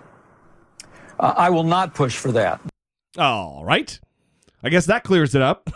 Uh, 1.19 1.35
I 1.37 1.51
will 1.51 1.65
not 1.65 1.95
push 1.95 2.17
for 2.17 2.33
that. 2.33 2.61
All 3.19 3.65
right. 3.65 3.99
I 4.63 4.69
guess 4.69 4.87
that 4.87 5.05
clears 5.05 5.35
it 5.35 5.43
up. 5.43 5.69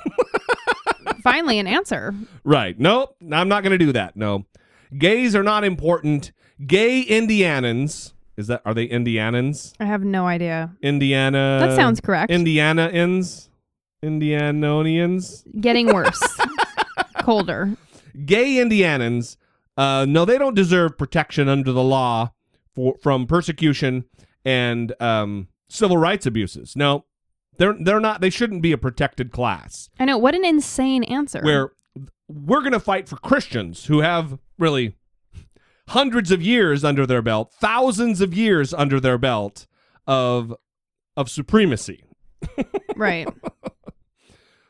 Finally, 1.22 1.58
an 1.58 1.66
answer. 1.66 2.14
right. 2.44 2.78
Nope. 2.78 3.16
I'm 3.32 3.48
not 3.48 3.62
going 3.62 3.78
to 3.78 3.84
do 3.84 3.92
that. 3.92 4.14
No. 4.16 4.46
Gays 4.96 5.34
are 5.34 5.42
not 5.42 5.64
important. 5.64 6.32
Gay 6.64 7.00
Indianans. 7.00 8.13
Is 8.36 8.48
that 8.48 8.62
are 8.64 8.74
they 8.74 8.84
Indianans? 8.84 9.74
I 9.78 9.84
have 9.84 10.02
no 10.04 10.26
idea. 10.26 10.74
Indiana. 10.82 11.58
That 11.60 11.76
sounds 11.76 12.00
correct. 12.00 12.30
Indianaans. 12.30 13.48
Indianonians. 14.04 15.44
Getting 15.60 15.92
worse. 15.92 16.20
Colder. 17.20 17.76
Gay 18.24 18.58
Indianans. 18.58 19.36
Uh, 19.76 20.04
no, 20.08 20.24
they 20.24 20.38
don't 20.38 20.54
deserve 20.54 20.98
protection 20.98 21.48
under 21.48 21.72
the 21.72 21.82
law 21.82 22.32
for 22.74 22.96
from 23.02 23.26
persecution 23.26 24.04
and 24.44 24.94
um, 25.00 25.48
civil 25.68 25.96
rights 25.96 26.26
abuses. 26.26 26.76
No, 26.76 27.04
they're 27.56 27.74
they're 27.78 28.00
not. 28.00 28.20
They 28.20 28.30
shouldn't 28.30 28.62
be 28.62 28.72
a 28.72 28.78
protected 28.78 29.32
class. 29.32 29.88
I 29.98 30.04
know. 30.04 30.18
What 30.18 30.34
an 30.34 30.44
insane 30.44 31.04
answer. 31.04 31.40
Where 31.42 31.72
we're 32.28 32.60
going 32.60 32.72
to 32.72 32.80
fight 32.80 33.08
for 33.08 33.16
Christians 33.16 33.86
who 33.86 34.00
have 34.00 34.38
really 34.58 34.96
hundreds 35.88 36.30
of 36.30 36.42
years 36.42 36.84
under 36.84 37.06
their 37.06 37.22
belt, 37.22 37.52
thousands 37.52 38.20
of 38.20 38.34
years 38.34 38.72
under 38.72 39.00
their 39.00 39.18
belt 39.18 39.66
of 40.06 40.54
of 41.16 41.30
supremacy. 41.30 42.04
right. 42.96 43.28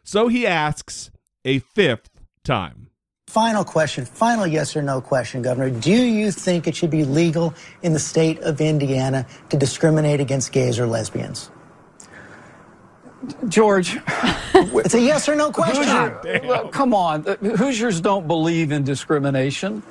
So 0.03 0.29
he 0.29 0.47
asks 0.47 1.11
a 1.45 1.61
fifth 1.61 2.11
time. 2.45 2.91
Final 3.27 3.65
question, 3.65 4.05
final 4.05 4.47
yes 4.47 4.77
or 4.77 4.83
no 4.83 5.01
question, 5.01 5.43
Governor. 5.43 5.71
Do 5.71 5.91
you 5.91 6.31
think 6.31 6.69
it 6.69 6.77
should 6.77 6.91
be 6.91 7.05
legal 7.05 7.55
in 7.83 7.93
the 7.93 7.99
state 7.99 8.39
of 8.41 8.61
Indiana 8.61 9.27
to 9.49 9.57
discriminate 9.57 10.21
against 10.21 10.53
gays 10.53 10.79
or 10.79 10.87
lesbians? 10.87 11.51
George, 13.49 13.99
it's 14.55 14.95
a 14.95 15.01
yes 15.01 15.29
or 15.29 15.35
no 15.35 15.51
question. 15.51 15.85
Hoosier, 15.85 16.69
come 16.71 16.95
on, 16.95 17.25
Hoosiers 17.25 18.01
don't 18.01 18.29
believe 18.29 18.71
in 18.71 18.85
discrimination. 18.85 19.83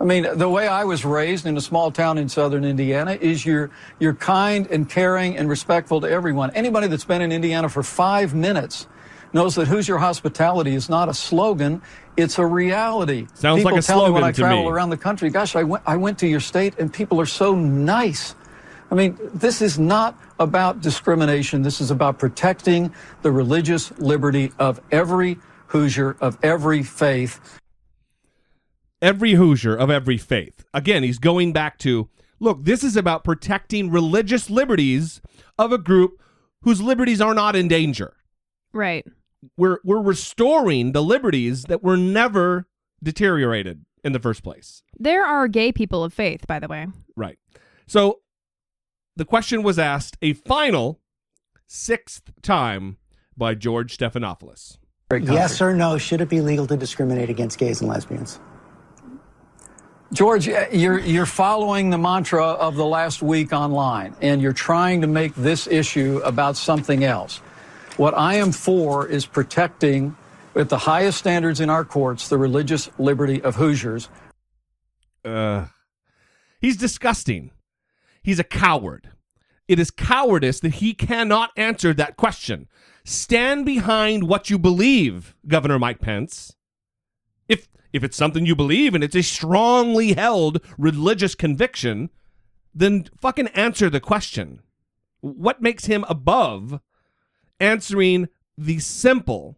I 0.00 0.04
mean, 0.04 0.26
the 0.38 0.48
way 0.48 0.68
I 0.68 0.84
was 0.84 1.04
raised 1.04 1.44
in 1.44 1.56
a 1.56 1.60
small 1.60 1.90
town 1.90 2.18
in 2.18 2.28
southern 2.28 2.64
Indiana 2.64 3.12
is 3.20 3.44
you're 3.44 3.70
you're 3.98 4.14
kind 4.14 4.66
and 4.68 4.88
caring 4.88 5.36
and 5.36 5.48
respectful 5.48 6.00
to 6.02 6.08
everyone. 6.08 6.50
Anybody 6.52 6.86
that's 6.86 7.04
been 7.04 7.20
in 7.20 7.32
Indiana 7.32 7.68
for 7.68 7.82
five 7.82 8.32
minutes 8.32 8.86
knows 9.32 9.56
that 9.56 9.66
Hoosier 9.66 9.98
hospitality 9.98 10.74
is 10.74 10.88
not 10.88 11.08
a 11.08 11.14
slogan; 11.14 11.82
it's 12.16 12.38
a 12.38 12.46
reality. 12.46 13.26
Sounds 13.34 13.58
people 13.58 13.72
like 13.72 13.80
a 13.80 13.82
tell 13.82 13.98
slogan 13.98 14.14
me 14.14 14.20
when 14.20 14.24
I 14.24 14.32
travel 14.32 14.64
me. 14.64 14.70
around 14.70 14.90
the 14.90 14.96
country. 14.96 15.30
Gosh, 15.30 15.56
I 15.56 15.64
went 15.64 15.82
I 15.84 15.96
went 15.96 16.18
to 16.20 16.28
your 16.28 16.40
state, 16.40 16.78
and 16.78 16.92
people 16.92 17.20
are 17.20 17.26
so 17.26 17.56
nice. 17.56 18.36
I 18.92 18.94
mean, 18.94 19.18
this 19.34 19.60
is 19.60 19.80
not 19.80 20.16
about 20.38 20.80
discrimination. 20.80 21.62
This 21.62 21.80
is 21.80 21.90
about 21.90 22.18
protecting 22.20 22.94
the 23.22 23.32
religious 23.32 23.90
liberty 23.98 24.52
of 24.60 24.80
every 24.92 25.38
Hoosier 25.66 26.16
of 26.20 26.38
every 26.42 26.84
faith. 26.84 27.58
Every 29.00 29.32
Hoosier 29.32 29.76
of 29.76 29.90
every 29.90 30.18
faith. 30.18 30.64
Again, 30.74 31.02
he's 31.02 31.18
going 31.18 31.52
back 31.52 31.78
to 31.78 32.08
look, 32.40 32.64
this 32.64 32.82
is 32.82 32.96
about 32.96 33.24
protecting 33.24 33.90
religious 33.90 34.50
liberties 34.50 35.20
of 35.58 35.72
a 35.72 35.78
group 35.78 36.20
whose 36.62 36.80
liberties 36.80 37.20
are 37.20 37.34
not 37.34 37.54
in 37.54 37.68
danger. 37.68 38.14
Right. 38.72 39.06
We're 39.56 39.78
we're 39.84 40.02
restoring 40.02 40.92
the 40.92 41.02
liberties 41.02 41.64
that 41.64 41.82
were 41.82 41.96
never 41.96 42.66
deteriorated 43.02 43.84
in 44.02 44.12
the 44.12 44.18
first 44.18 44.42
place. 44.42 44.82
There 44.98 45.24
are 45.24 45.46
gay 45.46 45.72
people 45.72 46.02
of 46.02 46.12
faith, 46.12 46.46
by 46.46 46.58
the 46.58 46.66
way. 46.66 46.88
Right. 47.16 47.38
So 47.86 48.20
the 49.16 49.24
question 49.24 49.62
was 49.62 49.78
asked 49.78 50.16
a 50.22 50.32
final 50.32 51.00
sixth 51.66 52.30
time 52.42 52.98
by 53.36 53.54
George 53.54 53.96
Stephanopoulos. 53.96 54.78
Yes 55.12 55.62
or 55.62 55.74
no, 55.74 55.96
should 55.96 56.20
it 56.20 56.28
be 56.28 56.40
legal 56.40 56.66
to 56.66 56.76
discriminate 56.76 57.30
against 57.30 57.58
gays 57.58 57.80
and 57.80 57.88
lesbians? 57.88 58.40
George, 60.12 60.46
you're 60.46 60.98
you're 60.98 61.26
following 61.26 61.90
the 61.90 61.98
mantra 61.98 62.44
of 62.44 62.76
the 62.76 62.86
last 62.86 63.22
week 63.22 63.52
online, 63.52 64.16
and 64.22 64.40
you're 64.40 64.54
trying 64.54 65.02
to 65.02 65.06
make 65.06 65.34
this 65.34 65.66
issue 65.66 66.20
about 66.24 66.56
something 66.56 67.04
else. 67.04 67.38
What 67.98 68.14
I 68.16 68.34
am 68.34 68.52
for 68.52 69.06
is 69.06 69.26
protecting, 69.26 70.16
at 70.54 70.70
the 70.70 70.78
highest 70.78 71.18
standards 71.18 71.60
in 71.60 71.68
our 71.68 71.84
courts, 71.84 72.28
the 72.28 72.38
religious 72.38 72.88
liberty 72.98 73.42
of 73.42 73.56
Hoosiers. 73.56 74.08
Uh, 75.24 75.66
he's 76.60 76.76
disgusting. 76.76 77.50
He's 78.22 78.38
a 78.38 78.44
coward. 78.44 79.10
It 79.66 79.78
is 79.78 79.90
cowardice 79.90 80.60
that 80.60 80.74
he 80.74 80.94
cannot 80.94 81.50
answer 81.56 81.92
that 81.92 82.16
question. 82.16 82.68
Stand 83.04 83.66
behind 83.66 84.26
what 84.26 84.48
you 84.48 84.58
believe, 84.58 85.34
Governor 85.46 85.78
Mike 85.78 86.00
Pence. 86.00 86.54
If 87.48 87.68
if 87.92 88.04
it's 88.04 88.16
something 88.16 88.46
you 88.46 88.54
believe 88.54 88.94
and 88.94 89.02
it's 89.02 89.16
a 89.16 89.22
strongly 89.22 90.14
held 90.14 90.60
religious 90.76 91.34
conviction, 91.34 92.10
then 92.74 93.06
fucking 93.20 93.48
answer 93.48 93.88
the 93.90 94.00
question. 94.00 94.60
What 95.20 95.62
makes 95.62 95.86
him 95.86 96.04
above 96.08 96.80
answering 97.60 98.28
the 98.56 98.78
simple 98.78 99.56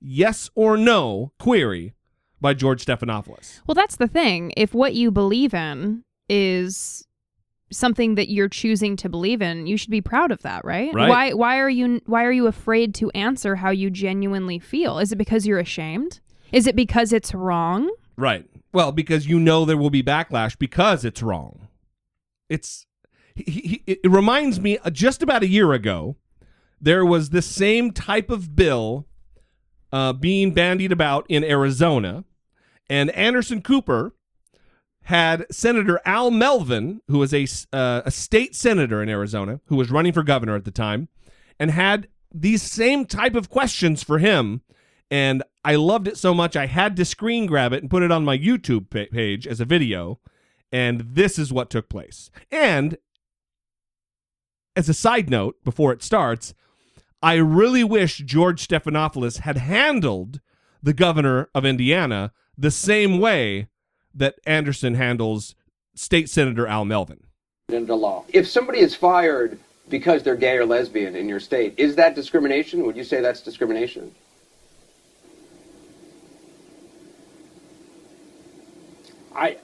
yes 0.00 0.50
or 0.54 0.76
no 0.76 1.32
query 1.38 1.94
by 2.40 2.54
George 2.54 2.84
Stephanopoulos? 2.84 3.60
Well, 3.66 3.74
that's 3.74 3.96
the 3.96 4.08
thing. 4.08 4.52
If 4.56 4.74
what 4.74 4.94
you 4.94 5.10
believe 5.10 5.54
in 5.54 6.04
is 6.28 7.06
something 7.70 8.14
that 8.14 8.30
you're 8.30 8.48
choosing 8.48 8.96
to 8.96 9.08
believe 9.08 9.42
in, 9.42 9.66
you 9.66 9.76
should 9.76 9.90
be 9.90 10.00
proud 10.00 10.30
of 10.30 10.42
that, 10.42 10.64
right? 10.64 10.92
Right. 10.92 11.08
Why 11.08 11.32
why 11.32 11.58
are 11.58 11.68
you 11.68 12.00
why 12.06 12.24
are 12.24 12.32
you 12.32 12.46
afraid 12.46 12.94
to 12.96 13.10
answer 13.10 13.56
how 13.56 13.70
you 13.70 13.90
genuinely 13.90 14.58
feel? 14.58 14.98
Is 14.98 15.12
it 15.12 15.16
because 15.16 15.46
you're 15.46 15.58
ashamed? 15.58 16.20
Is 16.52 16.66
it 16.66 16.76
because 16.76 17.12
it's 17.12 17.34
wrong? 17.34 17.90
Right. 18.16 18.46
Well, 18.72 18.92
because 18.92 19.26
you 19.26 19.38
know 19.38 19.64
there 19.64 19.76
will 19.76 19.90
be 19.90 20.02
backlash 20.02 20.58
because 20.58 21.04
it's 21.04 21.22
wrong. 21.22 21.68
It's 22.48 22.86
he, 23.34 23.42
he, 23.44 23.82
it 23.86 24.10
reminds 24.10 24.60
me 24.60 24.78
uh, 24.78 24.90
just 24.90 25.22
about 25.22 25.42
a 25.42 25.48
year 25.48 25.72
ago 25.72 26.16
there 26.80 27.04
was 27.04 27.30
the 27.30 27.42
same 27.42 27.92
type 27.92 28.30
of 28.30 28.54
bill 28.54 29.06
uh, 29.92 30.12
being 30.12 30.52
bandied 30.52 30.92
about 30.92 31.26
in 31.28 31.42
Arizona, 31.42 32.24
and 32.88 33.10
Anderson 33.10 33.62
Cooper 33.62 34.14
had 35.02 35.46
Senator 35.50 36.00
Al 36.04 36.30
Melvin, 36.30 37.00
who 37.08 37.18
was 37.18 37.32
a 37.32 37.46
uh, 37.72 38.02
a 38.04 38.10
state 38.10 38.54
senator 38.54 39.02
in 39.02 39.08
Arizona, 39.08 39.60
who 39.66 39.76
was 39.76 39.90
running 39.90 40.12
for 40.12 40.22
governor 40.22 40.54
at 40.54 40.64
the 40.64 40.70
time, 40.70 41.08
and 41.58 41.70
had 41.70 42.08
these 42.32 42.62
same 42.62 43.06
type 43.06 43.34
of 43.34 43.48
questions 43.48 44.02
for 44.02 44.18
him. 44.18 44.60
And 45.10 45.42
I 45.68 45.74
loved 45.74 46.08
it 46.08 46.16
so 46.16 46.32
much 46.32 46.56
I 46.56 46.64
had 46.64 46.96
to 46.96 47.04
screen 47.04 47.44
grab 47.44 47.74
it 47.74 47.82
and 47.82 47.90
put 47.90 48.02
it 48.02 48.10
on 48.10 48.24
my 48.24 48.38
YouTube 48.38 48.88
page 48.88 49.46
as 49.46 49.60
a 49.60 49.66
video. 49.66 50.18
And 50.72 51.02
this 51.02 51.38
is 51.38 51.52
what 51.52 51.68
took 51.68 51.90
place. 51.90 52.30
And 52.50 52.96
as 54.74 54.88
a 54.88 54.94
side 54.94 55.28
note, 55.28 55.62
before 55.64 55.92
it 55.92 56.02
starts, 56.02 56.54
I 57.22 57.34
really 57.34 57.84
wish 57.84 58.16
George 58.16 58.66
Stephanopoulos 58.66 59.40
had 59.40 59.58
handled 59.58 60.40
the 60.82 60.94
governor 60.94 61.50
of 61.54 61.66
Indiana 61.66 62.32
the 62.56 62.70
same 62.70 63.20
way 63.20 63.68
that 64.14 64.36
Anderson 64.46 64.94
handles 64.94 65.54
State 65.94 66.30
Senator 66.30 66.66
Al 66.66 66.86
Melvin. 66.86 67.24
into 67.68 67.94
law. 67.94 68.24
If 68.32 68.48
somebody 68.48 68.78
is 68.78 68.94
fired 68.94 69.58
because 69.90 70.22
they're 70.22 70.34
gay 70.34 70.56
or 70.56 70.64
lesbian 70.64 71.14
in 71.14 71.28
your 71.28 71.40
state, 71.40 71.74
is 71.76 71.94
that 71.96 72.14
discrimination? 72.14 72.86
Would 72.86 72.96
you 72.96 73.04
say 73.04 73.20
that's 73.20 73.42
discrimination? 73.42 74.14
I 79.38 79.56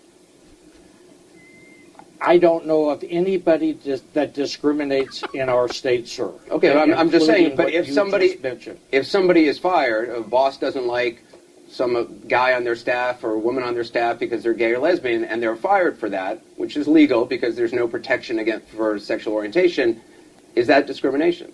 I 2.21 2.39
don't 2.39 2.67
know 2.67 2.89
of 2.89 3.05
anybody 3.09 3.75
dis- 3.75 4.03
that 4.15 4.33
discriminates 4.33 5.23
in 5.35 5.49
our 5.49 5.69
state, 5.69 6.09
sir. 6.09 6.33
Okay, 6.51 6.73
I'm, 6.75 6.95
I'm 6.95 7.11
just 7.11 7.27
saying. 7.27 7.51
Including 7.51 7.57
But 7.57 7.65
what 7.67 7.75
if 7.75 7.89
you 7.89 7.93
somebody 7.93 8.29
just 8.31 8.43
mentioned. 8.43 8.79
if 8.93 9.07
somebody 9.07 9.47
is 9.47 9.59
fired, 9.59 10.09
a 10.09 10.23
boss 10.23 10.57
doesn't 10.57 10.87
like 10.87 11.23
some 11.69 11.97
uh, 11.97 12.03
guy 12.29 12.55
on 12.55 12.63
their 12.65 12.77
staff 12.77 13.25
or 13.25 13.33
a 13.33 13.39
woman 13.39 13.65
on 13.65 13.75
their 13.75 13.85
staff 13.85 14.19
because 14.19 14.43
they're 14.43 14.55
gay 14.55 14.73
or 14.73 14.79
lesbian, 14.79 15.25
and 15.25 15.43
they're 15.43 15.57
fired 15.57 15.99
for 15.99 16.09
that, 16.09 16.41
which 16.57 16.77
is 16.77 16.87
legal 16.87 17.27
because 17.27 17.57
there's 17.57 17.73
no 17.73 17.89
protection 17.89 18.39
against 18.39 18.69
for 18.69 18.99
sexual 18.99 19.35
orientation. 19.35 20.01
Is 20.55 20.69
that 20.69 20.87
discrimination? 20.87 21.53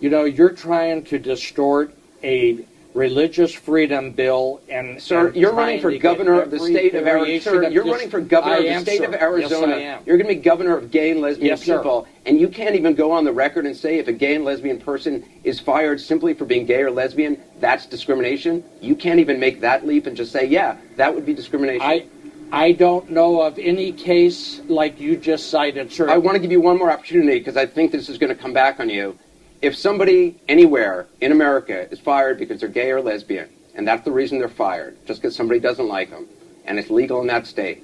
You 0.00 0.10
know, 0.10 0.24
you're 0.24 0.50
trying 0.50 1.04
to 1.04 1.18
distort 1.18 1.94
a 2.22 2.66
religious 2.94 3.52
freedom 3.52 4.12
bill 4.12 4.60
and 4.68 5.02
Sir, 5.02 5.26
and 5.26 5.36
you're 5.36 5.52
running 5.52 5.80
for 5.80 5.96
governor 5.98 6.40
of 6.40 6.50
the 6.50 6.60
state 6.60 6.94
of 6.94 7.06
Arizona. 7.06 7.40
Sir, 7.40 7.70
you're 7.70 7.84
running 7.84 8.08
for 8.08 8.20
governor 8.20 8.56
of 8.56 8.62
the 8.62 8.80
state 8.80 8.98
sir. 8.98 9.06
of 9.06 9.14
Arizona. 9.14 9.76
Yes, 9.76 9.76
I 9.76 9.80
am. 9.80 10.02
You're 10.06 10.16
going 10.16 10.28
to 10.28 10.34
be 10.34 10.40
governor 10.40 10.76
of 10.76 10.90
gay 10.90 11.10
and 11.10 11.20
lesbian 11.20 11.48
Yes, 11.48 11.62
sir. 11.62 11.78
people, 11.78 12.06
and 12.24 12.40
you 12.40 12.48
can't 12.48 12.76
even 12.76 12.94
go 12.94 13.10
on 13.10 13.24
the 13.24 13.32
record 13.32 13.66
and 13.66 13.76
say 13.76 13.98
if 13.98 14.06
a 14.06 14.12
gay 14.12 14.36
and 14.36 14.44
lesbian 14.44 14.78
person 14.78 15.24
is 15.42 15.58
fired 15.58 16.00
simply 16.00 16.34
for 16.34 16.44
being 16.44 16.64
gay 16.66 16.82
or 16.82 16.90
lesbian, 16.90 17.38
that's 17.58 17.84
discrimination. 17.86 18.62
You 18.80 18.94
can't 18.94 19.18
even 19.18 19.40
make 19.40 19.60
that 19.60 19.86
leap 19.86 20.06
and 20.06 20.16
just 20.16 20.30
say, 20.30 20.46
yeah, 20.46 20.76
that 20.96 21.12
would 21.12 21.26
be 21.26 21.34
discrimination. 21.34 21.82
I, 21.82 22.06
I 22.52 22.72
don't 22.72 23.10
know 23.10 23.40
of 23.40 23.58
any 23.58 23.90
case 23.90 24.60
like 24.68 25.00
you 25.00 25.16
just 25.16 25.50
cited, 25.50 25.92
sir. 25.92 26.08
I 26.08 26.18
want 26.18 26.36
to 26.36 26.38
give 26.38 26.52
you 26.52 26.60
one 26.60 26.78
more 26.78 26.92
opportunity 26.92 27.38
because 27.38 27.56
I 27.56 27.66
think 27.66 27.90
this 27.90 28.08
is 28.08 28.18
going 28.18 28.34
to 28.34 28.40
come 28.40 28.52
back 28.52 28.78
on 28.78 28.88
you. 28.88 29.18
If 29.64 29.74
somebody 29.74 30.36
anywhere 30.46 31.06
in 31.22 31.32
America 31.32 31.90
is 31.90 31.98
fired 31.98 32.38
because 32.38 32.60
they're 32.60 32.68
gay 32.68 32.90
or 32.90 33.00
lesbian, 33.00 33.48
and 33.74 33.88
that's 33.88 34.04
the 34.04 34.12
reason 34.12 34.38
they're 34.38 34.46
fired, 34.46 34.94
just 35.06 35.22
because 35.22 35.34
somebody 35.34 35.58
doesn't 35.58 35.88
like 35.88 36.10
them, 36.10 36.28
and 36.66 36.78
it's 36.78 36.90
legal 36.90 37.22
in 37.22 37.28
that 37.28 37.46
state, 37.46 37.82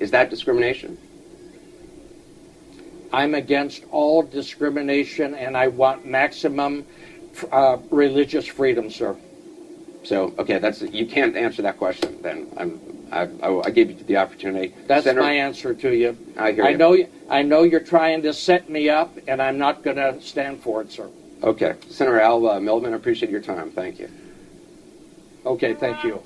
is 0.00 0.10
that 0.10 0.28
discrimination? 0.28 0.98
I'm 3.12 3.36
against 3.36 3.84
all 3.92 4.24
discrimination, 4.24 5.36
and 5.36 5.56
I 5.56 5.68
want 5.68 6.04
maximum 6.04 6.84
uh, 7.52 7.76
religious 7.92 8.48
freedom, 8.48 8.90
sir. 8.90 9.16
So, 10.02 10.34
okay, 10.36 10.58
that's 10.58 10.82
you 10.82 11.06
can't 11.06 11.36
answer 11.36 11.62
that 11.62 11.78
question. 11.78 12.20
Then 12.22 12.48
I'm, 12.56 12.80
I, 13.12 13.28
I, 13.46 13.66
I 13.66 13.70
gave 13.70 13.90
you 13.90 14.04
the 14.04 14.16
opportunity. 14.16 14.74
That's 14.88 15.04
Senator, 15.04 15.22
my 15.22 15.34
answer 15.34 15.74
to 15.74 15.94
you. 15.94 16.18
I 16.36 16.50
hear 16.50 16.64
I 16.64 16.70
you. 16.70 16.76
know, 16.76 16.92
you- 16.94 17.08
I 17.28 17.42
know 17.42 17.62
you're 17.62 17.78
trying 17.78 18.22
to 18.22 18.32
set 18.32 18.68
me 18.68 18.88
up, 18.88 19.16
and 19.28 19.40
I'm 19.40 19.58
not 19.58 19.84
going 19.84 19.98
to 19.98 20.20
stand 20.20 20.60
for 20.60 20.82
it, 20.82 20.90
sir. 20.90 21.08
Okay, 21.42 21.74
Senator 21.88 22.20
Al 22.20 22.46
uh, 22.48 22.60
Melvin, 22.60 22.92
I 22.92 22.96
appreciate 22.96 23.30
your 23.30 23.40
time. 23.40 23.70
Thank 23.70 23.98
you. 23.98 24.08
Okay, 25.46 25.74
thank 25.74 26.04
you. 26.04 26.22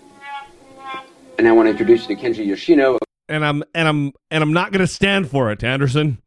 And 1.38 1.46
I 1.46 1.52
want 1.52 1.66
to 1.66 1.70
introduce 1.70 2.08
you 2.08 2.16
to 2.16 2.22
Kenji 2.22 2.44
Yoshino. 2.46 2.98
and 3.28 3.44
I'm 3.44 3.62
and 3.74 3.86
I'm 3.88 4.12
and 4.30 4.42
I'm 4.42 4.52
not 4.52 4.72
going 4.72 4.80
to 4.80 4.86
stand 4.86 5.30
for 5.30 5.50
it, 5.52 5.62
Anderson, 5.62 6.18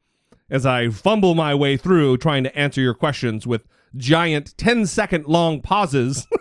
as 0.50 0.66
I 0.66 0.90
fumble 0.90 1.36
my 1.36 1.54
way 1.54 1.76
through 1.78 2.18
trying 2.18 2.44
to 2.46 2.58
answer 2.58 2.80
your 2.82 2.94
questions 2.94 3.46
with 3.46 3.64
giant 3.96 4.58
10 4.58 4.86
second 4.86 5.26
long 5.26 5.62
pauses. 5.62 6.28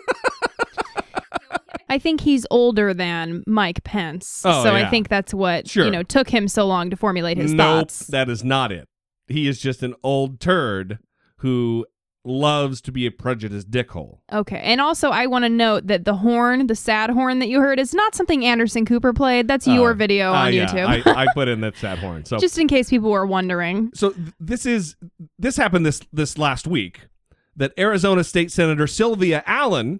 I 1.89 1.97
think 1.99 2.19
he's 2.21 2.45
older 2.51 2.93
than 2.93 3.43
Mike 3.47 3.83
Pence. 3.85 4.41
Oh, 4.43 4.63
so 4.63 4.75
yeah. 4.75 4.85
I 4.85 4.89
think 4.89 5.07
that's 5.07 5.33
what, 5.33 5.69
Sure. 5.69 5.85
you 5.85 5.91
know, 5.91 6.03
took 6.03 6.29
him 6.29 6.49
so 6.49 6.65
long 6.67 6.89
to 6.89 6.97
formulate 6.97 7.37
his 7.37 7.53
nope, 7.53 7.65
thoughts. 7.87 8.07
that 8.07 8.29
is 8.29 8.43
not 8.43 8.73
it. 8.73 8.89
He 9.27 9.47
is 9.47 9.59
just 9.61 9.81
an 9.83 9.95
old 10.03 10.41
turd 10.41 10.99
who 11.37 11.85
loves 12.27 12.81
to 12.81 12.91
be 12.91 13.05
a 13.07 13.11
prejudiced 13.11 13.71
dickhole. 13.71 14.19
Okay. 14.31 14.59
And 14.59 14.79
also, 14.81 15.09
I 15.09 15.25
want 15.25 15.45
to 15.45 15.49
note 15.49 15.87
that 15.87 16.05
the 16.05 16.15
horn, 16.15 16.67
the 16.67 16.75
sad 16.75 17.09
horn 17.09 17.39
that 17.39 17.47
you 17.47 17.59
heard, 17.61 17.79
is 17.79 17.93
not 17.93 18.13
something 18.15 18.45
Anderson 18.45 18.85
Cooper 18.85 19.13
played. 19.13 19.47
That's 19.47 19.65
your 19.67 19.91
Uh, 19.91 19.95
video 19.95 20.31
uh, 20.31 20.37
on 20.37 20.53
yeah, 20.53 20.65
YouTube. 20.67 21.07
I, 21.07 21.23
I 21.23 21.27
put 21.33 21.47
in 21.47 21.61
that 21.61 21.77
sad 21.77 21.99
horn. 21.99 22.25
So 22.25 22.37
Just 22.37 22.57
in 22.57 22.67
case 22.67 22.89
people 22.89 23.09
were 23.09 23.25
wondering. 23.25 23.89
so 23.93 24.11
th- 24.11 24.27
this 24.39 24.65
is 24.65 24.95
this 25.39 25.57
happened 25.57 25.85
this 25.85 26.01
this 26.11 26.37
last 26.37 26.67
week 26.67 27.07
that 27.55 27.73
Arizona 27.79 28.23
State 28.23 28.51
Senator 28.51 28.85
Sylvia 28.85 29.43
Allen, 29.47 29.99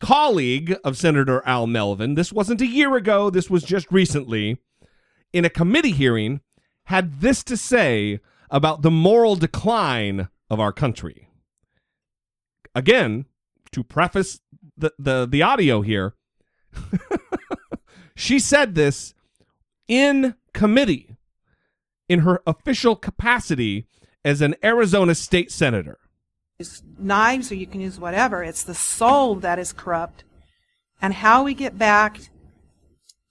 colleague 0.00 0.76
of 0.84 0.96
Senator 0.96 1.42
Al 1.46 1.66
Melvin, 1.66 2.14
this 2.14 2.32
wasn't 2.32 2.60
a 2.60 2.66
year 2.66 2.96
ago, 2.96 3.30
this 3.30 3.50
was 3.50 3.62
just 3.62 3.90
recently, 3.92 4.58
in 5.32 5.44
a 5.44 5.50
committee 5.50 5.92
hearing, 5.92 6.40
had 6.86 7.20
this 7.20 7.42
to 7.44 7.56
say 7.56 8.20
about 8.50 8.82
the 8.82 8.90
moral 8.90 9.36
decline 9.36 10.28
of 10.50 10.60
our 10.60 10.72
country. 10.72 11.28
Again, 12.74 13.26
to 13.72 13.82
preface 13.82 14.40
the 14.76 14.92
the, 14.98 15.26
the 15.26 15.42
audio 15.42 15.82
here, 15.82 16.14
she 18.14 18.38
said 18.38 18.74
this 18.74 19.14
in 19.88 20.34
committee 20.52 21.16
in 22.08 22.20
her 22.20 22.42
official 22.46 22.96
capacity 22.96 23.86
as 24.24 24.40
an 24.40 24.54
Arizona 24.62 25.14
state 25.14 25.50
senator. 25.50 25.98
use 26.58 26.82
knives 26.98 27.50
or 27.50 27.56
you 27.56 27.66
can 27.66 27.80
use 27.80 27.98
whatever. 27.98 28.44
It's 28.44 28.62
the 28.62 28.74
soul 28.74 29.36
that 29.36 29.58
is 29.58 29.72
corrupt. 29.72 30.24
And 31.00 31.14
how 31.14 31.42
we 31.42 31.54
get 31.54 31.76
back 31.76 32.20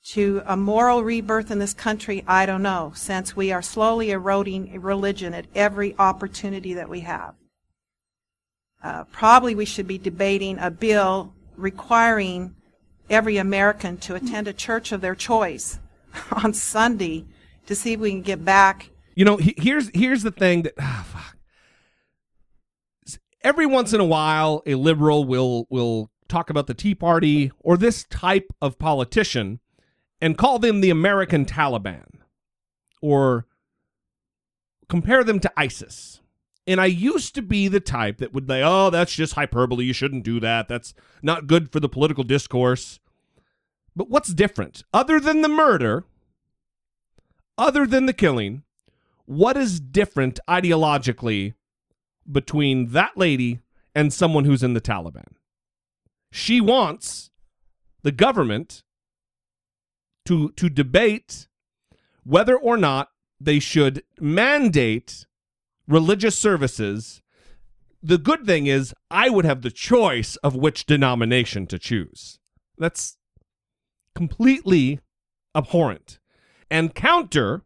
to 0.03 0.41
a 0.45 0.57
moral 0.57 1.03
rebirth 1.03 1.51
in 1.51 1.59
this 1.59 1.73
country, 1.73 2.23
I 2.27 2.45
don't 2.45 2.63
know, 2.63 2.91
since 2.95 3.35
we 3.35 3.51
are 3.51 3.61
slowly 3.61 4.11
eroding 4.11 4.81
religion 4.81 5.33
at 5.33 5.45
every 5.55 5.95
opportunity 5.97 6.73
that 6.73 6.89
we 6.89 7.01
have. 7.01 7.35
Uh, 8.83 9.03
probably 9.05 9.53
we 9.55 9.65
should 9.65 9.87
be 9.87 9.97
debating 9.97 10.57
a 10.59 10.71
bill 10.71 11.33
requiring 11.55 12.55
every 13.09 13.37
American 13.37 13.97
to 13.97 14.15
attend 14.15 14.47
a 14.47 14.53
church 14.53 14.91
of 14.91 15.01
their 15.01 15.15
choice 15.15 15.79
on 16.31 16.53
Sunday 16.53 17.25
to 17.67 17.75
see 17.75 17.93
if 17.93 17.99
we 17.99 18.09
can 18.09 18.21
get 18.21 18.43
back 18.43 18.89
You 19.15 19.25
know, 19.25 19.37
he, 19.37 19.53
here's 19.57 19.89
here's 19.93 20.23
the 20.23 20.31
thing 20.31 20.63
that 20.63 20.73
ah, 20.79 21.05
fuck. 21.07 21.37
every 23.43 23.65
once 23.65 23.93
in 23.93 23.99
a 23.99 24.05
while 24.05 24.63
a 24.65 24.75
liberal 24.75 25.25
will 25.25 25.67
will 25.69 26.09
talk 26.27 26.49
about 26.49 26.67
the 26.67 26.73
Tea 26.73 26.95
Party 26.95 27.51
or 27.59 27.77
this 27.77 28.05
type 28.05 28.47
of 28.61 28.79
politician 28.79 29.59
and 30.21 30.37
call 30.37 30.59
them 30.59 30.81
the 30.81 30.89
American 30.89 31.45
Taliban 31.45 32.05
or 33.01 33.45
compare 34.87 35.23
them 35.23 35.39
to 35.39 35.51
ISIS. 35.57 36.20
And 36.67 36.79
I 36.79 36.85
used 36.85 37.33
to 37.35 37.41
be 37.41 37.67
the 37.67 37.79
type 37.79 38.17
that 38.17 38.33
would 38.33 38.47
say, 38.47 38.61
"Oh, 38.63 38.89
that's 38.89 39.13
just 39.13 39.33
hyperbole. 39.33 39.85
You 39.85 39.93
shouldn't 39.93 40.23
do 40.23 40.39
that. 40.39 40.67
That's 40.67 40.93
not 41.21 41.47
good 41.47 41.71
for 41.71 41.79
the 41.79 41.89
political 41.89 42.23
discourse." 42.23 42.99
But 43.95 44.09
what's 44.09 44.33
different 44.33 44.83
other 44.93 45.19
than 45.19 45.41
the 45.41 45.49
murder? 45.49 46.05
Other 47.57 47.85
than 47.85 48.05
the 48.05 48.13
killing, 48.13 48.63
what 49.25 49.57
is 49.57 49.79
different 49.79 50.39
ideologically 50.47 51.53
between 52.31 52.87
that 52.87 53.17
lady 53.17 53.59
and 53.93 54.13
someone 54.13 54.45
who's 54.45 54.63
in 54.63 54.73
the 54.73 54.81
Taliban? 54.81 55.35
She 56.31 56.61
wants 56.61 57.31
the 58.03 58.11
government 58.11 58.83
to 60.25 60.51
to 60.51 60.69
debate 60.69 61.47
whether 62.23 62.55
or 62.55 62.77
not 62.77 63.09
they 63.39 63.59
should 63.59 64.03
mandate 64.19 65.25
religious 65.91 66.39
services. 66.39 67.21
The 68.01 68.17
good 68.17 68.45
thing 68.45 68.65
is 68.65 68.95
I 69.11 69.29
would 69.29 69.45
have 69.45 69.61
the 69.61 69.69
choice 69.69 70.37
of 70.37 70.55
which 70.55 70.85
denomination 70.85 71.67
to 71.67 71.77
choose. 71.77 72.39
That's 72.77 73.17
completely 74.15 75.01
abhorrent 75.53 76.19
and 76.69 76.95
counter 76.95 77.63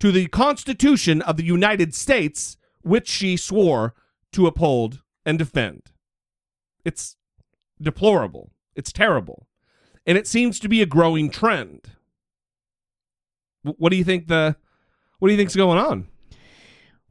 to 0.00 0.10
the 0.10 0.26
Constitution 0.26 1.22
of 1.22 1.36
the 1.36 1.44
United 1.44 1.94
States, 1.94 2.56
which 2.82 3.08
she 3.08 3.36
swore 3.36 3.94
to 4.32 4.46
uphold 4.46 5.02
and 5.24 5.38
defend. 5.38 5.82
It's 6.84 7.16
deplorable. 7.80 8.50
It's 8.74 8.92
terrible. 8.92 9.46
And 10.04 10.18
it 10.18 10.26
seems 10.26 10.58
to 10.60 10.68
be 10.68 10.82
a 10.82 10.86
growing 10.86 11.30
trend. 11.30 11.92
What 13.62 13.90
do 13.90 13.96
you 13.96 14.04
think 14.04 14.26
the 14.26 14.56
what 15.18 15.28
do 15.28 15.32
you 15.32 15.38
think's 15.38 15.56
going 15.56 15.78
on? 15.78 16.08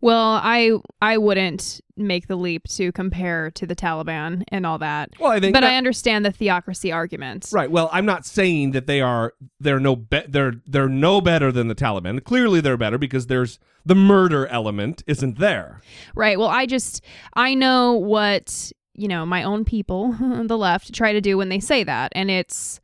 Well, 0.03 0.41
I 0.43 0.71
I 1.01 1.17
wouldn't 1.17 1.79
make 1.95 2.27
the 2.27 2.35
leap 2.35 2.67
to 2.67 2.91
compare 2.91 3.51
to 3.51 3.65
the 3.65 3.75
Taliban 3.75 4.43
and 4.49 4.65
all 4.65 4.77
that. 4.79 5.11
Well, 5.17 5.31
I 5.31 5.39
think 5.39 5.53
but 5.53 5.61
that- 5.61 5.71
I 5.71 5.77
understand 5.77 6.25
the 6.25 6.31
theocracy 6.31 6.91
argument. 6.91 7.47
Right. 7.53 7.71
Well, 7.71 7.89
I'm 7.93 8.05
not 8.05 8.25
saying 8.25 8.71
that 8.71 8.85
they 8.85 8.99
are 8.99 9.33
they're 9.61 9.79
no 9.79 9.95
be- 9.95 10.25
they're 10.27 10.55
they're 10.67 10.89
no 10.89 11.21
better 11.21 11.53
than 11.53 11.69
the 11.69 11.75
Taliban. 11.75 12.21
Clearly 12.21 12.59
they're 12.59 12.75
better 12.75 12.97
because 12.97 13.27
there's 13.27 13.59
the 13.85 13.95
murder 13.95 14.45
element 14.47 15.03
isn't 15.07 15.39
there. 15.39 15.79
Right. 16.15 16.37
Well, 16.37 16.49
I 16.49 16.65
just 16.65 17.01
I 17.33 17.53
know 17.53 17.93
what, 17.93 18.73
you 18.95 19.07
know, 19.07 19.25
my 19.25 19.43
own 19.43 19.63
people, 19.63 20.11
the 20.19 20.57
left, 20.57 20.93
try 20.93 21.13
to 21.13 21.21
do 21.21 21.37
when 21.37 21.47
they 21.47 21.61
say 21.61 21.85
that, 21.85 22.11
and 22.13 22.29
it's 22.29 22.81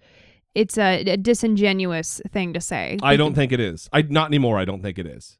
it's 0.55 0.77
a, 0.77 1.01
a 1.01 1.17
disingenuous 1.17 2.21
thing 2.31 2.53
to 2.53 2.61
say. 2.61 2.97
I 3.03 3.17
don't 3.17 3.33
think 3.33 3.51
it 3.51 3.59
is. 3.59 3.89
I 3.91 4.03
not 4.03 4.27
anymore. 4.29 4.57
I 4.57 4.63
don't 4.63 4.81
think 4.81 4.97
it 4.97 5.05
is. 5.05 5.37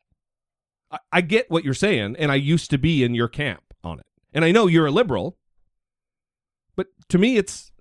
I, 0.92 1.00
I 1.12 1.22
get 1.22 1.50
what 1.50 1.64
you're 1.64 1.74
saying, 1.74 2.16
and 2.18 2.32
I 2.32 2.36
used 2.36 2.70
to 2.72 2.78
be 2.78 3.04
in 3.04 3.14
your 3.16 3.28
camp 3.28 3.74
on 3.84 4.00
it, 4.00 4.06
and 4.34 4.44
I 4.46 4.52
know 4.52 4.68
you're 4.68 4.88
a 4.88 4.92
liberal. 4.92 5.38
But 6.76 6.88
to 7.10 7.18
me, 7.18 7.38
it's 7.38 7.72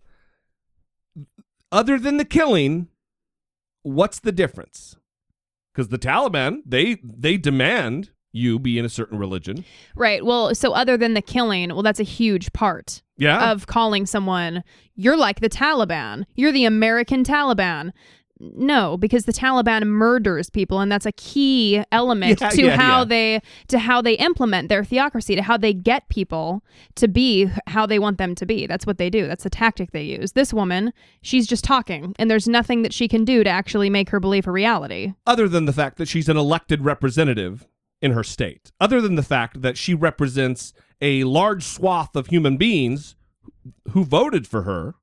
other 1.71 1.99
than 1.99 2.17
the 2.17 2.25
killing. 2.25 2.89
What's 3.83 4.19
the 4.21 4.33
difference? 4.33 4.97
Because 5.73 5.89
the 5.89 5.99
Taliban, 5.99 6.59
they 6.67 6.97
they 7.03 7.37
demand 7.37 8.11
you 8.33 8.59
be 8.59 8.79
in 8.79 8.85
a 8.85 8.89
certain 8.91 9.19
religion. 9.19 9.65
Right. 9.95 10.25
Well, 10.25 10.55
so 10.55 10.73
other 10.73 10.97
than 10.99 11.15
the 11.15 11.23
killing, 11.23 11.71
well, 11.71 11.83
that's 11.83 12.01
a 12.01 12.05
huge 12.05 12.53
part 12.53 13.03
Yeah. 13.17 13.51
of 13.53 13.67
calling 13.67 14.05
someone, 14.05 14.63
you're 14.97 15.17
like 15.17 15.41
the 15.41 15.49
Taliban. 15.49 16.25
You're 16.35 16.53
the 16.53 16.67
American 16.67 17.25
Taliban. 17.25 17.93
No, 18.41 18.97
because 18.97 19.24
the 19.24 19.32
Taliban 19.32 19.84
murders 19.86 20.51
people, 20.51 20.80
and 20.80 20.91
that's 20.91 21.07
a 21.07 21.12
key 21.12 21.82
element 21.93 22.41
Yeah, 22.41 22.49
to 22.51 22.62
yeah, 22.66 22.76
how 22.76 22.99
yeah. 23.01 23.05
they 23.05 23.43
to 23.68 23.78
how 23.78 24.01
they 24.01 24.14
implement 24.14 24.68
their 24.68 24.84
theocracy, 24.84 25.34
to 25.34 25.43
how 25.43 25.57
they 25.57 25.72
get 25.72 26.09
people 26.09 26.62
to 26.97 27.09
be 27.09 27.51
how 27.66 27.86
they 27.86 27.99
want 27.99 28.18
them 28.18 28.34
to 28.36 28.47
be. 28.47 28.66
That's 28.66 28.86
what 28.86 28.99
they 28.99 29.11
do. 29.11 29.26
That's 29.26 29.45
the 29.45 29.51
tactic 29.51 29.91
they 29.93 30.03
use. 30.03 30.32
This 30.32 30.53
woman, 30.55 30.93
she's 31.22 31.47
just 31.47 31.64
talking, 31.64 32.14
and 32.18 32.30
there's 32.30 32.49
nothing 32.49 32.82
that 32.82 32.93
she 32.93 33.09
can 33.09 33.24
do 33.24 33.43
to 33.45 33.51
actually 33.51 33.91
make 33.91 34.11
her 34.11 34.20
belief 34.20 34.47
a 34.47 34.53
reality. 34.53 35.14
other 35.26 35.49
than 35.49 35.64
the 35.64 35.72
fact 35.72 35.97
that 35.99 36.09
she's 36.09 36.28
an 36.28 36.36
elected 36.36 36.84
representative 36.84 37.66
in 38.01 38.12
her 38.12 38.22
state, 38.22 38.70
other 38.80 39.01
than 39.01 39.16
the 39.16 39.22
fact 39.22 39.62
that 39.62 39.76
she 39.76 39.93
represents 39.95 40.72
a 41.01 41.24
large 41.24 41.64
swath 41.64 42.14
of 42.14 42.28
human 42.28 42.57
beings 42.57 43.16
who 43.91 44.05
voted 44.05 44.47
for 44.47 44.62
her, 44.62 44.95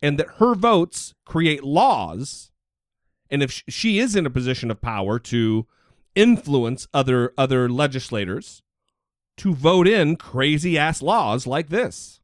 and 0.00 0.18
that 0.18 0.28
her 0.36 0.54
votes 0.54 1.14
create 1.24 1.64
laws, 1.64 2.47
and 3.30 3.42
if 3.42 3.62
she 3.68 3.98
is 3.98 4.16
in 4.16 4.26
a 4.26 4.30
position 4.30 4.70
of 4.70 4.80
power 4.80 5.18
to 5.18 5.66
influence 6.14 6.88
other 6.92 7.32
other 7.38 7.68
legislators 7.68 8.62
to 9.36 9.54
vote 9.54 9.86
in 9.86 10.16
crazy 10.16 10.76
ass 10.76 11.00
laws 11.00 11.46
like 11.46 11.68
this. 11.68 12.20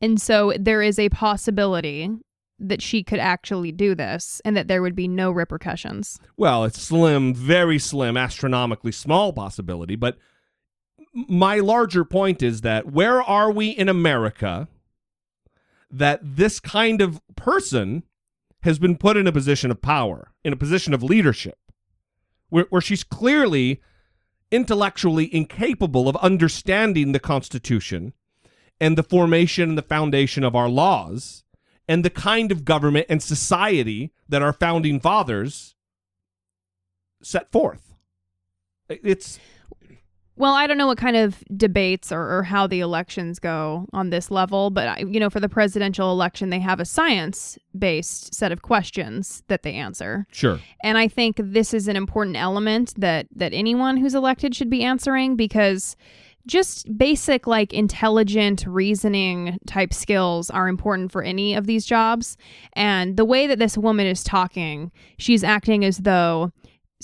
And 0.00 0.20
so 0.20 0.52
there 0.58 0.82
is 0.82 0.98
a 0.98 1.08
possibility 1.08 2.10
that 2.58 2.82
she 2.82 3.02
could 3.02 3.18
actually 3.18 3.72
do 3.72 3.94
this 3.94 4.40
and 4.44 4.56
that 4.56 4.68
there 4.68 4.82
would 4.82 4.94
be 4.94 5.08
no 5.08 5.30
repercussions. 5.30 6.20
Well, 6.36 6.64
it's 6.64 6.80
slim, 6.80 7.34
very 7.34 7.78
slim, 7.78 8.16
astronomically 8.16 8.92
small 8.92 9.32
possibility. 9.32 9.96
But 9.96 10.18
my 11.14 11.58
larger 11.60 12.04
point 12.04 12.42
is 12.42 12.60
that 12.60 12.92
where 12.92 13.22
are 13.22 13.50
we 13.50 13.70
in 13.70 13.88
America 13.88 14.68
that 15.90 16.20
this 16.22 16.60
kind 16.60 17.00
of 17.00 17.20
person 17.36 18.02
has 18.64 18.78
been 18.78 18.96
put 18.96 19.16
in 19.18 19.26
a 19.26 19.32
position 19.32 19.70
of 19.70 19.82
power, 19.82 20.32
in 20.42 20.50
a 20.50 20.56
position 20.56 20.94
of 20.94 21.02
leadership, 21.02 21.58
where, 22.48 22.64
where 22.70 22.80
she's 22.80 23.04
clearly 23.04 23.82
intellectually 24.50 25.32
incapable 25.34 26.08
of 26.08 26.16
understanding 26.16 27.12
the 27.12 27.20
Constitution 27.20 28.14
and 28.80 28.96
the 28.96 29.02
formation 29.02 29.68
and 29.68 29.78
the 29.78 29.82
foundation 29.82 30.42
of 30.44 30.56
our 30.56 30.68
laws 30.68 31.44
and 31.86 32.02
the 32.02 32.10
kind 32.10 32.50
of 32.50 32.64
government 32.64 33.04
and 33.10 33.22
society 33.22 34.12
that 34.30 34.40
our 34.40 34.54
founding 34.54 34.98
fathers 34.98 35.74
set 37.22 37.52
forth. 37.52 37.94
It's 38.88 39.38
Well, 40.36 40.54
I 40.54 40.66
don't 40.66 40.78
know 40.78 40.88
what 40.88 40.98
kind 40.98 41.16
of 41.16 41.44
debates 41.56 42.10
or, 42.10 42.38
or 42.38 42.42
how 42.42 42.66
the 42.66 42.80
elections 42.80 43.38
go 43.38 43.86
on 43.92 44.10
this 44.10 44.30
level, 44.30 44.70
but 44.70 44.88
I, 44.88 44.98
you 44.98 45.20
know, 45.20 45.30
for 45.30 45.38
the 45.38 45.48
presidential 45.48 46.10
election, 46.10 46.50
they 46.50 46.58
have 46.58 46.80
a 46.80 46.84
science-based 46.84 48.34
set 48.34 48.50
of 48.50 48.62
questions 48.62 49.44
that 49.46 49.62
they 49.62 49.74
answer. 49.74 50.26
sure. 50.32 50.58
And 50.82 50.98
I 50.98 51.06
think 51.06 51.36
this 51.38 51.72
is 51.72 51.86
an 51.86 51.96
important 51.96 52.36
element 52.36 52.94
that 52.98 53.26
that 53.36 53.54
anyone 53.54 53.96
who's 53.96 54.14
elected 54.14 54.54
should 54.54 54.70
be 54.70 54.82
answering 54.82 55.36
because 55.36 55.96
just 56.46 56.98
basic 56.98 57.46
like 57.46 57.72
intelligent 57.72 58.66
reasoning 58.66 59.56
type 59.66 59.94
skills 59.94 60.50
are 60.50 60.68
important 60.68 61.10
for 61.10 61.22
any 61.22 61.54
of 61.54 61.66
these 61.66 61.86
jobs. 61.86 62.36
And 62.74 63.16
the 63.16 63.24
way 63.24 63.46
that 63.46 63.58
this 63.58 63.78
woman 63.78 64.06
is 64.06 64.22
talking, 64.22 64.92
she's 65.16 65.42
acting 65.42 65.84
as 65.84 65.98
though 65.98 66.52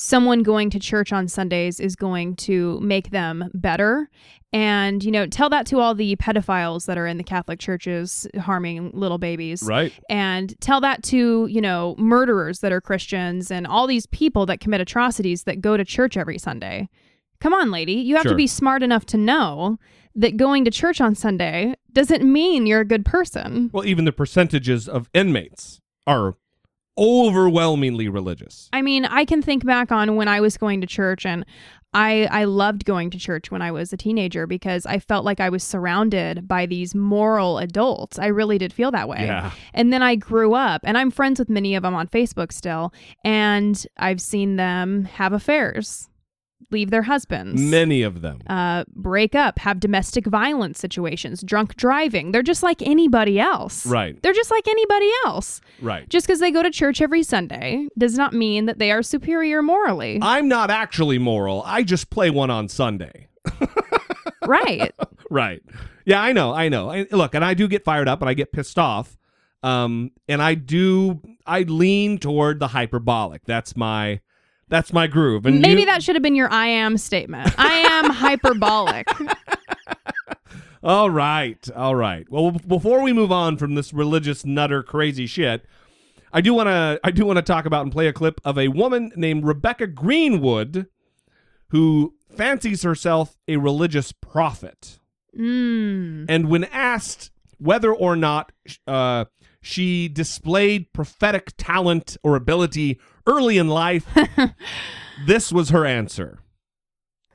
someone 0.04 0.42
going 0.42 0.70
to 0.70 0.78
church 0.78 1.12
on 1.12 1.28
Sundays 1.28 1.78
is 1.78 1.94
going 1.94 2.34
to 2.34 2.80
make 2.80 3.10
them 3.10 3.50
better. 3.52 4.08
And, 4.50 5.04
you 5.04 5.10
know, 5.12 5.26
tell 5.26 5.50
that 5.50 5.66
to 5.66 5.78
all 5.78 5.94
the 5.94 6.16
pedophiles 6.16 6.86
that 6.86 6.96
are 6.96 7.06
in 7.06 7.18
the 7.18 7.22
Catholic 7.22 7.60
churches 7.60 8.26
harming 8.40 8.92
little 8.94 9.18
babies 9.18 9.62
Right. 9.62 9.92
and 10.08 10.58
tell 10.62 10.80
that 10.80 11.02
to 11.04 11.46
you 11.50 11.60
know 11.60 11.94
murderers 11.98 12.60
that 12.60 12.72
are 12.72 12.80
christians 12.80 13.50
and 13.50 13.66
all 13.66 13.86
these 13.86 14.06
people 14.06 14.46
that 14.46 14.58
commit 14.60 14.80
atrocities 14.80 15.44
that 15.44 15.60
go 15.60 15.76
to 15.76 15.84
church 15.84 16.16
every 16.16 16.38
sunday 16.38 16.88
come 17.40 17.52
on 17.52 17.70
lady 17.70 17.92
you 17.92 18.16
have 18.16 18.22
Sure. 18.22 18.32
to 18.32 18.36
be 18.36 18.46
smart 18.46 18.82
enough 18.82 19.04
to 19.06 19.16
know 19.16 19.78
that 20.14 20.36
going 20.36 20.64
to 20.64 20.70
church 20.70 21.00
on 21.00 21.14
sunday 21.14 21.74
doesn't 21.92 22.24
mean 22.24 22.66
you're 22.66 22.80
a 22.80 22.84
good 22.84 23.04
person 23.04 23.70
Well, 23.72 23.84
even 23.84 24.04
the 24.04 24.12
percentages 24.12 24.88
of 24.88 25.08
inmates 25.14 25.80
are 26.06 26.34
overwhelmingly 27.00 28.08
religious. 28.08 28.68
i 28.72 28.82
mean 28.82 29.04
i 29.06 29.24
can 29.24 29.40
think 29.40 29.64
back 29.64 29.90
on 29.90 30.16
when 30.16 30.28
i 30.28 30.40
was 30.40 30.56
going 30.56 30.80
to 30.80 30.86
church 30.86 31.24
and 31.24 31.44
I, 31.92 32.28
I 32.30 32.44
loved 32.44 32.84
going 32.84 33.10
to 33.10 33.18
church 33.18 33.50
when 33.50 33.62
I 33.62 33.72
was 33.72 33.92
a 33.92 33.96
teenager 33.96 34.46
because 34.46 34.86
I 34.86 35.00
felt 35.00 35.24
like 35.24 35.40
I 35.40 35.48
was 35.48 35.64
surrounded 35.64 36.46
by 36.46 36.66
these 36.66 36.94
moral 36.94 37.58
adults. 37.58 38.18
I 38.18 38.26
really 38.26 38.58
did 38.58 38.72
feel 38.72 38.92
that 38.92 39.08
way. 39.08 39.24
Yeah. 39.24 39.50
And 39.74 39.92
then 39.92 40.02
I 40.02 40.14
grew 40.14 40.54
up, 40.54 40.82
and 40.84 40.96
I'm 40.96 41.10
friends 41.10 41.40
with 41.40 41.48
many 41.48 41.74
of 41.74 41.82
them 41.82 41.94
on 41.94 42.06
Facebook 42.06 42.52
still, 42.52 42.92
and 43.24 43.84
I've 43.96 44.20
seen 44.20 44.54
them 44.56 45.04
have 45.04 45.32
affairs, 45.32 46.08
leave 46.72 46.90
their 46.90 47.02
husbands, 47.02 47.60
Many 47.60 48.02
of 48.02 48.20
them. 48.22 48.40
uh, 48.48 48.84
break 48.94 49.34
up, 49.34 49.58
have 49.58 49.80
domestic 49.80 50.26
violence 50.26 50.78
situations, 50.78 51.42
drunk 51.42 51.76
driving. 51.76 52.32
They're 52.32 52.42
just 52.42 52.62
like 52.62 52.82
anybody 52.82 53.38
else. 53.40 53.84
Right. 53.86 54.20
They're 54.22 54.32
just 54.32 54.50
like 54.50 54.66
anybody 54.68 55.10
else. 55.26 55.60
Right. 55.80 56.08
Just 56.08 56.26
because 56.26 56.40
they 56.40 56.50
go 56.50 56.62
to 56.62 56.70
church 56.70 57.00
every 57.02 57.22
Sunday 57.22 57.88
does 57.98 58.16
not 58.16 58.32
mean 58.32 58.66
that 58.66 58.78
they 58.78 58.90
are 58.90 59.02
superior 59.02 59.62
morally. 59.62 60.18
I'm 60.22 60.48
not 60.48 60.70
actually 60.70 61.18
moral. 61.18 61.62
I 61.66 61.82
just 61.82 62.10
play 62.10 62.30
one 62.30 62.50
on 62.50 62.68
Sunday. 62.68 63.28
right. 64.46 64.92
Right. 65.30 65.62
Yeah, 66.04 66.20
I 66.22 66.32
know. 66.32 66.52
I 66.52 66.68
know. 66.68 66.90
I, 66.90 67.06
look, 67.10 67.34
and 67.34 67.44
I 67.44 67.54
do 67.54 67.68
get 67.68 67.84
fired 67.84 68.08
up 68.08 68.20
and 68.20 68.28
I 68.28 68.34
get 68.34 68.52
pissed 68.52 68.78
off. 68.78 69.16
Um, 69.62 70.10
and 70.28 70.40
I 70.42 70.54
do. 70.54 71.20
I 71.46 71.62
lean 71.62 72.18
toward 72.18 72.58
the 72.60 72.68
hyperbolic. 72.68 73.44
That's 73.44 73.76
my. 73.76 74.20
That's 74.70 74.92
my 74.92 75.06
groove. 75.06 75.44
And 75.44 75.60
Maybe 75.60 75.82
you- 75.82 75.86
that 75.86 76.02
should 76.02 76.14
have 76.16 76.22
been 76.22 76.34
your 76.36 76.50
I 76.50 76.66
am 76.68 76.96
statement. 76.96 77.52
I 77.58 77.74
am 77.74 78.10
hyperbolic. 78.10 79.06
All 80.82 81.10
right. 81.10 81.68
All 81.76 81.94
right. 81.94 82.26
Well, 82.30 82.52
before 82.52 83.02
we 83.02 83.12
move 83.12 83.30
on 83.30 83.58
from 83.58 83.74
this 83.74 83.92
religious 83.92 84.46
nutter 84.46 84.82
crazy 84.82 85.26
shit, 85.26 85.66
I 86.32 86.40
do 86.40 86.54
want 86.54 86.68
to 86.68 86.98
I 87.04 87.10
do 87.10 87.26
want 87.26 87.36
to 87.36 87.42
talk 87.42 87.66
about 87.66 87.82
and 87.82 87.92
play 87.92 88.06
a 88.06 88.12
clip 88.14 88.40
of 88.44 88.56
a 88.56 88.68
woman 88.68 89.12
named 89.14 89.44
Rebecca 89.44 89.86
Greenwood 89.86 90.86
who 91.68 92.14
fancies 92.34 92.82
herself 92.82 93.36
a 93.46 93.58
religious 93.58 94.12
prophet. 94.12 95.00
Mm. 95.38 96.26
And 96.28 96.48
when 96.48 96.64
asked 96.64 97.30
whether 97.58 97.92
or 97.92 98.16
not 98.16 98.50
uh, 98.86 99.26
she 99.60 100.08
displayed 100.08 100.92
prophetic 100.94 101.52
talent 101.58 102.16
or 102.22 102.36
ability 102.36 102.98
early 103.30 103.56
in 103.58 103.68
life, 103.68 104.04
this 105.26 105.52
was 105.52 105.70
her 105.70 105.86
answer. 105.86 106.38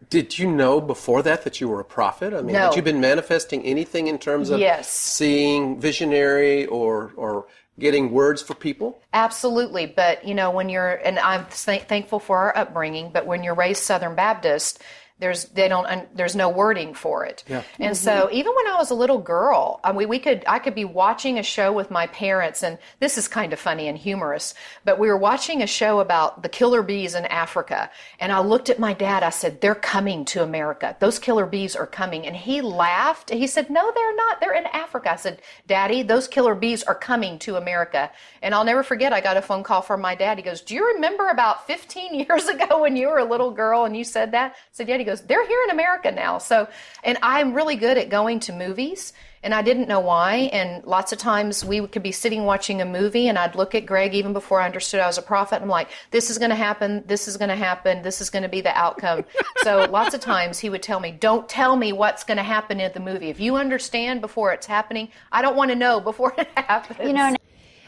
Did 0.09 0.37
you 0.37 0.51
know 0.51 0.79
before 0.81 1.23
that 1.23 1.43
that 1.45 1.59
you 1.59 1.67
were 1.67 1.79
a 1.79 1.85
prophet? 1.85 2.33
I 2.33 2.41
mean, 2.41 2.53
No. 2.53 2.65
had 2.67 2.75
you 2.75 2.81
been 2.81 2.99
manifesting 3.01 3.63
anything 3.63 4.07
in 4.07 4.19
terms 4.19 4.49
of 4.49 4.59
Yes. 4.59 4.89
seeing 4.91 5.79
visionary 5.79 6.65
or 6.67 7.11
or 7.15 7.47
getting 7.79 8.11
words 8.11 8.41
for 8.41 8.53
people? 8.53 8.99
Absolutely, 9.13 9.85
but 9.87 10.23
you 10.25 10.35
know 10.35 10.51
when 10.51 10.69
you're 10.69 10.95
and 11.03 11.17
I'm 11.19 11.45
th- 11.47 11.83
thankful 11.83 12.19
for 12.19 12.37
our 12.37 12.57
upbringing, 12.57 13.09
but 13.11 13.25
when 13.25 13.41
you're 13.43 13.55
raised 13.55 13.81
Southern 13.83 14.15
Baptist, 14.15 14.81
there's 15.19 15.45
they 15.45 15.69
don't 15.69 15.85
un, 15.85 16.07
there's 16.13 16.35
no 16.35 16.49
wording 16.49 16.93
for 16.93 17.25
it. 17.25 17.43
Yeah. 17.47 17.63
And 17.79 17.95
mm-hmm. 17.95 18.03
so 18.03 18.29
even 18.33 18.53
when 18.53 18.67
I 18.67 18.75
was 18.75 18.91
a 18.91 18.95
little 18.95 19.17
girl, 19.17 19.79
I 19.81 19.93
mean, 19.93 20.09
we 20.09 20.19
could 20.19 20.43
I 20.45 20.59
could 20.59 20.75
be 20.75 20.83
watching 20.83 21.39
a 21.39 21.43
show 21.43 21.71
with 21.71 21.89
my 21.89 22.07
parents, 22.07 22.63
and 22.63 22.77
this 22.99 23.17
is 23.17 23.29
kind 23.29 23.53
of 23.53 23.59
funny 23.59 23.87
and 23.87 23.97
humorous, 23.97 24.53
but 24.83 24.99
we 24.99 25.07
were 25.07 25.17
watching 25.17 25.61
a 25.61 25.67
show 25.67 26.01
about 26.01 26.43
the 26.43 26.49
killer 26.49 26.81
bees 26.81 27.15
in 27.15 27.25
Africa, 27.25 27.89
and 28.19 28.31
I 28.31 28.39
looked 28.39 28.69
at 28.69 28.77
my 28.77 28.93
dad. 28.93 29.23
I 29.23 29.29
said, 29.29 29.61
"They're 29.61 29.73
coming 29.73 30.25
to 30.25 30.43
America. 30.43 30.97
Those 30.99 31.17
killer 31.17 31.45
bees 31.45 31.77
are 31.77 31.87
coming," 31.87 32.27
and 32.27 32.35
he 32.35 32.61
laughed. 32.61 33.29
He 33.29 33.47
said, 33.47 33.69
"No, 33.69 33.91
they're 33.95 34.15
not. 34.15 34.41
They're 34.41 34.53
in 34.53 34.65
Africa." 34.65 35.13
I 35.13 35.15
said, 35.15 35.41
"Daddy, 35.65 36.03
those 36.03 36.27
killer 36.27 36.55
bees 36.55 36.83
are 36.83 36.95
coming 36.95 37.39
to 37.39 37.55
America." 37.55 38.11
And 38.41 38.53
I'll 38.53 38.65
never 38.65 38.83
forget. 38.83 39.13
I 39.13 39.21
got 39.21 39.37
a 39.37 39.41
phone 39.41 39.63
call 39.63 39.81
from 39.81 40.01
my 40.01 40.15
dad. 40.15 40.37
He 40.37 40.43
goes, 40.43 40.59
"Do 40.59 40.75
you 40.75 40.93
remember 40.95 41.29
about 41.29 41.67
15 41.67 42.13
years 42.27 42.47
ago 42.49 42.81
when 42.81 42.97
you 42.97 43.07
were 43.07 43.19
a 43.19 43.25
little 43.25 43.51
girl 43.51 43.85
and 43.85 43.95
you 43.95 44.03
said 44.03 44.31
that?" 44.33 44.51
I 44.51 44.55
said, 44.73 44.89
"Yeah." 44.89 45.04
He 45.05 45.11
goes, 45.11 45.21
"They're 45.21 45.47
here 45.47 45.59
in 45.65 45.69
America 45.69 46.11
now." 46.11 46.39
So, 46.39 46.67
and 47.03 47.17
I'm 47.21 47.53
really 47.53 47.75
good 47.75 47.97
at 47.97 48.09
going 48.09 48.39
to 48.41 48.53
movies. 48.53 49.13
And 49.43 49.53
I 49.53 49.61
didn't 49.61 49.87
know 49.87 49.99
why. 49.99 50.49
And 50.53 50.83
lots 50.85 51.11
of 51.11 51.19
times 51.19 51.63
we 51.63 51.85
could 51.85 52.01
be 52.01 52.11
sitting 52.11 52.45
watching 52.45 52.81
a 52.81 52.85
movie, 52.85 53.27
and 53.27 53.37
I'd 53.37 53.53
look 53.53 53.75
at 53.75 53.85
Greg 53.85 54.15
even 54.15 54.33
before 54.33 54.59
I 54.59 54.65
understood 54.65 55.01
I 55.01 55.05
was 55.05 55.19
a 55.19 55.21
prophet. 55.21 55.61
I'm 55.61 55.69
like, 55.69 55.89
this 56.09 56.31
is 56.31 56.39
going 56.39 56.49
to 56.49 56.55
happen. 56.55 57.03
This 57.05 57.27
is 57.27 57.37
going 57.37 57.49
to 57.49 57.55
happen. 57.55 58.01
This 58.01 58.21
is 58.21 58.31
going 58.31 58.41
to 58.41 58.49
be 58.49 58.61
the 58.61 58.75
outcome. 58.75 59.23
so 59.63 59.85
lots 59.91 60.15
of 60.15 60.21
times 60.21 60.57
he 60.57 60.71
would 60.71 60.81
tell 60.81 60.99
me, 60.99 61.11
don't 61.11 61.47
tell 61.47 61.75
me 61.75 61.93
what's 61.93 62.23
going 62.23 62.37
to 62.37 62.43
happen 62.43 62.79
in 62.79 62.91
the 62.93 62.99
movie. 62.99 63.29
If 63.29 63.39
you 63.39 63.55
understand 63.55 64.19
before 64.19 64.51
it's 64.51 64.65
happening, 64.65 65.09
I 65.31 65.43
don't 65.43 65.55
want 65.55 65.69
to 65.69 65.75
know 65.75 65.99
before 65.99 66.33
it 66.39 66.47
happens. 66.57 67.07
You 67.07 67.13
know, 67.13 67.35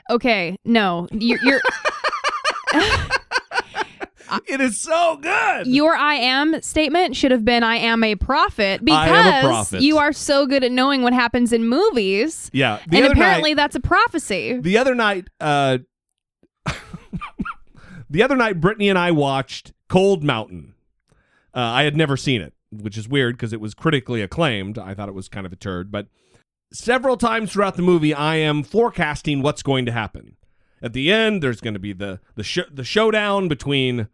Okay, 0.09 0.57
no, 0.63 1.07
you're, 1.11 1.39
you're 1.43 1.61
It 4.47 4.61
is 4.61 4.79
so 4.79 5.17
good. 5.21 5.67
your 5.67 5.95
I 5.95 6.15
am 6.15 6.61
statement 6.61 7.15
should 7.15 7.31
have 7.31 7.43
been 7.45 7.63
I 7.63 7.77
am 7.77 8.03
a 8.03 8.15
prophet 8.15 8.83
because 8.83 9.43
a 9.43 9.47
prophet. 9.47 9.81
you 9.81 9.97
are 9.97 10.13
so 10.13 10.45
good 10.45 10.63
at 10.63 10.71
knowing 10.71 11.01
what 11.01 11.13
happens 11.13 11.51
in 11.53 11.67
movies. 11.67 12.49
Yeah. 12.53 12.79
The 12.87 12.97
and 12.97 13.07
apparently 13.07 13.51
night, 13.51 13.57
that's 13.57 13.75
a 13.75 13.79
prophecy. 13.79 14.59
the 14.59 14.77
other 14.77 14.95
night, 14.95 15.27
uh, 15.39 15.79
the 18.09 18.23
other 18.23 18.35
night, 18.35 18.61
Brittany 18.61 18.89
and 18.89 18.97
I 18.97 19.11
watched 19.11 19.73
Cold 19.89 20.23
Mountain. 20.23 20.73
Uh, 21.53 21.59
I 21.59 21.83
had 21.83 21.95
never 21.95 22.17
seen 22.17 22.41
it, 22.41 22.53
which 22.71 22.97
is 22.97 23.07
weird 23.07 23.35
because 23.35 23.53
it 23.53 23.61
was 23.61 23.73
critically 23.73 24.21
acclaimed. 24.21 24.77
I 24.77 24.93
thought 24.93 25.09
it 25.09 25.15
was 25.15 25.27
kind 25.27 25.45
of 25.45 25.53
a 25.53 25.57
turd, 25.57 25.91
but 25.91 26.07
several 26.71 27.17
times 27.17 27.51
throughout 27.51 27.75
the 27.75 27.81
movie, 27.81 28.13
I 28.13 28.35
am 28.35 28.63
forecasting 28.63 29.41
what's 29.41 29.63
going 29.63 29.85
to 29.85 29.91
happen. 29.91 30.35
At 30.81 30.93
the 30.93 31.11
end, 31.11 31.41
there's 31.41 31.61
going 31.61 31.73
to 31.73 31.79
be 31.79 31.93
the 31.93 32.19
the 32.35 32.43
sh- 32.43 32.59
the 32.71 32.83
showdown 32.83 33.47
between. 33.47 34.07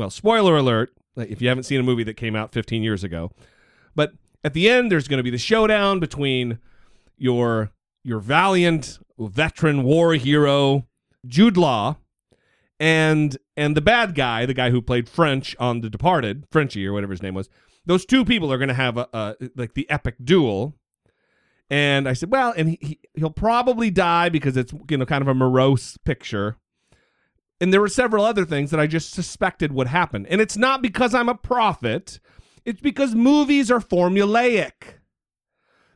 Well, 0.00 0.08
spoiler 0.08 0.56
alert! 0.56 0.94
If 1.14 1.42
you 1.42 1.48
haven't 1.48 1.64
seen 1.64 1.78
a 1.78 1.82
movie 1.82 2.04
that 2.04 2.16
came 2.16 2.34
out 2.34 2.54
15 2.54 2.82
years 2.82 3.04
ago, 3.04 3.32
but 3.94 4.14
at 4.42 4.54
the 4.54 4.70
end, 4.70 4.90
there's 4.90 5.08
going 5.08 5.18
to 5.18 5.22
be 5.22 5.28
the 5.28 5.36
showdown 5.36 6.00
between 6.00 6.58
your 7.18 7.70
your 8.02 8.18
valiant 8.18 8.98
veteran 9.18 9.82
war 9.82 10.14
hero 10.14 10.86
Jude 11.26 11.58
Law 11.58 11.98
and 12.78 13.36
and 13.58 13.76
the 13.76 13.82
bad 13.82 14.14
guy, 14.14 14.46
the 14.46 14.54
guy 14.54 14.70
who 14.70 14.80
played 14.80 15.06
French 15.06 15.54
on 15.60 15.82
The 15.82 15.90
Departed, 15.90 16.46
Frenchie 16.50 16.86
or 16.86 16.94
whatever 16.94 17.12
his 17.12 17.22
name 17.22 17.34
was. 17.34 17.50
Those 17.84 18.06
two 18.06 18.24
people 18.24 18.50
are 18.50 18.56
going 18.56 18.68
to 18.68 18.74
have 18.74 18.96
a, 18.96 19.06
a 19.12 19.36
like 19.54 19.74
the 19.74 19.88
epic 19.90 20.14
duel. 20.24 20.76
And 21.68 22.08
I 22.08 22.14
said, 22.14 22.32
well, 22.32 22.54
and 22.56 22.70
he, 22.70 23.00
he'll 23.12 23.28
probably 23.28 23.90
die 23.90 24.30
because 24.30 24.56
it's 24.56 24.72
you 24.88 24.96
know 24.96 25.04
kind 25.04 25.20
of 25.20 25.28
a 25.28 25.34
morose 25.34 25.98
picture. 25.98 26.56
And 27.60 27.72
there 27.72 27.80
were 27.80 27.88
several 27.88 28.24
other 28.24 28.44
things 28.44 28.70
that 28.70 28.80
I 28.80 28.86
just 28.86 29.12
suspected 29.12 29.72
would 29.72 29.88
happen. 29.88 30.24
And 30.26 30.40
it's 30.40 30.56
not 30.56 30.80
because 30.80 31.14
I'm 31.14 31.28
a 31.28 31.34
prophet. 31.34 32.18
It's 32.64 32.80
because 32.80 33.14
movies 33.14 33.70
are 33.70 33.80
formulaic. 33.80 35.00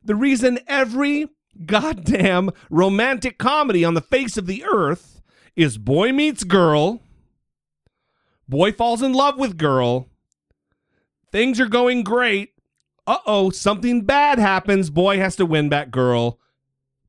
The 0.03 0.15
reason 0.15 0.59
every 0.67 1.29
goddamn 1.65 2.51
romantic 2.69 3.39
comedy 3.39 3.85
on 3.85 3.95
the 3.95 4.01
face 4.01 4.37
of 4.37 4.47
the 4.47 4.65
earth 4.65 5.23
is 5.57 5.79
boy 5.79 6.13
meets 6.13 6.45
girl, 6.45 7.01
boy 8.49 8.73
falls 8.73 9.03
in 9.03 9.13
love 9.13 9.39
with 9.39 9.57
girl, 9.57 10.09
things 11.31 11.61
are 11.61 11.67
going 11.69 12.03
great. 12.03 12.51
Uh 13.07 13.19
oh, 13.27 13.51
something 13.51 14.03
bad 14.03 14.39
happens. 14.39 14.91
Boy 14.91 15.19
has 15.19 15.37
to 15.37 15.47
win 15.47 15.69
back 15.69 15.91
girl. 15.91 16.39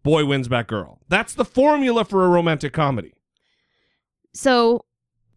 Boy 0.03 0.25
wins 0.25 0.47
back 0.47 0.67
girl. 0.67 0.99
That's 1.09 1.33
the 1.33 1.45
formula 1.45 2.05
for 2.05 2.23
a 2.23 2.29
romantic 2.29 2.73
comedy. 2.73 3.14
So, 4.35 4.85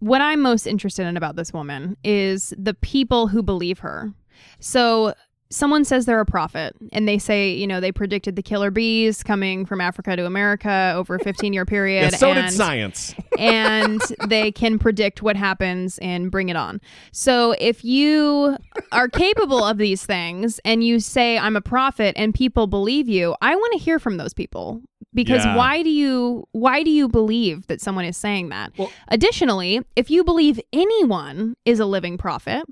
what 0.01 0.21
I'm 0.21 0.41
most 0.41 0.67
interested 0.67 1.07
in 1.07 1.17
about 1.17 1.37
this 1.37 1.53
woman 1.53 1.97
is 2.05 2.53
the 2.59 2.75
people 2.75 3.29
who 3.29 3.43
believe 3.43 3.79
her. 3.79 4.13
So, 4.61 5.15
someone 5.51 5.85
says 5.85 6.05
they're 6.05 6.21
a 6.21 6.27
prophet 6.27 6.75
and 6.93 7.09
they 7.09 7.19
say, 7.19 7.51
you 7.51 7.67
know, 7.67 7.81
they 7.81 7.93
predicted 7.93 8.37
the 8.37 8.43
killer 8.43 8.71
bees 8.71 9.23
coming 9.23 9.65
from 9.65 9.81
Africa 9.81 10.17
to 10.17 10.27
America 10.27 10.93
over 10.97 11.15
a 11.15 11.19
15 11.21 11.53
year 11.53 11.65
period. 11.67 12.13
Yeah, 12.13 12.19
so 12.19 12.33
and, 12.33 12.49
did 12.49 12.53
science. 12.55 13.15
and 13.39 14.01
they 14.27 14.53
can 14.53 14.79
predict 14.79 15.23
what 15.23 15.37
happens 15.37 15.99
and 15.99 16.31
bring 16.31 16.49
it 16.49 16.57
on. 16.57 16.81
So 17.13 17.55
if 17.59 17.85
you 17.85 18.57
are 18.93 19.09
capable 19.09 19.65
of 19.65 19.79
these 19.79 20.05
things 20.05 20.61
and 20.65 20.85
you 20.85 21.01
say, 21.01 21.39
I'm 21.39 21.57
a 21.57 21.63
prophet 21.63 22.15
and 22.17 22.35
people 22.35 22.67
believe 22.67 23.09
you, 23.09 23.37
I 23.41 23.55
want 23.55 23.73
to 23.75 23.79
hear 23.79 23.99
from 23.99 24.17
those 24.17 24.35
people. 24.35 24.83
Because 25.15 25.45
Yeah. 25.45 25.57
why 25.57 25.83
do 25.83 25.91
you 25.91 26.47
why 26.53 26.83
do 26.83 26.91
you 26.91 27.09
believe 27.09 27.67
that 27.69 27.81
someone 27.81 28.05
is 28.05 28.17
saying 28.17 28.51
that? 28.51 28.73
Additionally, 29.09 29.81
if 29.97 30.11
you 30.11 30.23
believe 30.25 30.61
anyone 30.73 31.55
is 31.65 31.81
a 31.81 31.87
living 31.87 32.19
prophet, 32.19 32.65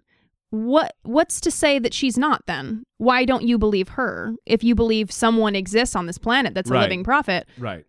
what 0.50 0.94
what's 1.02 1.40
to 1.40 1.50
say 1.50 1.78
that 1.78 1.92
she's 1.92 2.16
not 2.16 2.46
then 2.46 2.84
why 2.98 3.24
don't 3.24 3.42
you 3.42 3.58
believe 3.58 3.88
her 3.90 4.34
if 4.46 4.62
you 4.62 4.74
believe 4.76 5.10
someone 5.10 5.56
exists 5.56 5.96
on 5.96 6.06
this 6.06 6.18
planet 6.18 6.54
that's 6.54 6.70
a 6.70 6.72
living 6.84 7.02
prophet 7.02 7.48
Right. 7.58 7.84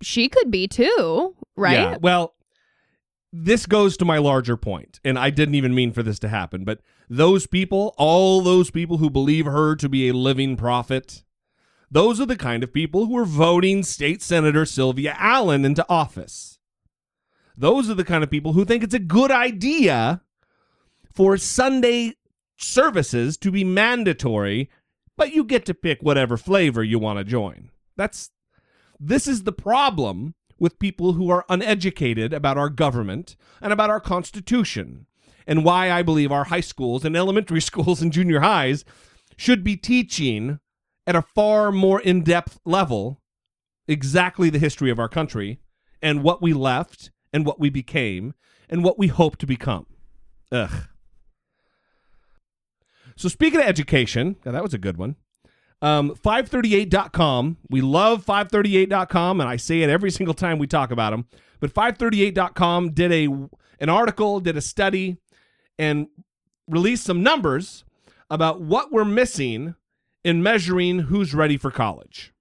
she 0.00 0.28
could 0.30 0.50
be 0.50 0.66
too 0.66 1.36
right 1.56 1.72
Yeah. 1.74 1.96
Well, 2.00 2.34
this 3.32 3.66
goes 3.66 3.96
to 3.98 4.04
my 4.04 4.18
larger 4.18 4.56
point, 4.56 4.98
and 5.04 5.18
I 5.18 5.28
didn't 5.30 5.56
even 5.56 5.74
mean 5.74 5.92
for 5.92 6.02
this 6.02 6.18
to 6.20 6.28
happen, 6.28 6.64
but 6.64 6.80
those 7.10 7.46
people, 7.48 7.94
all 7.98 8.40
those 8.40 8.70
people 8.70 8.98
who 8.98 9.10
believe 9.10 9.44
her 9.44 9.74
to 9.76 9.88
be 9.88 10.08
a 10.08 10.14
living 10.14 10.56
prophet, 10.56 11.22
those 11.94 12.20
are 12.20 12.26
the 12.26 12.34
kind 12.34 12.64
of 12.64 12.72
people 12.72 13.06
who 13.06 13.16
are 13.16 13.24
voting 13.24 13.84
State 13.84 14.20
Senator 14.20 14.66
Sylvia 14.66 15.14
Allen 15.16 15.64
into 15.64 15.86
office. 15.88 16.58
Those 17.56 17.88
are 17.88 17.94
the 17.94 18.02
kind 18.02 18.24
of 18.24 18.30
people 18.32 18.52
who 18.52 18.64
think 18.64 18.82
it's 18.82 18.94
a 18.94 18.98
good 18.98 19.30
idea 19.30 20.20
for 21.14 21.36
Sunday 21.36 22.14
services 22.56 23.36
to 23.36 23.52
be 23.52 23.62
mandatory, 23.62 24.68
but 25.16 25.32
you 25.32 25.44
get 25.44 25.64
to 25.66 25.72
pick 25.72 26.02
whatever 26.02 26.36
flavor 26.36 26.82
you 26.82 26.98
want 26.98 27.20
to 27.20 27.24
join. 27.24 27.70
That's 27.96 28.32
this 28.98 29.28
is 29.28 29.44
the 29.44 29.52
problem 29.52 30.34
with 30.58 30.80
people 30.80 31.12
who 31.12 31.30
are 31.30 31.44
uneducated 31.48 32.32
about 32.32 32.58
our 32.58 32.70
government 32.70 33.36
and 33.62 33.72
about 33.72 33.90
our 33.90 34.00
Constitution, 34.00 35.06
and 35.46 35.64
why 35.64 35.92
I 35.92 36.02
believe 36.02 36.32
our 36.32 36.44
high 36.44 36.60
schools 36.60 37.04
and 37.04 37.16
elementary 37.16 37.60
schools 37.60 38.02
and 38.02 38.12
junior 38.12 38.40
highs 38.40 38.84
should 39.36 39.62
be 39.62 39.76
teaching 39.76 40.58
at 41.06 41.16
a 41.16 41.22
far 41.22 41.70
more 41.70 42.00
in 42.00 42.22
depth 42.22 42.58
level 42.64 43.20
exactly 43.86 44.50
the 44.50 44.58
history 44.58 44.90
of 44.90 44.98
our 44.98 45.08
country 45.08 45.58
and 46.00 46.22
what 46.22 46.40
we 46.40 46.52
left 46.52 47.10
and 47.32 47.44
what 47.44 47.60
we 47.60 47.70
became 47.70 48.34
and 48.68 48.82
what 48.82 48.98
we 48.98 49.08
hope 49.08 49.36
to 49.36 49.46
become. 49.46 49.86
Ugh. 50.52 50.88
So, 53.16 53.28
speaking 53.28 53.60
of 53.60 53.66
education, 53.66 54.36
that 54.42 54.62
was 54.62 54.74
a 54.74 54.78
good 54.78 54.96
one. 54.96 55.16
Um, 55.82 56.14
538.com. 56.14 57.58
We 57.68 57.80
love 57.80 58.24
538.com, 58.24 59.40
and 59.40 59.48
I 59.48 59.56
say 59.56 59.82
it 59.82 59.90
every 59.90 60.10
single 60.10 60.34
time 60.34 60.58
we 60.58 60.66
talk 60.66 60.90
about 60.90 61.10
them. 61.10 61.26
But 61.60 61.72
538.com 61.72 62.92
did 62.92 63.12
a 63.12 63.28
an 63.80 63.88
article, 63.88 64.40
did 64.40 64.56
a 64.56 64.60
study, 64.60 65.18
and 65.78 66.08
released 66.68 67.04
some 67.04 67.22
numbers 67.22 67.84
about 68.30 68.60
what 68.60 68.92
we're 68.92 69.04
missing 69.04 69.74
in 70.24 70.42
measuring 70.42 71.00
who's 71.00 71.34
ready 71.34 71.56
for 71.56 71.70
college. 71.70 72.32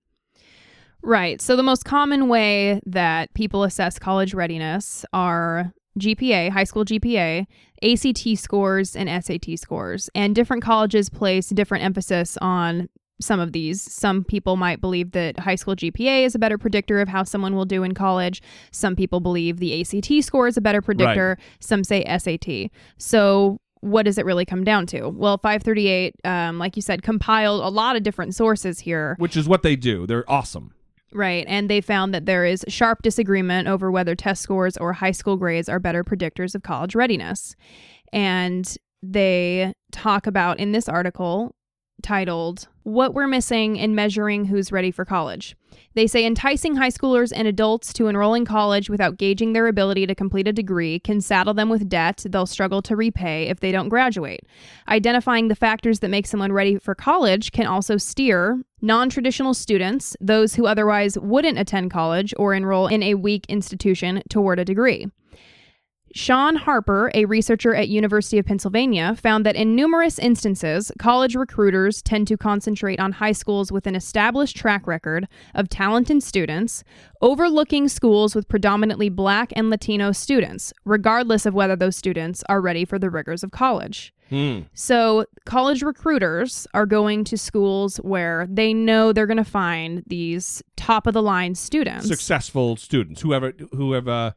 Right. 1.01 1.41
So 1.41 1.55
the 1.55 1.63
most 1.63 1.83
common 1.83 2.29
way 2.29 2.79
that 2.85 3.33
people 3.33 3.63
assess 3.63 3.99
college 3.99 4.33
readiness 4.33 5.05
are 5.11 5.73
GPA, 5.99 6.49
high 6.49 6.63
school 6.63 6.85
GPA, 6.85 7.45
ACT 7.83 8.39
scores, 8.39 8.95
and 8.95 9.23
SAT 9.23 9.59
scores. 9.59 10.09
And 10.15 10.33
different 10.33 10.63
colleges 10.63 11.09
place 11.09 11.49
different 11.49 11.83
emphasis 11.83 12.37
on 12.41 12.87
some 13.21 13.39
of 13.39 13.51
these. 13.51 13.81
Some 13.81 14.23
people 14.23 14.55
might 14.55 14.81
believe 14.81 15.11
that 15.11 15.39
high 15.39 15.55
school 15.55 15.75
GPA 15.75 16.25
is 16.25 16.35
a 16.35 16.39
better 16.39 16.57
predictor 16.57 17.01
of 17.01 17.09
how 17.09 17.23
someone 17.23 17.55
will 17.55 17.65
do 17.65 17.83
in 17.83 17.93
college. 17.93 18.41
Some 18.71 18.95
people 18.95 19.19
believe 19.19 19.57
the 19.57 19.81
ACT 19.81 20.23
score 20.23 20.47
is 20.47 20.57
a 20.57 20.61
better 20.61 20.81
predictor. 20.81 21.37
Some 21.59 21.83
say 21.83 22.03
SAT. 22.17 22.71
So 22.97 23.59
what 23.83 24.03
does 24.03 24.17
it 24.17 24.25
really 24.25 24.45
come 24.45 24.63
down 24.63 24.85
to? 24.87 25.09
Well, 25.09 25.37
538, 25.37 26.15
um, 26.23 26.57
like 26.57 26.75
you 26.75 26.81
said, 26.81 27.03
compiled 27.03 27.61
a 27.61 27.69
lot 27.69 27.95
of 27.95 28.03
different 28.03 28.33
sources 28.33 28.79
here. 28.79 29.15
Which 29.19 29.35
is 29.35 29.47
what 29.47 29.61
they 29.61 29.75
do. 29.75 30.07
They're 30.07 30.29
awesome. 30.31 30.73
Right. 31.13 31.45
And 31.47 31.69
they 31.69 31.81
found 31.81 32.13
that 32.13 32.25
there 32.25 32.45
is 32.45 32.65
sharp 32.67 33.01
disagreement 33.01 33.67
over 33.67 33.91
whether 33.91 34.15
test 34.15 34.41
scores 34.41 34.77
or 34.77 34.93
high 34.93 35.11
school 35.11 35.37
grades 35.37 35.69
are 35.69 35.79
better 35.79 36.03
predictors 36.03 36.55
of 36.55 36.63
college 36.63 36.95
readiness. 36.95 37.55
And 38.11 38.75
they 39.03 39.73
talk 39.91 40.27
about 40.27 40.59
in 40.59 40.71
this 40.71 40.87
article 40.87 41.53
titled, 42.01 42.67
What 42.83 43.13
We're 43.13 43.27
Missing 43.27 43.77
in 43.77 43.95
Measuring 43.95 44.43
Who's 44.43 44.69
Ready 44.69 44.91
for 44.91 45.05
College. 45.05 45.55
They 45.93 46.05
say 46.05 46.25
enticing 46.25 46.75
high 46.75 46.89
schoolers 46.89 47.31
and 47.33 47.47
adults 47.47 47.93
to 47.93 48.07
enroll 48.07 48.33
in 48.33 48.43
college 48.43 48.89
without 48.89 49.15
gauging 49.15 49.53
their 49.53 49.67
ability 49.67 50.05
to 50.05 50.13
complete 50.13 50.49
a 50.49 50.53
degree 50.53 50.99
can 50.99 51.21
saddle 51.21 51.53
them 51.53 51.69
with 51.69 51.87
debt 51.87 52.25
they'll 52.29 52.45
struggle 52.45 52.81
to 52.81 52.97
repay 52.97 53.47
if 53.47 53.61
they 53.61 53.71
don't 53.71 53.87
graduate. 53.87 54.41
Identifying 54.89 55.47
the 55.47 55.55
factors 55.55 55.99
that 55.99 56.09
make 56.09 56.27
someone 56.27 56.51
ready 56.51 56.77
for 56.77 56.93
college 56.93 57.53
can 57.53 57.67
also 57.67 57.95
steer 57.95 58.61
non 58.81 59.09
traditional 59.09 59.53
students, 59.53 60.17
those 60.19 60.55
who 60.55 60.65
otherwise 60.65 61.17
wouldn't 61.17 61.57
attend 61.57 61.89
college 61.89 62.33
or 62.35 62.53
enroll 62.53 62.87
in 62.87 63.01
a 63.01 63.15
weak 63.15 63.45
institution, 63.47 64.21
toward 64.29 64.59
a 64.59 64.65
degree. 64.65 65.07
Shaun 66.15 66.55
Harper, 66.55 67.09
a 67.15 67.25
researcher 67.25 67.73
at 67.73 67.89
University 67.89 68.37
of 68.37 68.45
Pennsylvania, 68.45 69.15
found 69.15 69.45
that 69.45 69.55
in 69.55 69.75
numerous 69.75 70.19
instances, 70.19 70.91
college 70.99 71.35
recruiters 71.35 72.03
tend 72.03 72.27
to 72.27 72.37
concentrate 72.37 72.99
on 72.99 73.13
high 73.13 73.31
schools 73.31 73.71
with 73.71 73.87
an 73.87 73.95
established 73.95 74.55
track 74.55 74.85
record 74.85 75.27
of 75.55 75.69
talented 75.69 76.21
students, 76.21 76.83
overlooking 77.21 77.87
schools 77.87 78.35
with 78.35 78.47
predominantly 78.47 79.09
black 79.09 79.51
and 79.55 79.71
Latino 79.71 80.11
students, 80.11 80.71
regardless 80.85 81.47
of 81.47 81.55
whether 81.55 81.75
those 81.75 81.95
students 81.95 82.43
are 82.47 82.61
ready 82.61 82.85
for 82.85 82.99
the 82.99 83.09
rigors 83.09 83.43
of 83.43 83.49
college. 83.49 84.13
Hmm. 84.29 84.61
So, 84.73 85.25
college 85.45 85.81
recruiters 85.81 86.67
are 86.75 86.85
going 86.85 87.23
to 87.25 87.37
schools 87.37 87.97
where 87.97 88.47
they 88.49 88.73
know 88.73 89.13
they're 89.13 89.27
going 89.27 89.37
to 89.37 89.43
find 89.43 90.03
these 90.07 90.61
top 90.75 91.07
of 91.07 91.13
the 91.13 91.21
line 91.21 91.55
students. 91.55 92.07
Successful 92.07 92.75
students, 92.75 93.21
whoever, 93.21 93.53
who 93.71 93.93
have, 93.93 94.07
uh, 94.07 94.31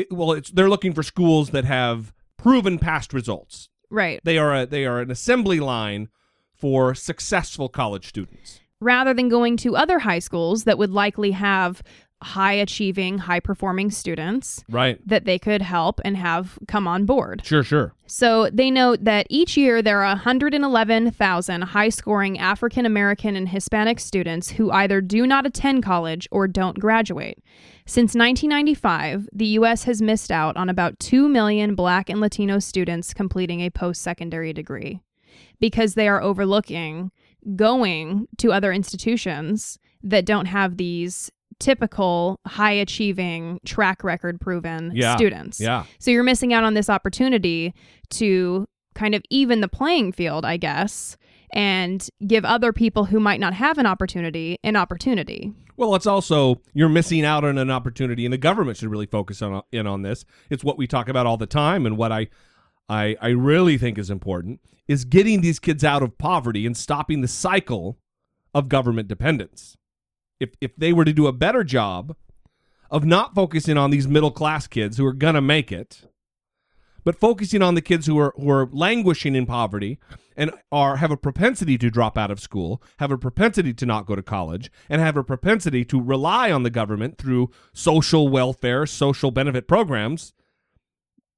it, 0.00 0.12
well, 0.12 0.32
it's 0.32 0.50
they're 0.50 0.68
looking 0.68 0.92
for 0.92 1.02
schools 1.02 1.50
that 1.50 1.64
have 1.64 2.12
proven 2.36 2.78
past 2.78 3.12
results. 3.12 3.68
Right. 3.90 4.20
They 4.24 4.38
are 4.38 4.54
a, 4.54 4.66
they 4.66 4.84
are 4.86 5.00
an 5.00 5.10
assembly 5.10 5.60
line 5.60 6.08
for 6.54 6.94
successful 6.94 7.68
college 7.68 8.06
students. 8.06 8.60
rather 8.80 9.12
than 9.14 9.28
going 9.28 9.56
to 9.58 9.76
other 9.76 9.98
high 10.00 10.18
schools 10.18 10.64
that 10.64 10.78
would 10.78 10.90
likely 10.90 11.32
have 11.32 11.82
high 12.22 12.52
achieving, 12.52 13.18
high 13.18 13.40
performing 13.40 13.90
students 13.90 14.64
Right. 14.68 14.98
that 15.06 15.24
they 15.24 15.38
could 15.38 15.62
help 15.62 16.00
and 16.04 16.16
have 16.16 16.58
come 16.68 16.86
on 16.86 17.06
board. 17.06 17.42
Sure, 17.44 17.62
sure. 17.62 17.94
So 18.06 18.50
they 18.52 18.70
note 18.70 19.04
that 19.04 19.26
each 19.30 19.56
year 19.56 19.80
there 19.82 20.02
are 20.02 20.14
111,000 20.14 21.62
high 21.62 21.88
scoring 21.88 22.38
African 22.38 22.84
American 22.84 23.36
and 23.36 23.48
Hispanic 23.48 24.00
students 24.00 24.50
who 24.52 24.70
either 24.70 25.00
do 25.00 25.26
not 25.26 25.46
attend 25.46 25.82
college 25.82 26.28
or 26.30 26.46
don't 26.46 26.78
graduate. 26.78 27.38
Since 27.86 28.14
1995, 28.14 29.28
the 29.32 29.46
U.S. 29.46 29.84
has 29.84 30.02
missed 30.02 30.30
out 30.30 30.56
on 30.56 30.68
about 30.68 30.98
2 30.98 31.28
million 31.28 31.74
Black 31.74 32.08
and 32.10 32.20
Latino 32.20 32.58
students 32.58 33.14
completing 33.14 33.60
a 33.60 33.70
post 33.70 34.02
secondary 34.02 34.52
degree 34.52 35.00
because 35.58 35.94
they 35.94 36.08
are 36.08 36.22
overlooking 36.22 37.10
going 37.56 38.26
to 38.38 38.52
other 38.52 38.72
institutions 38.72 39.78
that 40.02 40.26
don't 40.26 40.46
have 40.46 40.76
these 40.76 41.30
typical 41.60 42.40
high 42.46 42.72
achieving 42.72 43.60
track 43.64 44.02
record 44.02 44.40
proven 44.40 44.90
Yeah. 44.94 45.14
students. 45.16 45.60
Yeah. 45.60 45.84
So 45.98 46.10
you're 46.10 46.24
missing 46.24 46.52
out 46.52 46.64
on 46.64 46.74
this 46.74 46.90
opportunity 46.90 47.72
to 48.10 48.66
kind 48.94 49.14
of 49.14 49.22
even 49.30 49.60
the 49.60 49.68
playing 49.68 50.12
field, 50.12 50.44
I 50.44 50.56
guess, 50.56 51.16
and 51.52 52.06
give 52.26 52.44
other 52.44 52.72
people 52.72 53.04
who 53.04 53.20
might 53.20 53.38
not 53.40 53.54
have 53.54 53.78
an 53.78 53.86
opportunity 53.86 54.56
an 54.64 54.74
opportunity. 54.76 55.52
Well, 55.76 55.94
it's 55.94 56.06
also 56.06 56.60
you're 56.74 56.88
missing 56.90 57.24
out 57.24 57.44
on 57.44 57.56
an 57.56 57.70
opportunity, 57.70 58.26
and 58.26 58.32
the 58.32 58.38
government 58.38 58.76
should 58.76 58.90
really 58.90 59.06
focus 59.06 59.40
on 59.40 59.62
in 59.72 59.86
on 59.86 60.02
this. 60.02 60.24
It's 60.50 60.62
what 60.64 60.76
we 60.76 60.86
talk 60.86 61.08
about 61.08 61.26
all 61.26 61.36
the 61.36 61.46
time, 61.46 61.86
and 61.86 61.96
what 61.96 62.12
I, 62.12 62.28
I, 62.88 63.16
I 63.20 63.28
really 63.28 63.78
think 63.78 63.96
is 63.96 64.10
important 64.10 64.60
is 64.88 65.04
getting 65.04 65.40
these 65.40 65.58
kids 65.58 65.84
out 65.84 66.02
of 66.02 66.18
poverty 66.18 66.66
and 66.66 66.76
stopping 66.76 67.20
the 67.20 67.28
cycle 67.28 67.98
of 68.52 68.68
government 68.68 69.08
dependence. 69.08 69.76
If 70.40 70.50
if 70.60 70.74
they 70.76 70.92
were 70.92 71.04
to 71.04 71.12
do 71.12 71.26
a 71.26 71.32
better 71.32 71.62
job 71.62 72.16
of 72.90 73.04
not 73.04 73.34
focusing 73.34 73.76
on 73.76 73.90
these 73.90 74.08
middle 74.08 74.32
class 74.32 74.66
kids 74.66 74.96
who 74.96 75.06
are 75.06 75.12
gonna 75.12 75.40
make 75.40 75.70
it, 75.70 76.02
but 77.04 77.14
focusing 77.14 77.62
on 77.62 77.74
the 77.74 77.82
kids 77.82 78.06
who 78.06 78.18
are 78.18 78.34
who 78.36 78.50
are 78.50 78.68
languishing 78.72 79.36
in 79.36 79.46
poverty 79.46 79.98
and 80.36 80.50
are 80.72 80.96
have 80.96 81.10
a 81.10 81.16
propensity 81.16 81.76
to 81.78 81.90
drop 81.90 82.16
out 82.16 82.30
of 82.30 82.40
school, 82.40 82.82
have 82.98 83.12
a 83.12 83.18
propensity 83.18 83.74
to 83.74 83.86
not 83.86 84.06
go 84.06 84.16
to 84.16 84.22
college, 84.22 84.72
and 84.88 85.00
have 85.00 85.16
a 85.16 85.22
propensity 85.22 85.84
to 85.84 86.00
rely 86.00 86.50
on 86.50 86.62
the 86.62 86.70
government 86.70 87.18
through 87.18 87.50
social 87.72 88.28
welfare, 88.28 88.86
social 88.86 89.30
benefit 89.30 89.68
programs, 89.68 90.32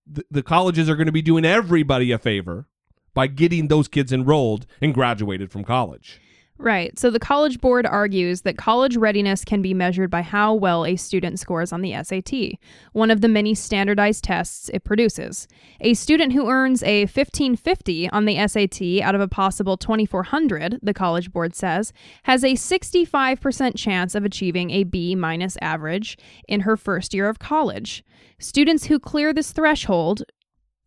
the, 0.06 0.24
the 0.30 0.42
colleges 0.42 0.88
are 0.88 0.96
going 0.96 1.06
to 1.06 1.12
be 1.12 1.22
doing 1.22 1.44
everybody 1.44 2.12
a 2.12 2.18
favor 2.18 2.68
by 3.14 3.26
getting 3.26 3.68
those 3.68 3.88
kids 3.88 4.12
enrolled 4.12 4.66
and 4.80 4.94
graduated 4.94 5.50
from 5.50 5.64
college. 5.64 6.20
Right. 6.62 6.96
So 6.96 7.10
the 7.10 7.18
College 7.18 7.60
Board 7.60 7.86
argues 7.86 8.42
that 8.42 8.56
college 8.56 8.96
readiness 8.96 9.44
can 9.44 9.62
be 9.62 9.74
measured 9.74 10.10
by 10.10 10.22
how 10.22 10.54
well 10.54 10.86
a 10.86 10.94
student 10.94 11.40
scores 11.40 11.72
on 11.72 11.82
the 11.82 11.92
SAT, 12.04 12.60
one 12.92 13.10
of 13.10 13.20
the 13.20 13.26
many 13.26 13.52
standardized 13.52 14.22
tests 14.22 14.68
it 14.72 14.84
produces. 14.84 15.48
A 15.80 15.94
student 15.94 16.32
who 16.32 16.48
earns 16.48 16.84
a 16.84 17.00
1550 17.00 18.08
on 18.10 18.26
the 18.26 18.36
SAT 18.46 19.02
out 19.02 19.16
of 19.16 19.20
a 19.20 19.26
possible 19.26 19.76
2400, 19.76 20.78
the 20.80 20.94
College 20.94 21.32
Board 21.32 21.56
says, 21.56 21.92
has 22.22 22.44
a 22.44 22.52
65% 22.52 23.76
chance 23.76 24.14
of 24.14 24.24
achieving 24.24 24.70
a 24.70 24.84
B 24.84 25.16
minus 25.16 25.58
average 25.60 26.16
in 26.46 26.60
her 26.60 26.76
first 26.76 27.12
year 27.12 27.28
of 27.28 27.40
college. 27.40 28.04
Students 28.38 28.84
who 28.84 29.00
clear 29.00 29.32
this 29.34 29.50
threshold 29.50 30.22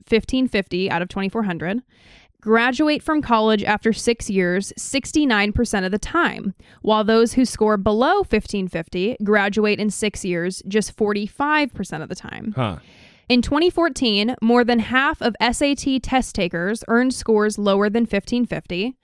1550 0.07 0.89
out 0.89 1.01
of 1.01 1.09
2400 1.09 1.81
graduate 2.45 3.01
from 3.01 3.23
college 3.23 3.63
after 3.63 3.91
six 3.91 4.29
years 4.29 4.71
69% 4.77 5.83
of 5.83 5.91
the 5.91 5.97
time, 5.97 6.53
while 6.83 7.03
those 7.03 7.33
who 7.33 7.43
score 7.43 7.75
below 7.75 8.17
1550 8.17 9.17
graduate 9.23 9.79
in 9.79 9.89
six 9.89 10.23
years 10.23 10.61
just 10.67 10.95
45% 10.95 12.03
of 12.03 12.07
the 12.07 12.15
time. 12.15 12.53
Huh. 12.55 12.77
In 13.27 13.41
2014, 13.41 14.35
more 14.43 14.63
than 14.63 14.77
half 14.77 15.23
of 15.23 15.35
SAT 15.41 16.03
test 16.03 16.35
takers 16.35 16.83
earned 16.87 17.15
scores 17.15 17.57
lower 17.57 17.89
than 17.89 18.03
1550, 18.03 18.95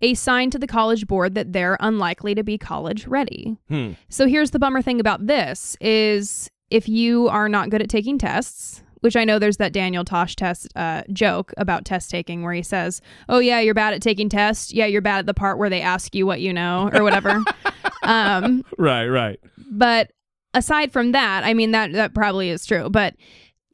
a 0.00 0.14
sign 0.14 0.50
to 0.50 0.58
the 0.60 0.68
College 0.68 1.08
Board 1.08 1.34
that 1.34 1.52
they're 1.52 1.76
unlikely 1.80 2.36
to 2.36 2.44
be 2.44 2.56
college 2.56 3.08
ready. 3.08 3.56
Hmm. 3.68 3.92
So 4.08 4.28
here's 4.28 4.52
the 4.52 4.60
bummer 4.60 4.82
thing 4.82 5.00
about 5.00 5.26
this 5.26 5.76
is 5.80 6.48
if 6.70 6.88
you 6.88 7.28
are 7.28 7.48
not 7.48 7.70
good 7.70 7.82
at 7.82 7.88
taking 7.90 8.18
tests, 8.18 8.83
which 9.04 9.16
I 9.16 9.24
know 9.26 9.38
there's 9.38 9.58
that 9.58 9.74
Daniel 9.74 10.02
Tosh 10.02 10.34
test 10.34 10.66
uh, 10.74 11.02
joke 11.12 11.52
about 11.58 11.84
test 11.84 12.10
taking 12.10 12.42
where 12.42 12.54
he 12.54 12.62
says, 12.62 13.02
"Oh 13.28 13.38
yeah, 13.38 13.60
you're 13.60 13.74
bad 13.74 13.92
at 13.92 14.00
taking 14.00 14.30
tests. 14.30 14.72
Yeah, 14.72 14.86
you're 14.86 15.02
bad 15.02 15.18
at 15.18 15.26
the 15.26 15.34
part 15.34 15.58
where 15.58 15.68
they 15.68 15.82
ask 15.82 16.14
you 16.14 16.24
what 16.26 16.40
you 16.40 16.52
know 16.54 16.90
or 16.94 17.02
whatever." 17.02 17.44
um, 18.02 18.64
Right, 18.78 19.06
right. 19.06 19.38
but 19.70 20.10
aside 20.54 20.90
from 20.90 21.12
that, 21.12 21.44
I 21.44 21.52
mean 21.52 21.72
that 21.72 21.92
that 21.92 22.14
probably 22.14 22.48
is 22.48 22.64
true. 22.64 22.88
But 22.88 23.14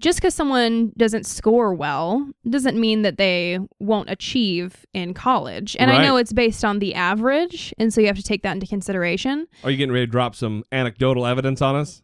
just 0.00 0.18
because 0.18 0.34
someone 0.34 0.92
doesn't 0.96 1.26
score 1.26 1.74
well 1.74 2.28
doesn't 2.48 2.76
mean 2.80 3.02
that 3.02 3.18
they 3.18 3.58
won't 3.80 4.08
achieve 4.10 4.84
in 4.94 5.12
college. 5.14 5.76
And 5.78 5.90
I 5.90 6.02
know 6.02 6.16
it's 6.16 6.32
based 6.32 6.64
on 6.64 6.78
the 6.80 6.94
average, 6.94 7.72
and 7.78 7.92
so 7.94 8.00
you 8.00 8.06
have 8.08 8.16
to 8.16 8.22
take 8.22 8.42
that 8.42 8.52
into 8.54 8.66
consideration. 8.66 9.46
Are 9.62 9.70
you 9.70 9.76
getting 9.76 9.92
ready 9.92 10.06
to 10.06 10.10
drop 10.10 10.34
some 10.34 10.64
anecdotal 10.72 11.26
evidence 11.26 11.60
on 11.62 11.76
us? 11.76 12.02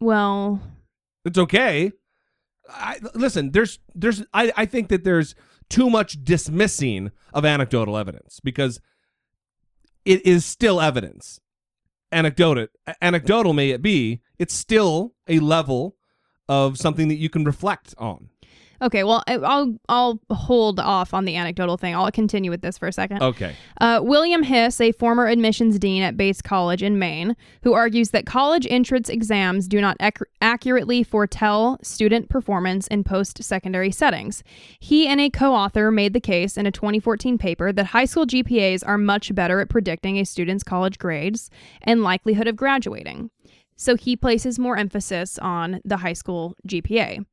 Well, 0.00 0.60
It's 1.24 1.38
okay. 1.38 1.92
I, 2.68 2.98
listen, 3.14 3.50
there's 3.50 3.78
there's 3.94 4.22
I, 4.32 4.52
I 4.56 4.66
think 4.66 4.88
that 4.88 5.04
there's 5.04 5.34
too 5.68 5.90
much 5.90 6.22
dismissing 6.22 7.10
of 7.32 7.44
anecdotal 7.44 7.96
evidence 7.96 8.40
because 8.42 8.80
it 10.04 10.24
is 10.26 10.44
still 10.44 10.80
evidence. 10.80 11.40
Anecdotal 12.10 12.66
anecdotal 13.00 13.52
may 13.52 13.70
it 13.70 13.80
be, 13.80 14.20
it's 14.38 14.54
still 14.54 15.14
a 15.28 15.38
level 15.38 15.96
of 16.48 16.76
something 16.76 17.08
that 17.08 17.16
you 17.16 17.30
can 17.30 17.44
reflect 17.44 17.94
on. 17.96 18.28
Okay, 18.82 19.04
well, 19.04 19.22
I'll 19.28 19.78
I'll 19.88 20.20
hold 20.30 20.80
off 20.80 21.14
on 21.14 21.24
the 21.24 21.36
anecdotal 21.36 21.76
thing. 21.76 21.94
I'll 21.94 22.10
continue 22.10 22.50
with 22.50 22.62
this 22.62 22.76
for 22.76 22.88
a 22.88 22.92
second. 22.92 23.22
Okay. 23.22 23.54
Uh, 23.80 24.00
William 24.02 24.42
Hiss, 24.42 24.80
a 24.80 24.90
former 24.90 25.28
admissions 25.28 25.78
dean 25.78 26.02
at 26.02 26.16
Bates 26.16 26.42
College 26.42 26.82
in 26.82 26.98
Maine, 26.98 27.36
who 27.62 27.74
argues 27.74 28.10
that 28.10 28.26
college 28.26 28.66
entrance 28.68 29.08
exams 29.08 29.68
do 29.68 29.80
not 29.80 29.96
ac- 30.00 30.24
accurately 30.40 31.04
foretell 31.04 31.78
student 31.82 32.28
performance 32.28 32.88
in 32.88 33.04
post 33.04 33.44
secondary 33.44 33.92
settings. 33.92 34.42
He 34.80 35.06
and 35.06 35.20
a 35.20 35.30
co 35.30 35.54
author 35.54 35.92
made 35.92 36.12
the 36.12 36.20
case 36.20 36.56
in 36.56 36.66
a 36.66 36.72
2014 36.72 37.38
paper 37.38 37.72
that 37.72 37.86
high 37.86 38.04
school 38.04 38.26
GPAs 38.26 38.82
are 38.84 38.98
much 38.98 39.32
better 39.32 39.60
at 39.60 39.68
predicting 39.68 40.18
a 40.18 40.24
student's 40.24 40.64
college 40.64 40.98
grades 40.98 41.50
and 41.82 42.02
likelihood 42.02 42.48
of 42.48 42.56
graduating. 42.56 43.30
So 43.76 43.96
he 43.96 44.16
places 44.16 44.58
more 44.58 44.76
emphasis 44.76 45.38
on 45.38 45.80
the 45.84 45.98
high 45.98 46.12
school 46.12 46.56
GPA. 46.66 47.24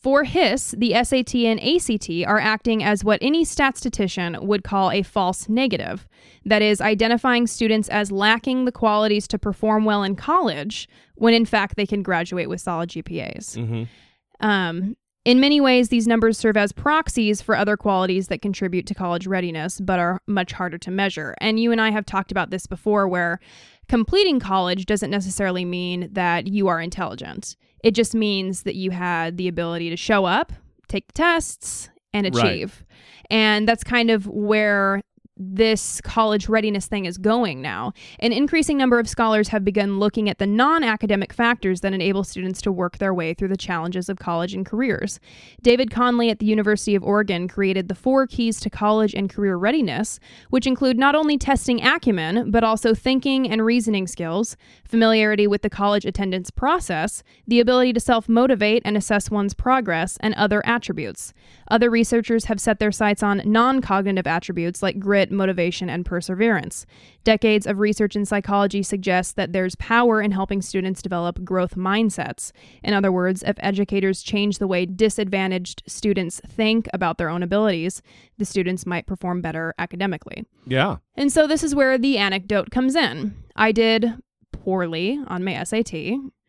For 0.00 0.22
Hiss, 0.22 0.76
the 0.78 0.92
SAT 1.02 1.34
and 1.34 1.60
ACT 1.60 2.08
are 2.26 2.38
acting 2.38 2.84
as 2.84 3.02
what 3.02 3.18
any 3.20 3.44
statistician 3.44 4.36
would 4.40 4.62
call 4.62 4.92
a 4.92 5.02
false 5.02 5.48
negative. 5.48 6.06
That 6.44 6.62
is, 6.62 6.80
identifying 6.80 7.48
students 7.48 7.88
as 7.88 8.12
lacking 8.12 8.64
the 8.64 8.72
qualities 8.72 9.26
to 9.28 9.38
perform 9.38 9.84
well 9.84 10.04
in 10.04 10.14
college 10.14 10.88
when 11.16 11.34
in 11.34 11.44
fact 11.44 11.74
they 11.76 11.86
can 11.86 12.04
graduate 12.04 12.48
with 12.48 12.60
solid 12.60 12.90
GPAs. 12.90 13.56
Mm-hmm. 13.56 14.46
Um, 14.46 14.96
in 15.24 15.40
many 15.40 15.60
ways, 15.60 15.88
these 15.88 16.06
numbers 16.06 16.38
serve 16.38 16.56
as 16.56 16.72
proxies 16.72 17.42
for 17.42 17.56
other 17.56 17.76
qualities 17.76 18.28
that 18.28 18.40
contribute 18.40 18.86
to 18.86 18.94
college 18.94 19.26
readiness, 19.26 19.80
but 19.80 19.98
are 19.98 20.22
much 20.26 20.52
harder 20.52 20.78
to 20.78 20.90
measure. 20.92 21.34
And 21.40 21.58
you 21.58 21.72
and 21.72 21.80
I 21.80 21.90
have 21.90 22.06
talked 22.06 22.30
about 22.30 22.50
this 22.50 22.66
before, 22.66 23.08
where 23.08 23.40
completing 23.88 24.38
college 24.38 24.86
doesn't 24.86 25.10
necessarily 25.10 25.64
mean 25.64 26.08
that 26.12 26.46
you 26.46 26.68
are 26.68 26.80
intelligent. 26.80 27.56
It 27.82 27.92
just 27.92 28.14
means 28.14 28.62
that 28.62 28.74
you 28.74 28.90
had 28.90 29.36
the 29.36 29.48
ability 29.48 29.90
to 29.90 29.96
show 29.96 30.24
up, 30.24 30.52
take 30.88 31.06
the 31.08 31.12
tests, 31.12 31.90
and 32.12 32.24
Right. 32.34 32.44
achieve. 32.46 32.84
And 33.30 33.68
that's 33.68 33.84
kind 33.84 34.10
of 34.10 34.26
where 34.26 35.00
this 35.38 36.00
college 36.00 36.48
readiness 36.48 36.86
thing 36.86 37.04
is 37.04 37.16
going 37.16 37.62
now. 37.62 37.92
An 38.18 38.32
increasing 38.32 38.76
number 38.76 38.98
of 38.98 39.08
scholars 39.08 39.48
have 39.48 39.64
begun 39.64 39.98
looking 39.98 40.28
at 40.28 40.38
the 40.38 40.46
non 40.46 40.82
academic 40.82 41.32
factors 41.32 41.80
that 41.80 41.92
enable 41.92 42.24
students 42.24 42.60
to 42.62 42.72
work 42.72 42.98
their 42.98 43.14
way 43.14 43.34
through 43.34 43.48
the 43.48 43.56
challenges 43.56 44.08
of 44.08 44.18
college 44.18 44.54
and 44.54 44.66
careers. 44.66 45.20
David 45.62 45.90
Conley 45.90 46.30
at 46.30 46.40
the 46.40 46.46
University 46.46 46.94
of 46.94 47.02
Oregon 47.02 47.48
created 47.48 47.88
the 47.88 47.94
four 47.94 48.26
keys 48.26 48.60
to 48.60 48.70
college 48.70 49.14
and 49.14 49.30
career 49.30 49.56
readiness, 49.56 50.18
which 50.50 50.66
include 50.66 50.98
not 50.98 51.14
only 51.14 51.38
testing 51.38 51.84
acumen, 51.84 52.50
but 52.50 52.64
also 52.64 52.94
thinking 52.94 53.48
and 53.48 53.64
reasoning 53.64 54.06
skills, 54.06 54.56
familiarity 54.84 55.46
with 55.46 55.62
the 55.62 55.70
college 55.70 56.04
attendance 56.04 56.50
process, 56.50 57.22
the 57.46 57.60
ability 57.60 57.92
to 57.92 58.00
self 58.00 58.28
motivate 58.28 58.82
and 58.84 58.96
assess 58.96 59.30
one's 59.30 59.54
progress, 59.54 60.16
and 60.20 60.34
other 60.34 60.64
attributes. 60.66 61.32
Other 61.70 61.90
researchers 61.90 62.46
have 62.46 62.60
set 62.60 62.78
their 62.78 62.92
sights 62.92 63.22
on 63.22 63.42
non 63.44 63.80
cognitive 63.80 64.26
attributes 64.26 64.82
like 64.82 64.98
grit, 64.98 65.27
motivation, 65.30 65.88
and 65.88 66.04
perseverance. 66.04 66.86
Decades 67.24 67.66
of 67.66 67.78
research 67.78 68.16
in 68.16 68.24
psychology 68.24 68.82
suggest 68.82 69.36
that 69.36 69.52
there's 69.52 69.74
power 69.76 70.20
in 70.20 70.30
helping 70.30 70.62
students 70.62 71.02
develop 71.02 71.42
growth 71.44 71.74
mindsets. 71.76 72.52
In 72.82 72.94
other 72.94 73.12
words, 73.12 73.42
if 73.46 73.56
educators 73.60 74.22
change 74.22 74.58
the 74.58 74.66
way 74.66 74.86
disadvantaged 74.86 75.82
students 75.86 76.40
think 76.46 76.88
about 76.92 77.18
their 77.18 77.28
own 77.28 77.42
abilities, 77.42 78.02
the 78.38 78.44
students 78.44 78.86
might 78.86 79.06
perform 79.06 79.40
better 79.40 79.74
academically. 79.78 80.44
Yeah. 80.66 80.96
And 81.14 81.32
so 81.32 81.46
this 81.46 81.62
is 81.62 81.74
where 81.74 81.98
the 81.98 82.18
anecdote 82.18 82.70
comes 82.70 82.94
in. 82.94 83.34
I 83.56 83.72
did 83.72 84.14
poorly 84.52 85.20
on 85.26 85.44
my 85.44 85.62
SAT. 85.64 85.92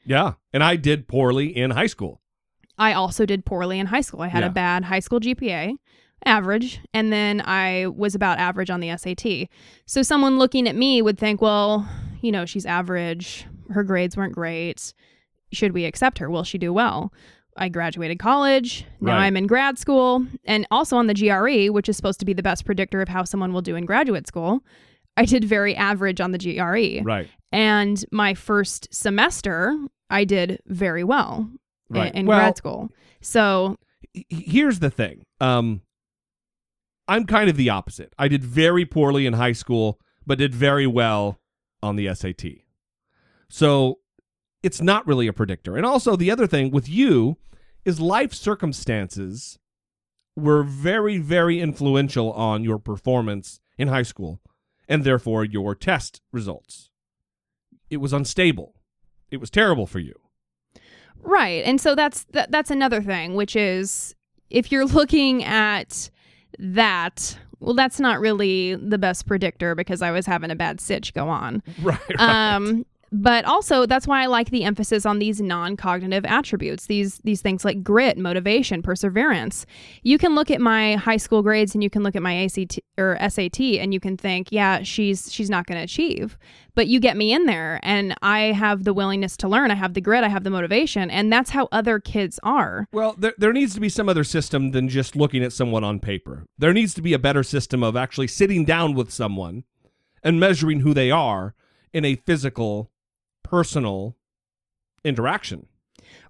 Yeah. 0.06 0.34
And 0.54 0.64
I 0.64 0.76
did 0.76 1.08
poorly 1.08 1.56
in 1.56 1.72
high 1.72 1.88
school. 1.88 2.22
I 2.78 2.94
also 2.94 3.26
did 3.26 3.46
poorly 3.46 3.78
in 3.78 3.88
high 3.88 4.02
school. 4.02 4.22
I 4.22 4.28
had 4.30 4.44
Yeah. 4.44 4.48
a 4.48 4.52
bad 4.52 4.86
high 4.86 5.00
school 5.00 5.20
GPA, 5.20 5.76
average, 6.26 6.80
and 6.94 7.12
then 7.12 7.42
I 7.46 7.88
was 7.88 8.16
about 8.16 8.38
average 8.40 8.70
on 8.70 8.80
the 8.80 8.96
SAT. 8.98 9.48
So 9.86 10.02
someone 10.02 10.38
looking 10.38 10.68
at 10.68 10.76
me 10.76 11.02
would 11.02 11.18
think, 11.18 11.42
well, 11.42 11.88
you 12.22 12.32
know, 12.32 12.46
she's 12.46 12.66
average. 12.66 13.46
Her 13.70 13.84
grades 13.84 14.18
weren't 14.18 14.34
great. 14.34 14.94
Should 15.52 15.74
we 15.74 15.86
accept 15.86 16.18
her? 16.20 16.30
Will 16.30 16.44
she 16.44 16.58
do 16.58 16.72
well? 16.74 17.14
I 17.58 17.68
graduated 17.70 18.20
college. 18.20 18.86
Now 19.02 19.14
Right. 19.14 19.26
I'm 19.26 19.36
in 19.36 19.48
grad 19.48 19.78
school 19.78 20.26
and 20.46 20.66
also 20.72 20.96
on 20.98 21.08
the 21.08 21.14
GRE, 21.14 21.72
which 21.74 21.90
is 21.90 21.98
supposed 21.98 22.20
to 22.20 22.26
be 22.26 22.34
the 22.34 22.44
best 22.44 22.64
predictor 22.66 23.02
of 23.02 23.10
how 23.10 23.24
someone 23.24 23.52
will 23.54 23.62
do 23.62 23.76
in 23.76 23.86
graduate 23.86 24.28
school. 24.28 24.62
I 25.18 25.26
did 25.26 25.44
very 25.44 25.76
average 25.76 26.22
on 26.22 26.32
the 26.32 26.38
GRE. 26.38 27.04
Right. 27.04 27.28
And 27.52 28.04
my 28.12 28.34
first 28.34 28.88
semester, 28.94 29.76
I 30.10 30.24
did 30.24 30.60
very 30.68 31.04
well 31.04 31.50
Right. 31.90 32.14
in, 32.16 32.26
Well- 32.28 32.40
grad 32.40 32.58
school. 32.58 32.90
So 33.22 33.76
Here's 34.30 34.80
the 34.80 34.90
thing. 34.90 35.24
Um, 35.42 35.82
I'm 37.10 37.26
kind 37.26 37.49
of 37.49 37.57
the 37.57 37.72
opposite. 37.72 38.14
I 38.20 38.28
did 38.28 38.43
very 38.43 38.86
poorly 38.86 39.26
in 39.26 39.34
high 39.34 39.53
school, 39.53 39.99
but 40.28 40.38
did 40.38 40.53
very 40.53 40.86
well 40.86 41.39
on 41.82 41.95
the 41.95 42.14
SAT. 42.14 42.43
So 43.49 43.99
it's 44.62 44.80
not 44.80 45.07
really 45.07 45.26
a 45.28 45.34
predictor. 45.34 45.76
And 45.76 45.86
also, 45.86 46.16
the 46.16 46.30
other 46.30 46.45
thing 46.45 46.70
with 46.70 46.88
you 46.88 47.38
is 47.84 47.99
life 47.99 48.34
circumstances 48.34 49.57
were 50.36 50.64
very, 50.64 51.18
very 51.18 51.60
influential 51.60 52.32
on 52.34 52.64
your 52.64 52.78
performance 52.78 53.60
in 53.78 53.88
high 53.88 54.03
school 54.03 54.39
and 54.88 55.03
therefore 55.03 55.43
your 55.43 55.74
test 55.74 56.22
results. 56.32 56.91
It 57.89 57.97
was 57.97 58.14
unstable. 58.14 58.76
It 59.32 59.38
was 59.38 59.49
terrible 59.49 59.88
for 59.88 59.99
you. 59.99 60.14
Right. 61.22 61.64
And 61.66 61.82
so 61.82 61.95
that's 61.95 62.26
that, 62.26 62.51
that's 62.51 62.72
another 62.72 63.01
thing, 63.01 63.34
which 63.34 63.55
is 63.55 64.16
if 64.49 64.72
you're 64.72 64.86
looking 64.86 65.43
at 65.43 66.12
that, 66.60 67.38
well 67.60 67.74
that's 67.74 67.99
not 67.99 68.20
really 68.20 68.76
the 68.76 68.97
best 68.97 69.26
predictor 69.26 69.76
because 69.76 70.01
I 70.01 70.12
was 70.12 70.26
having 70.26 70.51
a 70.51 70.55
bad 70.55 70.80
sitch 70.80 71.14
go 71.14 71.30
on. 71.30 71.64
Right. 71.82 71.99
Um 72.20 72.86
but 73.12 73.45
also 73.45 73.86
that's 73.86 74.07
why 74.07 74.24
I 74.24 74.28
like 74.28 74.49
the 74.49 74.64
emphasis 74.64 75.05
on 75.05 75.20
these 75.20 75.41
non-cognitive 75.41 76.26
attributes. 76.26 76.88
These 76.88 77.20
these 77.20 77.41
things 77.41 77.66
like 77.66 77.84
grit, 77.84 78.18
motivation, 78.18 78.82
perseverance. 78.82 79.66
You 80.03 80.18
can 80.18 80.36
look 80.36 80.51
at 80.51 80.62
my 80.62 80.95
high 80.95 81.18
school 81.18 81.41
grades 81.41 81.74
and 81.74 81.84
you 81.84 81.89
can 81.89 82.03
look 82.03 82.16
at 82.16 82.22
my 82.22 82.43
ACT 82.45 82.80
or 82.97 83.18
SAT 83.30 83.60
and 83.60 83.93
you 83.93 83.99
can 83.99 84.18
think, 84.18 84.51
yeah, 84.51 84.84
she's 84.84 85.32
she's 85.32 85.49
not 85.49 85.66
going 85.66 85.78
to 85.78 85.84
achieve. 85.84 86.38
But 86.76 86.88
you 86.88 86.99
get 86.99 87.18
me 87.18 87.34
in 87.34 87.45
there 87.45 87.80
and 87.84 88.16
I 88.22 88.53
have 88.53 88.84
the 88.84 88.93
willingness 88.93 89.36
to 89.38 89.47
learn, 89.47 89.72
I 89.72 89.76
have 89.76 89.95
the 89.95 90.01
grit, 90.01 90.24
I 90.24 90.30
have 90.30 90.43
the 90.43 90.49
motivation, 90.49 91.10
and 91.10 91.32
that's 91.32 91.49
how 91.49 91.68
other 91.72 91.99
kids 91.99 92.39
are. 92.43 92.88
Well, 92.93 93.16
there, 93.18 93.34
there 93.38 93.53
needs 93.53 93.74
to 93.74 93.80
be 93.80 93.89
some 93.89 94.07
other 94.07 94.24
system 94.24 94.72
than 94.72 94.88
just 94.88 95.16
looking 95.16 95.43
at 95.43 95.51
someone 95.51 95.84
on 95.84 95.99
paper. 95.99 96.45
There 96.57 96.74
needs 96.74 96.93
to 96.93 97.01
be 97.01 97.14
a 97.14 97.20
better 97.20 97.43
system 97.43 97.84
of 97.84 97.95
actually 97.95 98.28
sitting 98.28 98.66
down 98.66 98.93
with 98.93 99.12
someone 99.12 99.64
and 100.24 100.39
measuring 100.39 100.82
who 100.82 100.93
they 100.93 101.12
are 101.12 101.53
in 101.93 102.05
a 102.05 102.16
physical, 102.16 102.91
personal 103.50 104.16
interaction. 105.04 105.68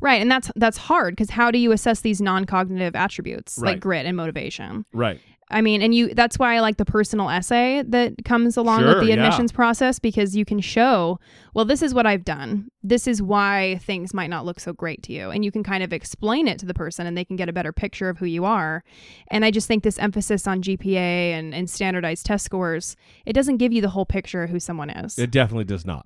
Right, 0.02 0.22
and 0.22 0.30
that's 0.32 0.52
that's 0.56 0.78
hard 0.78 1.16
because 1.16 1.30
how 1.30 1.52
do 1.52 1.58
you 1.58 1.72
assess 1.72 2.02
these 2.02 2.22
non-cognitive 2.22 2.96
attributes 2.96 3.58
Right. 3.58 3.72
like 3.72 3.80
grit 3.80 4.06
and 4.06 4.16
motivation? 4.18 4.86
Right. 4.94 5.20
I 5.52 5.62
mean, 5.62 5.82
and 5.82 5.96
you 5.96 6.14
that's 6.14 6.38
why 6.38 6.56
I 6.56 6.60
like 6.60 6.78
the 6.78 6.86
personal 6.86 7.30
essay 7.30 7.84
that 7.88 8.24
comes 8.24 8.56
along 8.56 8.82
Sure, 8.82 8.88
with 8.90 9.00
the 9.00 9.08
yeah. 9.08 9.14
admissions 9.16 9.52
process 9.52 9.98
because 9.98 10.36
you 10.36 10.46
can 10.46 10.60
show, 10.60 11.20
well, 11.56 11.66
this 11.66 11.82
is 11.82 11.94
what 11.94 12.06
I've 12.06 12.24
done. 12.24 12.70
This 12.84 13.08
is 13.08 13.22
why 13.22 13.80
things 13.82 14.14
might 14.14 14.30
not 14.30 14.46
look 14.46 14.60
so 14.60 14.74
great 14.74 15.02
to 15.04 15.14
you. 15.14 15.32
And 15.32 15.44
you 15.44 15.52
can 15.52 15.64
kind 15.64 15.82
of 15.84 15.92
explain 15.92 16.48
it 16.48 16.60
to 16.60 16.66
the 16.68 16.76
person 16.76 17.08
and 17.08 17.18
they 17.18 17.26
can 17.26 17.36
get 17.36 17.50
a 17.50 17.54
better 17.54 17.74
picture 17.74 18.10
of 18.10 18.20
who 18.20 18.28
you 18.28 18.46
are. 18.46 18.84
And 19.32 19.44
I 19.44 19.50
just 19.50 19.68
think 19.68 19.84
this 19.84 19.98
emphasis 19.98 20.46
on 20.46 20.62
GPA 20.62 21.32
and, 21.34 21.54
and 21.56 21.68
standardized 21.70 22.28
test 22.28 22.46
scores, 22.46 22.96
it 23.26 23.34
doesn't 23.34 23.58
give 23.58 23.74
you 23.74 23.82
the 23.82 23.90
whole 23.90 24.06
picture 24.06 24.44
of 24.44 24.52
who 24.52 24.60
someone 24.60 24.92
is. 24.92 25.18
It 25.18 25.32
definitely 25.32 25.66
does 25.66 25.84
not. 25.86 26.06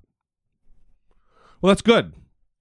Well, 1.60 1.70
that's 1.70 1.82
good. 1.82 2.12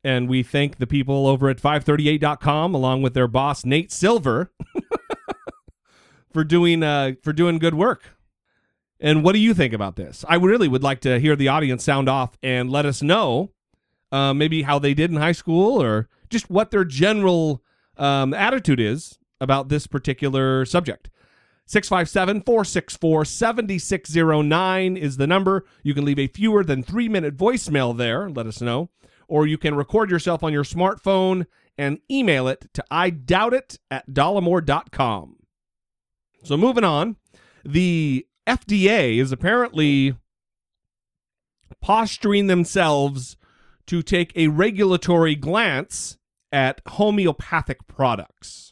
And 0.04 0.28
we 0.28 0.44
thank 0.44 0.78
the 0.78 0.88
people 0.88 1.28
over 1.28 1.50
at 1.50 1.62
538.com 1.62 2.76
along 2.76 3.02
with 3.02 3.14
their 3.14 3.28
boss 3.28 3.64
Nate 3.64 3.92
Silver 3.92 4.52
for 6.34 6.44
doing 6.44 6.84
uh 6.84 7.14
for 7.22 7.32
doing 7.32 7.58
good 7.58 7.76
work. 7.76 8.18
And 9.00 9.24
what 9.24 9.34
do 9.34 9.40
you 9.40 9.54
think 9.54 9.74
about 9.74 9.96
this? 9.96 10.24
I 10.28 10.36
really 10.36 10.68
would 10.68 10.84
like 10.84 11.02
to 11.02 11.20
hear 11.20 11.36
the 11.36 11.50
audience 11.50 11.84
sound 11.84 12.08
off 12.08 12.38
and 12.42 12.70
let 12.70 12.86
us 12.86 13.02
know 13.02 13.52
uh, 14.14 14.34
maybe 14.34 14.62
how 14.62 14.80
they 14.80 14.94
did 14.94 15.12
in 15.12 15.18
high 15.18 15.34
school 15.34 15.82
or 15.82 16.08
just 16.30 16.50
what 16.50 16.72
their 16.72 16.86
general 16.86 17.62
um, 17.98 18.34
attitude 18.34 18.80
is 18.80 19.20
about 19.42 19.68
this 19.68 19.88
particular 19.88 20.66
subject. 20.66 21.10
657 21.66 22.42
464 22.42 23.26
7609 23.26 24.98
is 24.98 25.18
the 25.18 25.28
number. 25.28 25.66
You 25.82 25.94
can 25.94 26.06
leave 26.06 26.20
a 26.20 26.28
fewer 26.28 26.64
than 26.64 26.84
three 26.84 27.10
minute 27.10 27.38
voicemail 27.38 27.96
there. 27.96 28.30
Let 28.30 28.48
us 28.48 28.62
know. 28.62 28.90
Or 29.28 29.48
you 29.48 29.58
can 29.58 29.76
record 29.76 30.12
yourself 30.12 30.44
on 30.44 30.54
your 30.54 30.64
smartphone 30.64 31.48
and 31.78 32.00
email 32.12 32.48
it 32.48 32.68
to 32.74 32.84
I 32.92 33.10
doubt 33.10 33.54
it 33.54 33.80
at 33.90 34.10
dollemore.com. 34.10 35.38
So 36.44 36.58
moving 36.58 36.84
on, 36.84 37.16
the 37.64 38.28
FDA 38.46 39.18
is 39.18 39.32
apparently 39.32 40.16
posturing 41.82 42.48
themselves 42.48 43.38
to 43.88 44.02
take 44.02 44.32
a 44.36 44.48
regulatory 44.48 45.36
glance 45.36 46.18
at 46.52 46.82
homeopathic 46.88 47.88
products. 47.88 48.63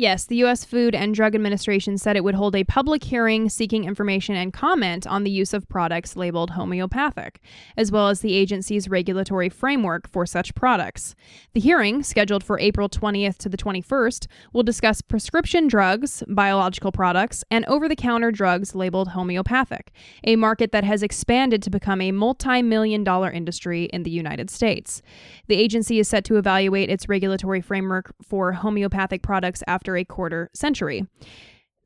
Yes, 0.00 0.24
the 0.24 0.36
U.S. 0.36 0.64
Food 0.64 0.94
and 0.94 1.14
Drug 1.14 1.34
Administration 1.34 1.98
said 1.98 2.16
it 2.16 2.24
would 2.24 2.34
hold 2.34 2.56
a 2.56 2.64
public 2.64 3.04
hearing 3.04 3.50
seeking 3.50 3.84
information 3.84 4.34
and 4.34 4.50
comment 4.50 5.06
on 5.06 5.24
the 5.24 5.30
use 5.30 5.52
of 5.52 5.68
products 5.68 6.16
labeled 6.16 6.52
homeopathic, 6.52 7.38
as 7.76 7.92
well 7.92 8.08
as 8.08 8.20
the 8.20 8.32
agency's 8.32 8.88
regulatory 8.88 9.50
framework 9.50 10.08
for 10.08 10.24
such 10.24 10.54
products. 10.54 11.14
The 11.52 11.60
hearing, 11.60 12.02
scheduled 12.02 12.42
for 12.42 12.58
April 12.58 12.88
20th 12.88 13.36
to 13.40 13.50
the 13.50 13.58
21st, 13.58 14.26
will 14.54 14.62
discuss 14.62 15.02
prescription 15.02 15.68
drugs, 15.68 16.22
biological 16.28 16.92
products, 16.92 17.44
and 17.50 17.66
over 17.66 17.86
the 17.86 17.94
counter 17.94 18.30
drugs 18.30 18.74
labeled 18.74 19.08
homeopathic, 19.08 19.92
a 20.24 20.34
market 20.34 20.72
that 20.72 20.84
has 20.84 21.02
expanded 21.02 21.62
to 21.62 21.68
become 21.68 22.00
a 22.00 22.10
multi 22.10 22.62
million 22.62 23.04
dollar 23.04 23.30
industry 23.30 23.84
in 23.92 24.04
the 24.04 24.10
United 24.10 24.48
States. 24.48 25.02
The 25.48 25.56
agency 25.56 25.98
is 25.98 26.08
set 26.08 26.24
to 26.24 26.36
evaluate 26.36 26.88
its 26.88 27.06
regulatory 27.06 27.60
framework 27.60 28.14
for 28.22 28.52
homeopathic 28.52 29.20
products 29.20 29.62
after 29.66 29.89
a 29.96 30.04
quarter 30.04 30.50
century. 30.54 31.06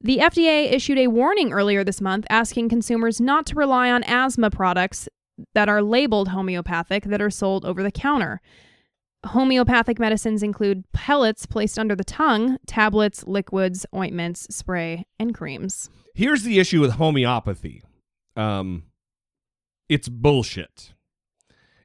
The 0.01 0.19
FDA 0.19 0.71
issued 0.71 0.99
a 0.99 1.07
warning 1.07 1.53
earlier 1.53 1.83
this 1.83 2.01
month 2.01 2.27
asking 2.29 2.69
consumers 2.69 3.21
not 3.21 3.47
to 3.47 3.55
rely 3.55 3.91
on 3.91 4.05
asthma 4.05 4.51
products 4.51 5.09
that 5.55 5.69
are 5.69 5.83
labeled 5.83 6.29
homeopathic 6.29 7.05
that 7.05 7.23
are 7.23 7.31
sold 7.31 7.65
over 7.65 7.83
the 7.83 7.91
counter. 7.91 8.41
Homeopathic 9.27 9.99
medicines 9.99 10.43
include 10.43 10.85
pellets 10.93 11.47
placed 11.47 11.79
under 11.79 11.97
the 11.97 12.05
tongue, 12.05 12.59
tablets, 12.67 13.25
liquids, 13.27 13.87
ointments, 13.95 14.47
spray, 14.55 15.07
and 15.19 15.35
creams. 15.35 15.89
Here's 16.15 16.43
the 16.43 16.59
issue 16.59 16.81
with 16.81 16.93
homeopathy. 16.93 17.83
Um, 18.37 18.85
it's 19.89 20.09
bullshit. 20.09 20.93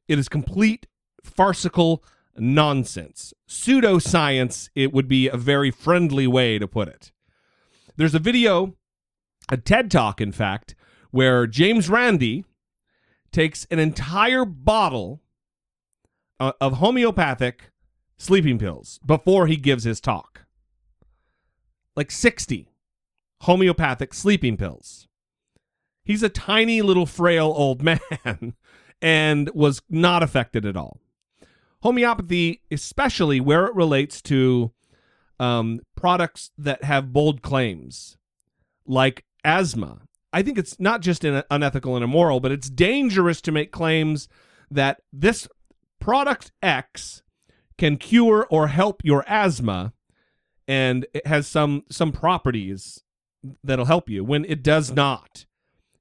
It 0.07 0.19
is 0.19 0.27
complete 0.27 0.87
farcical 1.23 2.03
nonsense. 2.39 3.33
Pseudoscience, 3.47 4.69
it 4.75 4.93
would 4.93 5.07
be 5.07 5.27
a 5.27 5.37
very 5.37 5.71
friendly 5.71 6.27
way 6.27 6.59
to 6.59 6.67
put 6.67 6.87
it. 6.87 7.11
There's 7.97 8.15
a 8.15 8.19
video, 8.19 8.75
a 9.49 9.57
TED 9.57 9.91
Talk, 9.91 10.21
in 10.21 10.31
fact, 10.31 10.75
where 11.11 11.47
James 11.47 11.89
Randi 11.89 12.45
takes 13.31 13.65
an 13.69 13.79
entire 13.79 14.45
bottle 14.45 15.21
uh, 16.39 16.53
of 16.61 16.73
homeopathic 16.73 17.71
sleeping 18.17 18.57
pills 18.57 18.99
before 19.05 19.47
he 19.47 19.55
gives 19.55 19.83
his 19.83 19.99
talk. 19.99 20.45
Like 21.95 22.11
60 22.11 22.69
homeopathic 23.41 24.13
sleeping 24.13 24.57
pills. 24.57 25.07
He's 26.03 26.23
a 26.23 26.29
tiny 26.29 26.81
little 26.81 27.05
frail 27.05 27.53
old 27.55 27.81
man 27.83 28.53
and 29.01 29.49
was 29.53 29.81
not 29.89 30.23
affected 30.23 30.65
at 30.65 30.77
all. 30.77 30.99
Homeopathy, 31.81 32.61
especially 32.71 33.39
where 33.39 33.65
it 33.65 33.75
relates 33.75 34.21
to 34.23 34.71
um, 35.39 35.79
products 35.95 36.51
that 36.57 36.83
have 36.83 37.13
bold 37.13 37.41
claims, 37.41 38.17
like 38.85 39.25
asthma. 39.43 40.01
I 40.31 40.43
think 40.43 40.57
it's 40.57 40.79
not 40.79 41.01
just 41.01 41.23
unethical 41.23 41.95
and 41.95 42.03
immoral, 42.03 42.39
but 42.39 42.51
it's 42.51 42.69
dangerous 42.69 43.41
to 43.41 43.51
make 43.51 43.71
claims 43.71 44.27
that 44.69 45.01
this 45.11 45.47
product 45.99 46.51
X 46.61 47.23
can 47.77 47.97
cure 47.97 48.45
or 48.49 48.67
help 48.67 49.01
your 49.03 49.23
asthma 49.27 49.93
and 50.69 51.07
it 51.15 51.25
has 51.25 51.47
some 51.47 51.83
some 51.89 52.11
properties 52.11 53.03
that'll 53.63 53.85
help 53.85 54.07
you 54.07 54.23
when 54.23 54.45
it 54.45 54.61
does 54.61 54.91
not. 54.91 55.45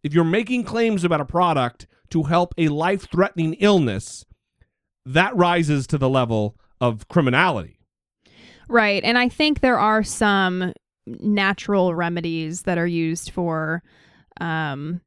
If 0.02 0.12
you're 0.12 0.24
making 0.24 0.64
claims 0.64 1.04
about 1.04 1.22
a 1.22 1.24
product 1.24 1.86
to 2.10 2.24
help 2.24 2.52
a 2.58 2.68
life 2.68 3.10
threatening 3.10 3.54
illness, 3.54 4.26
that 5.06 5.34
rises 5.36 5.86
to 5.88 5.98
the 5.98 6.08
level 6.08 6.56
of 6.80 7.08
criminality. 7.08 7.78
Right. 8.68 9.02
And 9.02 9.16
I 9.16 9.28
think 9.28 9.60
there 9.60 9.78
are 9.78 10.02
some 10.02 10.72
natural 11.06 11.94
remedies 11.94 12.62
that 12.62 12.76
are 12.76 12.86
used 12.86 13.30
for 13.30 13.82
um, 14.40 15.00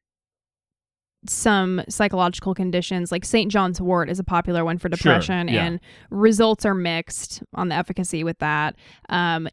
some 1.28 1.82
psychological 1.88 2.56
conditions. 2.56 3.12
Like 3.12 3.26
St. 3.26 3.52
John's 3.52 3.80
wort 3.80 4.10
is 4.10 4.20
a 4.20 4.24
popular 4.24 4.66
one 4.66 4.78
for 4.78 4.90
Sure, 4.90 4.98
depression, 4.98 5.48
yeah. 5.48 5.66
and 5.66 5.80
results 6.10 6.66
are 6.66 6.74
mixed 6.74 7.44
on 7.54 7.70
the 7.70 7.76
efficacy 7.76 8.24
with 8.24 8.40
that. 8.40 8.76
Um, 9.10 9.48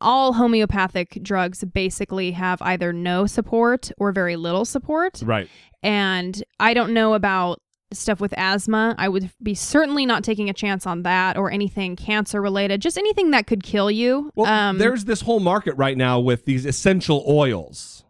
all 0.00 0.32
homeopathic 0.32 1.20
drugs 1.22 1.62
basically 1.62 2.32
have 2.32 2.60
either 2.60 2.92
no 2.92 3.26
support 3.26 3.92
or 3.98 4.10
very 4.10 4.34
little 4.34 4.64
support. 4.64 5.22
Right. 5.24 5.48
And 5.84 6.42
I 6.58 6.74
don't 6.74 6.92
know 6.92 7.14
about 7.14 7.60
stuff 7.96 8.20
with 8.20 8.32
asthma. 8.36 8.94
I 8.98 9.08
would 9.08 9.30
be 9.42 9.54
certainly 9.54 10.06
not 10.06 10.24
taking 10.24 10.48
a 10.48 10.52
chance 10.52 10.86
on 10.86 11.02
that 11.02 11.36
or 11.36 11.50
anything 11.50 11.96
cancer 11.96 12.40
related, 12.40 12.80
just 12.80 12.98
anything 12.98 13.30
that 13.32 13.46
could 13.46 13.62
kill 13.62 13.90
you. 13.90 14.30
Well, 14.34 14.46
um, 14.46 14.78
there's 14.78 15.04
this 15.04 15.22
whole 15.22 15.40
market 15.40 15.74
right 15.76 15.96
now 15.96 16.20
with 16.20 16.44
these 16.44 16.64
essential 16.64 17.24
oils 17.28 18.02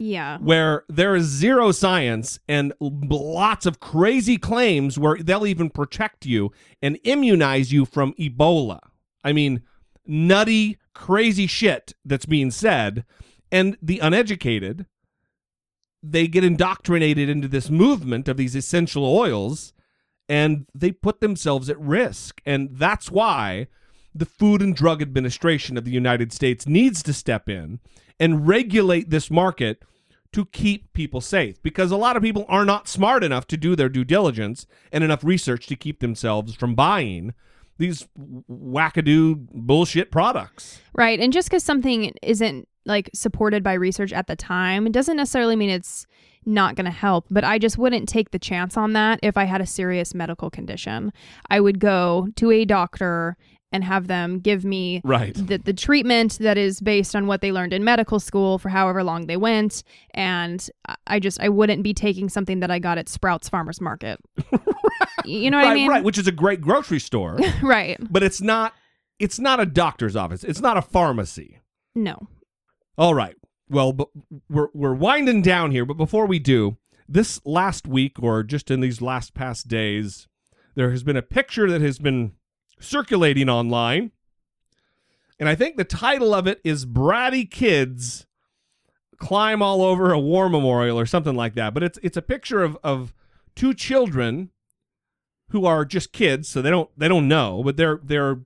yeah. 0.00 0.38
where 0.38 0.84
there 0.88 1.14
is 1.14 1.26
zero 1.26 1.72
science 1.72 2.40
and 2.48 2.72
lots 2.80 3.66
of 3.66 3.80
crazy 3.80 4.38
claims 4.38 4.98
where 4.98 5.16
they'll 5.18 5.46
even 5.46 5.70
protect 5.70 6.24
you 6.24 6.50
and 6.80 6.98
immunize 7.04 7.70
you 7.70 7.84
from 7.84 8.14
Ebola. 8.14 8.80
I 9.22 9.32
mean, 9.32 9.62
nutty, 10.06 10.78
crazy 10.94 11.46
shit 11.46 11.92
that's 12.04 12.26
being 12.26 12.50
said. 12.50 13.04
And 13.52 13.76
the 13.82 13.98
uneducated, 13.98 14.86
they 16.02 16.26
get 16.26 16.44
indoctrinated 16.44 17.28
into 17.28 17.48
this 17.48 17.70
movement 17.70 18.28
of 18.28 18.36
these 18.36 18.54
essential 18.54 19.04
oils 19.04 19.72
and 20.28 20.66
they 20.74 20.92
put 20.92 21.20
themselves 21.20 21.68
at 21.68 21.80
risk. 21.80 22.40
And 22.46 22.70
that's 22.72 23.10
why 23.10 23.66
the 24.14 24.24
Food 24.24 24.62
and 24.62 24.74
Drug 24.74 25.02
Administration 25.02 25.76
of 25.76 25.84
the 25.84 25.90
United 25.90 26.32
States 26.32 26.66
needs 26.66 27.02
to 27.02 27.12
step 27.12 27.48
in 27.48 27.80
and 28.18 28.46
regulate 28.46 29.10
this 29.10 29.30
market 29.30 29.82
to 30.32 30.44
keep 30.46 30.92
people 30.92 31.20
safe 31.20 31.60
because 31.62 31.90
a 31.90 31.96
lot 31.96 32.16
of 32.16 32.22
people 32.22 32.44
are 32.48 32.64
not 32.64 32.86
smart 32.86 33.24
enough 33.24 33.46
to 33.48 33.56
do 33.56 33.74
their 33.74 33.88
due 33.88 34.04
diligence 34.04 34.66
and 34.92 35.02
enough 35.02 35.24
research 35.24 35.66
to 35.66 35.74
keep 35.74 36.00
themselves 36.00 36.54
from 36.54 36.74
buying 36.74 37.34
these 37.78 38.06
wackadoo 38.48 39.48
bullshit 39.52 40.12
products. 40.12 40.80
Right. 40.94 41.18
And 41.18 41.32
just 41.32 41.48
because 41.48 41.64
something 41.64 42.12
isn't 42.22 42.68
like 42.90 43.08
supported 43.14 43.62
by 43.62 43.72
research 43.74 44.12
at 44.12 44.26
the 44.26 44.36
time, 44.36 44.86
it 44.86 44.92
doesn't 44.92 45.16
necessarily 45.16 45.56
mean 45.56 45.70
it's 45.70 46.06
not 46.44 46.74
going 46.74 46.84
to 46.86 46.90
help. 46.90 47.26
But 47.30 47.44
I 47.44 47.58
just 47.58 47.78
wouldn't 47.78 48.08
take 48.08 48.30
the 48.30 48.38
chance 48.38 48.76
on 48.76 48.92
that 48.94 49.20
if 49.22 49.36
I 49.36 49.44
had 49.44 49.60
a 49.60 49.66
serious 49.66 50.14
medical 50.14 50.50
condition. 50.50 51.12
I 51.48 51.60
would 51.60 51.78
go 51.80 52.28
to 52.36 52.50
a 52.50 52.64
doctor 52.64 53.36
and 53.72 53.84
have 53.84 54.08
them 54.08 54.40
give 54.40 54.64
me 54.64 55.00
Right. 55.04 55.32
the, 55.34 55.56
the 55.58 55.72
treatment 55.72 56.38
that 56.40 56.58
is 56.58 56.80
based 56.80 57.14
on 57.14 57.28
what 57.28 57.40
they 57.40 57.52
learned 57.52 57.72
in 57.72 57.84
medical 57.84 58.18
school 58.18 58.58
for 58.58 58.68
however 58.68 59.04
long 59.04 59.26
they 59.28 59.36
went. 59.36 59.84
And 60.12 60.68
I- 60.88 60.96
I 61.06 61.18
just, 61.20 61.40
I 61.40 61.48
wouldn't 61.48 61.84
be 61.84 61.94
taking 61.94 62.28
something 62.28 62.58
that 62.60 62.70
I 62.72 62.80
got 62.80 62.98
at 62.98 63.08
Sprouts 63.08 63.48
Farmers 63.48 63.80
Market. 63.80 64.18
You 65.26 65.50
know 65.50 65.58
what 65.58 65.64
right, 65.66 65.70
I 65.72 65.74
mean? 65.74 65.88
right, 65.88 66.02
which 66.02 66.16
is 66.16 66.26
a 66.26 66.32
great 66.32 66.62
grocery 66.62 66.98
store, 66.98 67.38
right. 67.62 67.98
but 68.10 68.22
it's 68.22 68.40
not 68.40 68.72
it's 69.18 69.38
not 69.38 69.60
a 69.60 69.66
doctor's 69.66 70.16
office. 70.16 70.42
It's 70.44 70.60
not 70.62 70.78
a 70.78 70.82
pharmacy. 70.82 71.58
No. 71.94 72.28
All 73.00 73.14
right. 73.14 73.34
Well, 73.70 73.96
we're 74.50 74.68
we're 74.74 74.92
winding 74.92 75.40
down 75.40 75.70
here, 75.70 75.86
but 75.86 75.96
before 75.96 76.26
we 76.26 76.38
do, 76.38 76.76
this 77.08 77.40
last 77.46 77.86
week 77.86 78.22
or 78.22 78.42
just 78.42 78.70
in 78.70 78.80
these 78.80 79.00
last 79.00 79.32
past 79.32 79.68
days, 79.68 80.28
there 80.74 80.90
has 80.90 81.02
been 81.02 81.16
a 81.16 81.22
picture 81.22 81.70
that 81.70 81.80
has 81.80 81.98
been 81.98 82.32
circulating 82.78 83.48
online. 83.48 84.10
And 85.38 85.48
I 85.48 85.54
think 85.54 85.78
the 85.78 85.84
title 85.84 86.34
of 86.34 86.46
it 86.46 86.60
is 86.62 86.84
Bratty 86.84 87.50
Kids 87.50 88.26
Climb 89.16 89.62
All 89.62 89.80
Over 89.80 90.12
a 90.12 90.18
War 90.18 90.50
Memorial 90.50 91.00
or 91.00 91.06
something 91.06 91.34
like 91.34 91.54
that. 91.54 91.72
But 91.72 91.82
it's 91.82 91.98
it's 92.02 92.18
a 92.18 92.22
picture 92.22 92.62
of, 92.62 92.76
of 92.84 93.14
two 93.56 93.72
children 93.72 94.50
who 95.52 95.64
are 95.64 95.86
just 95.86 96.12
kids, 96.12 96.50
so 96.50 96.60
they 96.60 96.68
don't 96.68 96.90
they 96.98 97.08
don't 97.08 97.28
know, 97.28 97.62
but 97.64 97.78
they're 97.78 97.98
they're 98.04 98.40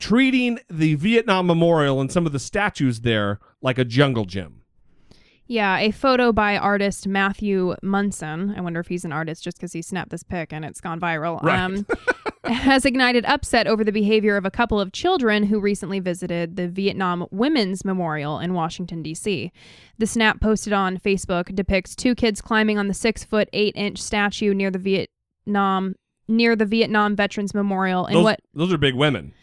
treating 0.00 0.58
the 0.68 0.96
Vietnam 0.96 1.46
Memorial 1.46 2.00
and 2.00 2.10
some 2.10 2.26
of 2.26 2.32
the 2.32 2.38
statues 2.40 3.02
there 3.02 3.38
like 3.62 3.78
a 3.78 3.84
jungle 3.84 4.24
gym. 4.24 4.62
Yeah, 5.46 5.78
a 5.78 5.90
photo 5.90 6.32
by 6.32 6.56
artist 6.56 7.08
Matthew 7.08 7.74
Munson. 7.82 8.54
I 8.56 8.60
wonder 8.60 8.78
if 8.78 8.86
he's 8.86 9.04
an 9.04 9.12
artist 9.12 9.42
just 9.42 9.56
because 9.56 9.72
he 9.72 9.82
snapped 9.82 10.10
this 10.10 10.22
pic 10.22 10.52
and 10.52 10.64
it's 10.64 10.80
gone 10.80 11.00
viral. 11.00 11.42
Um, 11.42 11.86
has 12.44 12.84
ignited 12.84 13.24
upset 13.26 13.66
over 13.66 13.82
the 13.82 13.90
behavior 13.90 14.36
of 14.36 14.44
a 14.44 14.50
couple 14.50 14.80
of 14.80 14.92
children 14.92 15.42
who 15.42 15.60
recently 15.60 15.98
visited 15.98 16.54
the 16.54 16.68
Vietnam 16.68 17.26
Women's 17.32 17.84
Memorial 17.84 18.38
in 18.38 18.54
Washington, 18.54 19.02
D.C. 19.02 19.50
The 19.98 20.06
snap 20.06 20.40
posted 20.40 20.72
on 20.72 20.98
Facebook 20.98 21.52
depicts 21.52 21.96
two 21.96 22.14
kids 22.14 22.40
climbing 22.40 22.78
on 22.78 22.86
the 22.86 22.94
six 22.94 23.24
foot 23.24 23.48
eight 23.52 23.74
inch 23.76 24.00
statue 24.00 24.54
near 24.54 24.70
the 24.70 24.78
Vietnam 24.78 25.96
near 26.28 26.54
the 26.54 26.64
Vietnam 26.64 27.16
Veterans 27.16 27.54
Memorial 27.54 28.06
And 28.06 28.18
those, 28.18 28.22
what 28.22 28.40
those 28.54 28.72
are 28.72 28.78
big 28.78 28.94
women. 28.94 29.34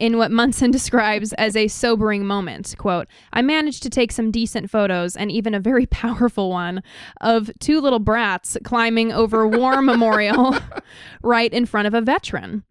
In 0.00 0.16
what 0.16 0.32
Munson 0.32 0.70
describes 0.72 1.32
as 1.34 1.54
a 1.54 1.68
sobering 1.68 2.26
moment. 2.26 2.74
Quote, 2.78 3.06
I 3.32 3.42
managed 3.42 3.84
to 3.84 3.90
take 3.90 4.10
some 4.10 4.32
decent 4.32 4.68
photos 4.68 5.14
and 5.14 5.30
even 5.30 5.54
a 5.54 5.60
very 5.60 5.86
powerful 5.90 6.50
one 6.50 6.82
of 7.20 7.50
two 7.60 7.80
little 7.80 8.00
brats 8.00 8.56
climbing 8.64 9.12
over 9.12 9.46
War 9.46 9.80
Memorial 9.80 10.56
right 11.22 11.52
in 11.52 11.66
front 11.66 11.86
of 11.86 11.94
a 11.94 12.00
veteran. 12.00 12.64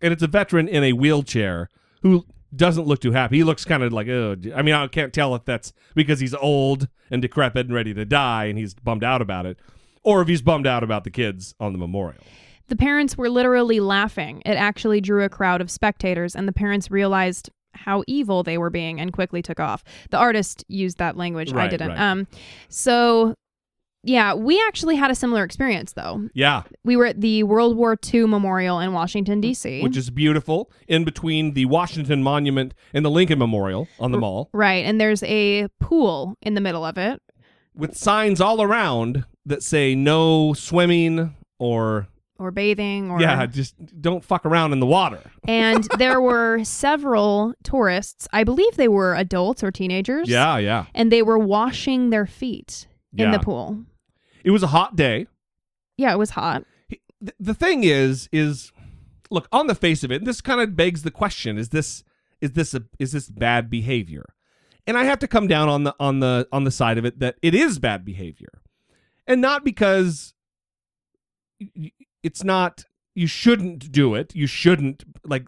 And 0.00 0.12
it's 0.12 0.22
a 0.22 0.28
veteran 0.28 0.68
in 0.68 0.84
a 0.84 0.92
wheelchair 0.92 1.68
who 2.02 2.24
doesn't 2.54 2.86
look 2.86 3.00
too 3.00 3.12
happy. 3.12 3.38
He 3.38 3.44
looks 3.44 3.64
kind 3.64 3.82
of 3.82 3.92
like, 3.92 4.08
oh, 4.08 4.36
I 4.54 4.62
mean, 4.62 4.74
I 4.74 4.86
can't 4.86 5.12
tell 5.12 5.34
if 5.34 5.44
that's 5.44 5.72
because 5.94 6.20
he's 6.20 6.34
old 6.34 6.88
and 7.10 7.20
decrepit 7.20 7.66
and 7.66 7.74
ready 7.74 7.92
to 7.92 8.04
die 8.04 8.44
and 8.44 8.56
he's 8.56 8.74
bummed 8.74 9.04
out 9.04 9.20
about 9.20 9.44
it, 9.44 9.58
or 10.04 10.22
if 10.22 10.28
he's 10.28 10.40
bummed 10.40 10.66
out 10.66 10.84
about 10.84 11.02
the 11.02 11.10
kids 11.10 11.54
on 11.58 11.72
the 11.72 11.78
memorial. 11.78 12.22
The 12.68 12.76
parents 12.76 13.16
were 13.16 13.28
literally 13.30 13.80
laughing. 13.80 14.42
It 14.46 14.52
actually 14.54 15.00
drew 15.00 15.24
a 15.24 15.28
crowd 15.28 15.60
of 15.60 15.70
spectators, 15.70 16.36
and 16.36 16.46
the 16.46 16.52
parents 16.52 16.90
realized 16.90 17.50
how 17.72 18.02
evil 18.06 18.42
they 18.42 18.58
were 18.58 18.70
being 18.70 19.00
and 19.00 19.12
quickly 19.12 19.40
took 19.42 19.60
off. 19.60 19.84
The 20.10 20.16
artist 20.18 20.64
used 20.68 20.98
that 20.98 21.16
language. 21.16 21.52
I 21.52 21.68
didn't. 21.68 21.88
right. 21.90 21.98
Um, 22.00 22.26
so 22.68 23.34
yeah, 24.04 24.32
we 24.34 24.62
actually 24.66 24.96
had 24.96 25.10
a 25.10 25.14
similar 25.14 25.44
experience 25.44 25.92
though. 25.92 26.28
Yeah, 26.34 26.62
We 26.84 26.96
were 26.96 27.06
at 27.06 27.20
the 27.20 27.42
World 27.42 27.76
War 27.76 27.96
II 28.12 28.26
Memorial 28.26 28.78
in 28.80 28.92
Washington 28.92 29.40
D.C. 29.40 29.82
which 29.82 29.96
is 29.96 30.10
beautiful 30.10 30.70
in 30.86 31.04
between 31.04 31.54
the 31.54 31.66
Washington 31.66 32.22
Monument 32.22 32.74
and 32.94 33.04
the 33.04 33.10
Lincoln 33.10 33.38
Memorial 33.38 33.88
on 33.98 34.12
the 34.12 34.18
mall 34.18 34.50
right, 34.52 34.84
and 34.84 35.00
there's 35.00 35.22
a 35.24 35.68
pool 35.80 36.36
in 36.42 36.54
the 36.54 36.60
middle 36.60 36.84
of 36.84 36.96
it. 36.96 37.20
with 37.74 37.96
signs 37.96 38.40
all 38.40 38.62
around 38.62 39.24
that 39.44 39.62
say 39.62 39.94
no 39.94 40.52
swimming 40.52 41.34
or 41.58 42.06
or 42.38 42.50
bathing 42.50 43.10
or 43.10 43.20
yeah, 43.20 43.46
just 43.46 43.74
don't 44.00 44.24
fuck 44.24 44.46
around 44.46 44.72
in 44.72 44.80
the 44.80 44.86
water. 44.86 45.20
and 45.46 45.84
there 45.98 46.20
were 46.20 46.62
several 46.64 47.54
tourists 47.64 48.28
i 48.32 48.44
believe 48.44 48.76
they 48.76 48.88
were 48.88 49.14
adults 49.14 49.62
or 49.64 49.70
teenagers 49.70 50.28
Yeah, 50.28 50.58
yeah. 50.58 50.86
and 50.94 51.10
they 51.12 51.22
were 51.22 51.38
washing 51.38 52.10
their 52.10 52.26
feet 52.26 52.86
in 53.16 53.26
Yeah. 53.30 53.32
the 53.38 53.42
pool 53.44 53.84
It 54.44 54.50
was 54.52 54.62
a 54.62 54.68
hot 54.68 54.94
day. 54.96 55.26
yeah 55.96 56.12
it 56.12 56.18
was 56.18 56.30
hot 56.30 56.64
th- 56.88 57.02
the 57.40 57.54
thing 57.54 57.82
is 57.84 58.28
is 58.32 58.70
look 59.30 59.48
on 59.52 59.66
the 59.66 59.74
face 59.74 60.04
of 60.04 60.10
it 60.12 60.24
this 60.24 60.40
kind 60.40 60.60
of 60.60 60.76
begs 60.76 61.02
the 61.02 61.10
question 61.10 61.58
is 61.58 61.70
this 61.70 62.04
is 62.40 62.52
this 62.52 62.72
a, 62.72 62.82
is 63.00 63.12
this 63.12 63.28
bad 63.28 63.68
behavior 63.68 64.24
and 64.86 64.96
i 64.96 65.02
have 65.04 65.18
to 65.18 65.26
come 65.28 65.46
down 65.48 65.68
on 65.68 65.82
the 65.84 65.94
on 65.98 66.20
the 66.20 66.46
on 66.52 66.62
the 66.64 66.70
side 66.70 66.96
of 66.98 67.04
it 67.04 67.18
that 67.18 67.34
it 67.42 67.54
is 67.54 67.78
bad 67.80 68.04
behavior 68.04 68.62
and 69.26 69.40
not 69.40 69.64
because 69.64 70.32
it's 72.22 72.44
not 72.44 72.84
you 73.14 73.26
shouldn't 73.26 73.90
do 73.90 74.14
it. 74.14 74.34
You 74.34 74.46
shouldn't 74.46 75.04
like 75.24 75.46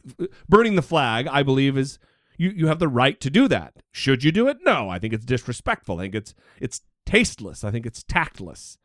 burning 0.48 0.74
the 0.74 0.82
flag 0.82 1.28
i 1.28 1.42
believe 1.42 1.78
is 1.78 1.98
you 2.36 2.50
you 2.50 2.66
have 2.66 2.78
the 2.78 2.88
right 2.88 3.20
to 3.20 3.30
do 3.30 3.46
that. 3.48 3.74
Should 3.92 4.24
you 4.24 4.32
do 4.32 4.48
it? 4.48 4.58
No. 4.64 4.88
I 4.88 4.98
think 4.98 5.12
it's 5.12 5.26
disrespectful. 5.26 5.98
I 5.98 6.04
think 6.04 6.14
it's 6.14 6.34
it's 6.58 6.80
tasteless. 7.04 7.64
I 7.64 7.70
think 7.70 7.84
it's 7.86 8.02
tactless. 8.02 8.78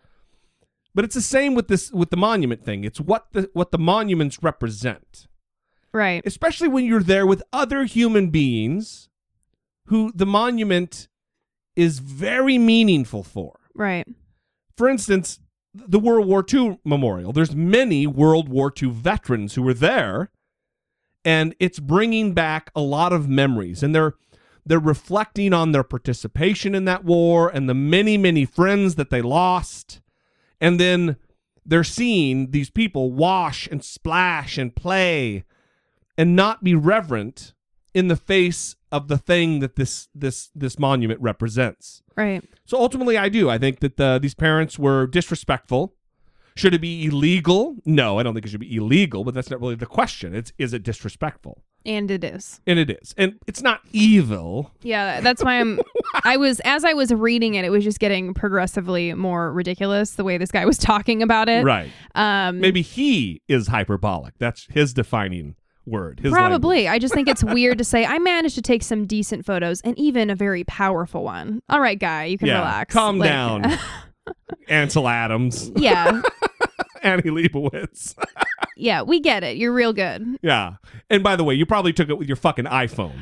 But 0.93 1.05
it's 1.05 1.15
the 1.15 1.21
same 1.21 1.55
with 1.55 1.67
this 1.69 1.89
with 1.91 2.09
the 2.09 2.17
monument 2.17 2.63
thing. 2.63 2.83
It's 2.83 2.99
what 2.99 3.27
the 3.31 3.49
what 3.53 3.71
the 3.71 3.77
monuments 3.77 4.43
represent. 4.43 5.27
right. 5.93 6.21
Especially 6.25 6.67
when 6.67 6.83
you're 6.85 7.01
there 7.03 7.25
with 7.25 7.41
other 7.53 7.85
human 7.85 8.29
beings 8.29 9.07
who 9.85 10.11
the 10.13 10.25
monument 10.25 11.07
is 11.77 11.99
very 11.99 12.57
meaningful 12.57 13.23
for. 13.23 13.59
right. 13.73 14.07
For 14.77 14.89
instance, 14.89 15.39
the 15.87 15.99
World 15.99 16.27
War 16.27 16.45
II 16.53 16.79
memorial. 16.85 17.33
There's 17.33 17.55
many 17.55 18.07
World 18.07 18.49
War 18.49 18.71
II 18.81 18.89
veterans 18.89 19.55
who 19.55 19.61
were 19.61 19.73
there 19.73 20.31
and 21.23 21.55
it's 21.59 21.79
bringing 21.79 22.33
back 22.33 22.71
a 22.75 22.81
lot 22.81 23.11
of 23.11 23.27
memories 23.27 23.83
and 23.83 23.93
they're 23.93 24.13
they're 24.67 24.79
reflecting 24.79 25.53
on 25.53 25.73
their 25.73 25.83
participation 25.83 26.73
in 26.73 26.85
that 26.85 27.03
war 27.03 27.49
and 27.49 27.69
the 27.69 27.75
many 27.75 28.17
many 28.17 28.45
friends 28.45 28.95
that 28.95 29.09
they 29.09 29.21
lost 29.21 30.01
And 30.61 30.79
then 30.79 31.17
they're 31.65 31.83
seeing 31.83 32.51
these 32.51 32.69
people 32.69 33.11
wash 33.11 33.67
and 33.67 33.83
splash 33.83 34.57
and 34.57 34.75
play 34.75 35.43
and 36.17 36.35
not 36.35 36.63
be 36.63 36.75
reverent 36.75 37.53
in 37.93 38.07
the 38.07 38.15
face 38.15 38.75
of 38.91 39.07
the 39.07 39.17
thing 39.17 39.59
that 39.59 39.75
this 39.75 40.07
this 40.13 40.49
this 40.55 40.79
monument 40.79 41.19
represents. 41.21 42.01
Right. 42.15 42.43
So 42.65 42.77
ultimately, 42.79 43.17
I 43.17 43.29
do. 43.29 43.49
I 43.49 43.57
think 43.57 43.79
that 43.79 43.97
the, 43.97 44.19
these 44.21 44.33
parents 44.33 44.79
were 44.79 45.07
disrespectful. 45.07 45.93
Should 46.55 46.73
it 46.73 46.79
be 46.79 47.05
illegal? 47.05 47.75
No, 47.85 48.17
I 48.17 48.23
don't 48.23 48.33
think 48.33 48.45
it 48.45 48.49
should 48.49 48.61
be 48.61 48.75
illegal. 48.75 49.25
But 49.25 49.33
that's 49.33 49.49
not 49.49 49.59
really 49.59 49.75
the 49.75 49.85
question. 49.85 50.33
It's 50.33 50.53
is 50.57 50.73
it 50.73 50.83
disrespectful? 50.83 51.61
And 51.85 52.09
it 52.09 52.23
is. 52.23 52.61
And 52.65 52.79
it 52.79 52.89
is. 52.89 53.13
And 53.17 53.35
it's 53.45 53.61
not 53.61 53.81
evil. 53.91 54.71
Yeah, 54.81 55.19
that's 55.19 55.43
why 55.43 55.59
I'm. 55.59 55.79
I 56.23 56.37
was 56.37 56.61
as 56.61 56.85
I 56.85 56.93
was 56.93 57.13
reading 57.13 57.55
it, 57.55 57.65
it 57.65 57.69
was 57.69 57.83
just 57.83 57.99
getting 57.99 58.33
progressively 58.33 59.13
more 59.13 59.51
ridiculous 59.51 60.11
the 60.11 60.23
way 60.23 60.37
this 60.37 60.49
guy 60.49 60.65
was 60.65 60.77
talking 60.77 61.21
about 61.21 61.49
it. 61.49 61.65
Right. 61.65 61.91
Um, 62.15 62.59
Maybe 62.59 62.81
he 62.81 63.41
is 63.49 63.67
hyperbolic. 63.67 64.35
That's 64.39 64.65
his 64.71 64.93
defining 64.93 65.55
word. 65.85 66.19
His 66.19 66.31
Probably. 66.31 66.83
language. 66.85 66.95
I 66.95 66.99
just 66.99 67.13
think 67.13 67.27
it's 67.27 67.43
weird 67.53 67.77
to 67.77 67.83
say 67.83 68.05
I 68.05 68.19
managed 68.19 68.55
to 68.55 68.61
take 68.61 68.83
some 68.83 69.05
decent 69.05 69.45
photos 69.45 69.81
and 69.81 69.97
even 69.99 70.29
a 70.29 70.35
very 70.35 70.63
powerful 70.63 71.23
one. 71.23 71.61
All 71.69 71.79
right, 71.79 71.99
guy, 71.99 72.25
you 72.25 72.37
can 72.37 72.47
yeah. 72.47 72.59
relax. 72.59 72.93
Calm 72.93 73.17
Like- 73.19 73.29
down. 73.29 73.77
Ansel 74.69 75.07
Adams. 75.07 75.71
yeah, 75.75 76.21
Annie 77.03 77.23
Leibovitz. 77.29 78.15
yeah, 78.75 79.03
we 79.03 79.19
get 79.19 79.43
it. 79.43 79.57
You're 79.57 79.71
real 79.73 79.93
good. 79.93 80.25
yeah. 80.41 80.75
And 81.11 81.23
by 81.23 81.35
the 81.35 81.43
way, 81.43 81.53
you 81.53 81.65
probably 81.67 81.93
took 81.93 82.09
it 82.09 82.17
with 82.17 82.27
your 82.27 82.35
fucking 82.37 82.65
iPhone. 82.65 83.13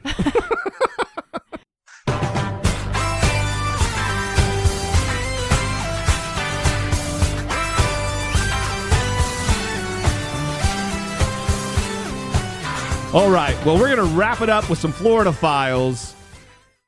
All 13.13 13.29
right. 13.29 13.55
Well, 13.63 13.77
we're 13.77 13.95
going 13.95 14.09
to 14.09 14.15
wrap 14.15 14.41
it 14.41 14.49
up 14.49 14.67
with 14.71 14.79
some 14.79 14.91
Florida 14.91 15.31
files. 15.31 16.15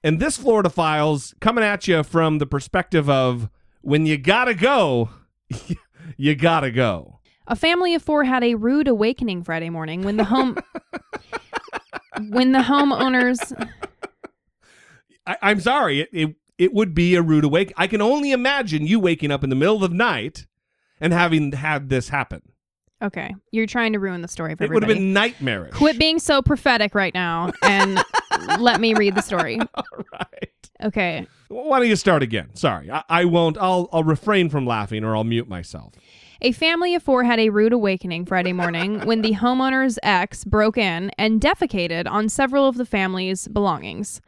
And 0.04 0.20
this 0.20 0.38
Florida 0.38 0.72
files 0.72 1.36
coming 1.40 1.64
at 1.64 1.88
you 1.88 2.02
from 2.02 2.40
the 2.40 2.48
perspective 2.48 3.08
of 3.08 3.48
when 3.82 4.08
you 4.08 4.18
got 4.18 4.46
to 4.46 4.56
go, 4.56 5.12
you 6.18 6.34
got 6.34 6.62
to 6.62 6.72
go. 6.72 7.20
A 7.46 7.56
family 7.56 7.94
of 7.94 8.02
four 8.02 8.24
had 8.24 8.44
a 8.44 8.56
rude 8.56 8.88
awakening 8.88 9.44
Friday 9.44 9.70
morning 9.70 10.02
when 10.02 10.18
the 10.18 10.24
home 10.24 10.58
when 12.30 12.54
the 12.54 12.60
homeowners 12.60 13.54
I, 15.28 15.38
I'm 15.44 15.60
sorry. 15.60 16.02
It, 16.02 16.10
it 16.12 16.36
it 16.58 16.74
would 16.74 16.96
be 16.96 17.14
a 17.14 17.22
rude 17.22 17.44
awake. 17.44 17.72
I 17.78 17.86
can 17.86 18.02
only 18.02 18.32
imagine 18.32 18.88
you 18.88 19.00
waking 19.00 19.30
up 19.30 19.44
in 19.44 19.52
the 19.52 19.56
middle 19.56 19.84
of 19.84 19.92
the 19.92 19.98
night 19.98 20.48
and 21.00 21.14
having 21.14 21.52
had 21.52 21.90
this 21.90 22.10
happen. 22.10 22.42
Okay, 23.02 23.34
you're 23.52 23.68
trying 23.68 23.94
to 23.94 24.00
ruin 24.00 24.22
the 24.22 24.28
story 24.28 24.56
for 24.56 24.64
everybody. 24.64 24.86
It 24.86 24.88
would 24.88 24.96
have 24.96 25.04
been 25.04 25.14
nightmarish. 25.14 25.74
Quit 25.74 26.00
being 26.00 26.18
so 26.18 26.42
prophetic 26.42 26.96
right 26.96 27.14
now 27.14 27.52
and 27.62 28.02
let 28.60 28.80
me 28.80 28.94
read 28.94 29.16
the 29.16 29.22
story. 29.22 29.60
All 29.76 29.84
right. 30.14 30.70
Okay. 30.84 31.28
Why 31.50 31.80
don't 31.80 31.90
you 31.90 31.96
start 31.96 32.24
again? 32.24 32.56
Sorry, 32.56 32.90
I, 32.90 33.04
I 33.10 33.26
won't. 33.26 33.58
I'll 33.58 33.90
I'll 33.92 34.04
refrain 34.04 34.50
from 34.50 34.66
laughing 34.66 35.04
or 35.04 35.16
I'll 35.16 35.24
mute 35.24 35.48
myself. 35.50 35.94
A 36.42 36.52
family 36.52 36.94
of 36.96 37.04
four 37.04 37.24
had 37.24 37.40
a 37.40 37.50
rude 37.50 37.72
awakening 37.72 38.26
Friday 38.26 38.52
morning 38.52 39.00
when 39.06 39.22
the 39.22 39.34
homeowner's 39.34 39.98
ex 40.04 40.44
broke 40.44 40.78
in 40.78 41.12
and 41.18 41.40
defecated 41.40 42.10
on 42.10 42.28
several 42.28 42.68
of 42.68 42.76
the 42.76 42.86
family's 42.86 43.48
belongings. 43.48 44.22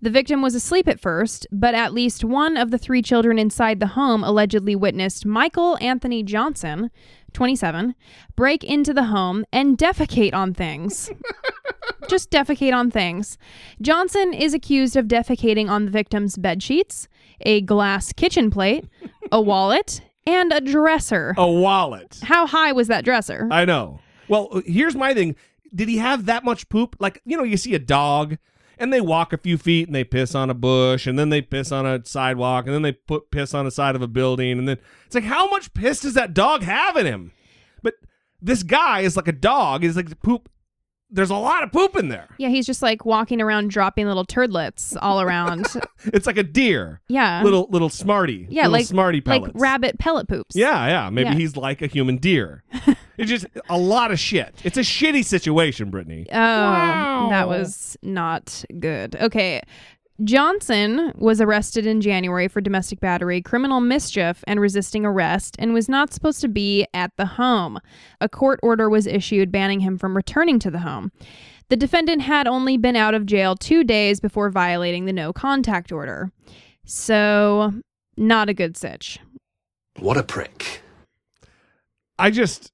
The 0.00 0.10
victim 0.10 0.42
was 0.42 0.56
asleep 0.56 0.88
at 0.88 0.98
first, 0.98 1.46
but 1.52 1.76
at 1.76 1.94
least 1.94 2.24
one 2.24 2.56
of 2.56 2.72
the 2.72 2.78
three 2.78 3.02
children 3.02 3.38
inside 3.38 3.78
the 3.78 3.88
home 3.88 4.24
allegedly 4.24 4.74
witnessed 4.74 5.24
Michael 5.24 5.78
Anthony 5.80 6.24
Johnson, 6.24 6.90
27, 7.32 7.94
break 8.34 8.64
into 8.64 8.92
the 8.92 9.04
home 9.04 9.44
and 9.52 9.78
defecate 9.78 10.34
on 10.34 10.54
things. 10.54 11.10
Just 12.08 12.32
defecate 12.32 12.74
on 12.74 12.90
things. 12.90 13.38
Johnson 13.80 14.34
is 14.34 14.52
accused 14.52 14.96
of 14.96 15.06
defecating 15.06 15.70
on 15.70 15.84
the 15.84 15.92
victim's 15.92 16.36
bed 16.36 16.64
sheets, 16.64 17.06
a 17.42 17.60
glass 17.60 18.12
kitchen 18.12 18.50
plate, 18.50 18.84
a 19.30 19.40
wallet, 19.40 20.02
and 20.26 20.52
a 20.52 20.60
dresser. 20.60 21.34
A 21.36 21.50
wallet. 21.50 22.20
How 22.22 22.46
high 22.46 22.72
was 22.72 22.88
that 22.88 23.04
dresser? 23.04 23.48
I 23.50 23.64
know. 23.64 24.00
Well, 24.28 24.62
here's 24.66 24.94
my 24.94 25.14
thing. 25.14 25.36
Did 25.74 25.88
he 25.88 25.98
have 25.98 26.26
that 26.26 26.44
much 26.44 26.68
poop? 26.68 26.96
Like, 26.98 27.20
you 27.24 27.36
know, 27.36 27.42
you 27.42 27.56
see 27.56 27.74
a 27.74 27.78
dog 27.78 28.36
and 28.78 28.92
they 28.92 29.00
walk 29.00 29.32
a 29.32 29.38
few 29.38 29.58
feet 29.58 29.88
and 29.88 29.94
they 29.94 30.04
piss 30.04 30.34
on 30.34 30.50
a 30.50 30.54
bush 30.54 31.06
and 31.06 31.18
then 31.18 31.28
they 31.28 31.40
piss 31.40 31.72
on 31.72 31.86
a 31.86 32.04
sidewalk 32.04 32.66
and 32.66 32.74
then 32.74 32.82
they 32.82 32.92
put 32.92 33.30
piss 33.30 33.54
on 33.54 33.64
the 33.64 33.70
side 33.70 33.96
of 33.96 34.02
a 34.02 34.08
building 34.08 34.58
and 34.58 34.68
then 34.68 34.78
it's 35.06 35.14
like 35.14 35.24
how 35.24 35.48
much 35.48 35.72
piss 35.74 36.00
does 36.00 36.14
that 36.14 36.34
dog 36.34 36.62
have 36.62 36.96
in 36.96 37.06
him? 37.06 37.32
But 37.82 37.94
this 38.40 38.62
guy 38.62 39.00
is 39.00 39.16
like 39.16 39.28
a 39.28 39.32
dog. 39.32 39.82
He's 39.82 39.96
like 39.96 40.20
poop. 40.22 40.48
There's 41.12 41.30
a 41.30 41.36
lot 41.36 41.62
of 41.62 41.70
poop 41.70 41.94
in 41.96 42.08
there. 42.08 42.28
yeah, 42.38 42.48
he's 42.48 42.66
just 42.66 42.80
like 42.82 43.04
walking 43.04 43.40
around 43.40 43.70
dropping 43.70 44.06
little 44.06 44.24
turdlets 44.24 44.96
all 45.00 45.20
around. 45.20 45.66
It's 46.06 46.26
like 46.26 46.36
a 46.36 46.42
deer. 46.42 47.00
Yeah. 47.08 47.44
Little 47.44 47.68
little 47.70 47.88
smarty. 47.88 48.48
yeah, 48.50 48.62
little 48.62 48.72
like 48.72 48.86
smarty 48.86 49.22
like 49.24 49.44
rabbit 49.54 50.00
pellet 50.00 50.26
poops. 50.26 50.56
Yeah, 50.56 50.88
yeah. 50.88 51.10
Maybe 51.10 51.28
Yeah. 51.30 51.34
he's 51.36 51.56
like 51.56 51.80
a 51.80 51.86
human 51.86 52.16
deer. 52.16 52.64
it's 53.16 53.30
just 53.30 53.46
a 53.68 53.78
lot 53.78 54.10
of 54.10 54.18
shit. 54.18 54.52
It's 54.64 54.76
a 54.76 54.80
shitty 54.80 55.24
situation, 55.24 55.90
Brittany. 55.90 56.26
Oh, 56.32 57.28
that 57.30 57.46
was 57.46 57.96
not 58.02 58.64
good. 58.80 59.14
Okay. 59.14 59.62
Johnson 60.24 61.12
was 61.16 61.40
arrested 61.40 61.86
in 61.86 62.00
January 62.00 62.48
for 62.48 62.60
domestic 62.60 63.00
battery, 63.00 63.40
criminal 63.40 63.80
mischief, 63.80 64.44
and 64.46 64.60
resisting 64.60 65.04
arrest, 65.04 65.56
and 65.58 65.72
was 65.72 65.88
not 65.88 66.12
supposed 66.12 66.40
to 66.42 66.48
be 66.48 66.86
at 66.94 67.10
the 67.16 67.26
home. 67.26 67.78
A 68.20 68.28
court 68.28 68.60
order 68.62 68.88
was 68.88 69.06
issued 69.06 69.50
banning 69.50 69.80
him 69.80 69.98
from 69.98 70.14
returning 70.14 70.58
to 70.60 70.70
the 70.70 70.80
home. 70.80 71.10
The 71.70 71.76
defendant 71.76 72.22
had 72.22 72.46
only 72.46 72.76
been 72.76 72.96
out 72.96 73.14
of 73.14 73.26
jail 73.26 73.56
two 73.56 73.84
days 73.84 74.20
before 74.20 74.50
violating 74.50 75.06
the 75.06 75.12
no 75.12 75.32
contact 75.32 75.90
order. 75.90 76.30
So, 76.84 77.72
not 78.16 78.48
a 78.48 78.54
good 78.54 78.76
sitch. 78.76 79.18
What 79.98 80.16
a 80.16 80.22
prick. 80.22 80.82
I 82.18 82.30
just 82.30 82.70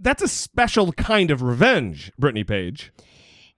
that's 0.00 0.22
a 0.22 0.28
special 0.28 0.92
kind 0.92 1.30
of 1.30 1.42
revenge, 1.42 2.10
Brittany 2.18 2.44
Page. 2.44 2.92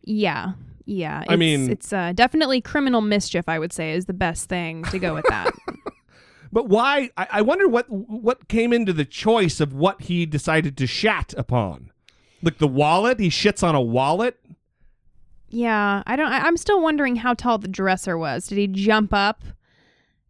Yeah. 0.02 0.52
Yeah. 0.86 1.24
I 1.28 1.36
mean- 1.36 1.70
it's 1.70 1.92
uh, 1.92 2.12
definitely 2.14 2.60
criminal 2.60 3.00
mischief, 3.00 3.48
I 3.48 3.58
would 3.58 3.72
say, 3.72 3.92
is 3.92 4.04
the 4.06 4.12
best 4.12 4.48
thing 4.48 4.84
to 4.84 4.98
go 4.98 5.14
with 5.14 5.24
that. 5.28 5.52
But 6.52 6.68
why? 6.68 7.10
I, 7.16 7.26
I 7.32 7.42
wonder 7.42 7.66
what 7.66 7.86
what 7.90 8.46
came 8.46 8.72
into 8.72 8.92
the 8.92 9.04
choice 9.04 9.58
of 9.58 9.72
what 9.74 10.02
he 10.02 10.24
decided 10.24 10.76
to 10.78 10.86
shat 10.86 11.34
upon. 11.36 11.90
Like 12.44 12.58
the 12.58 12.68
wallet, 12.68 13.18
he 13.18 13.28
shits 13.28 13.64
on 13.66 13.74
a 13.74 13.80
wallet. 13.80 14.38
Yeah, 15.48 16.04
I 16.06 16.14
don't. 16.14 16.30
I, 16.30 16.38
I'm 16.46 16.56
still 16.56 16.80
wondering 16.80 17.16
how 17.16 17.34
tall 17.34 17.58
the 17.58 17.66
dresser 17.66 18.16
was. 18.16 18.46
Did 18.46 18.58
he 18.58 18.68
jump 18.68 19.12
up? 19.12 19.42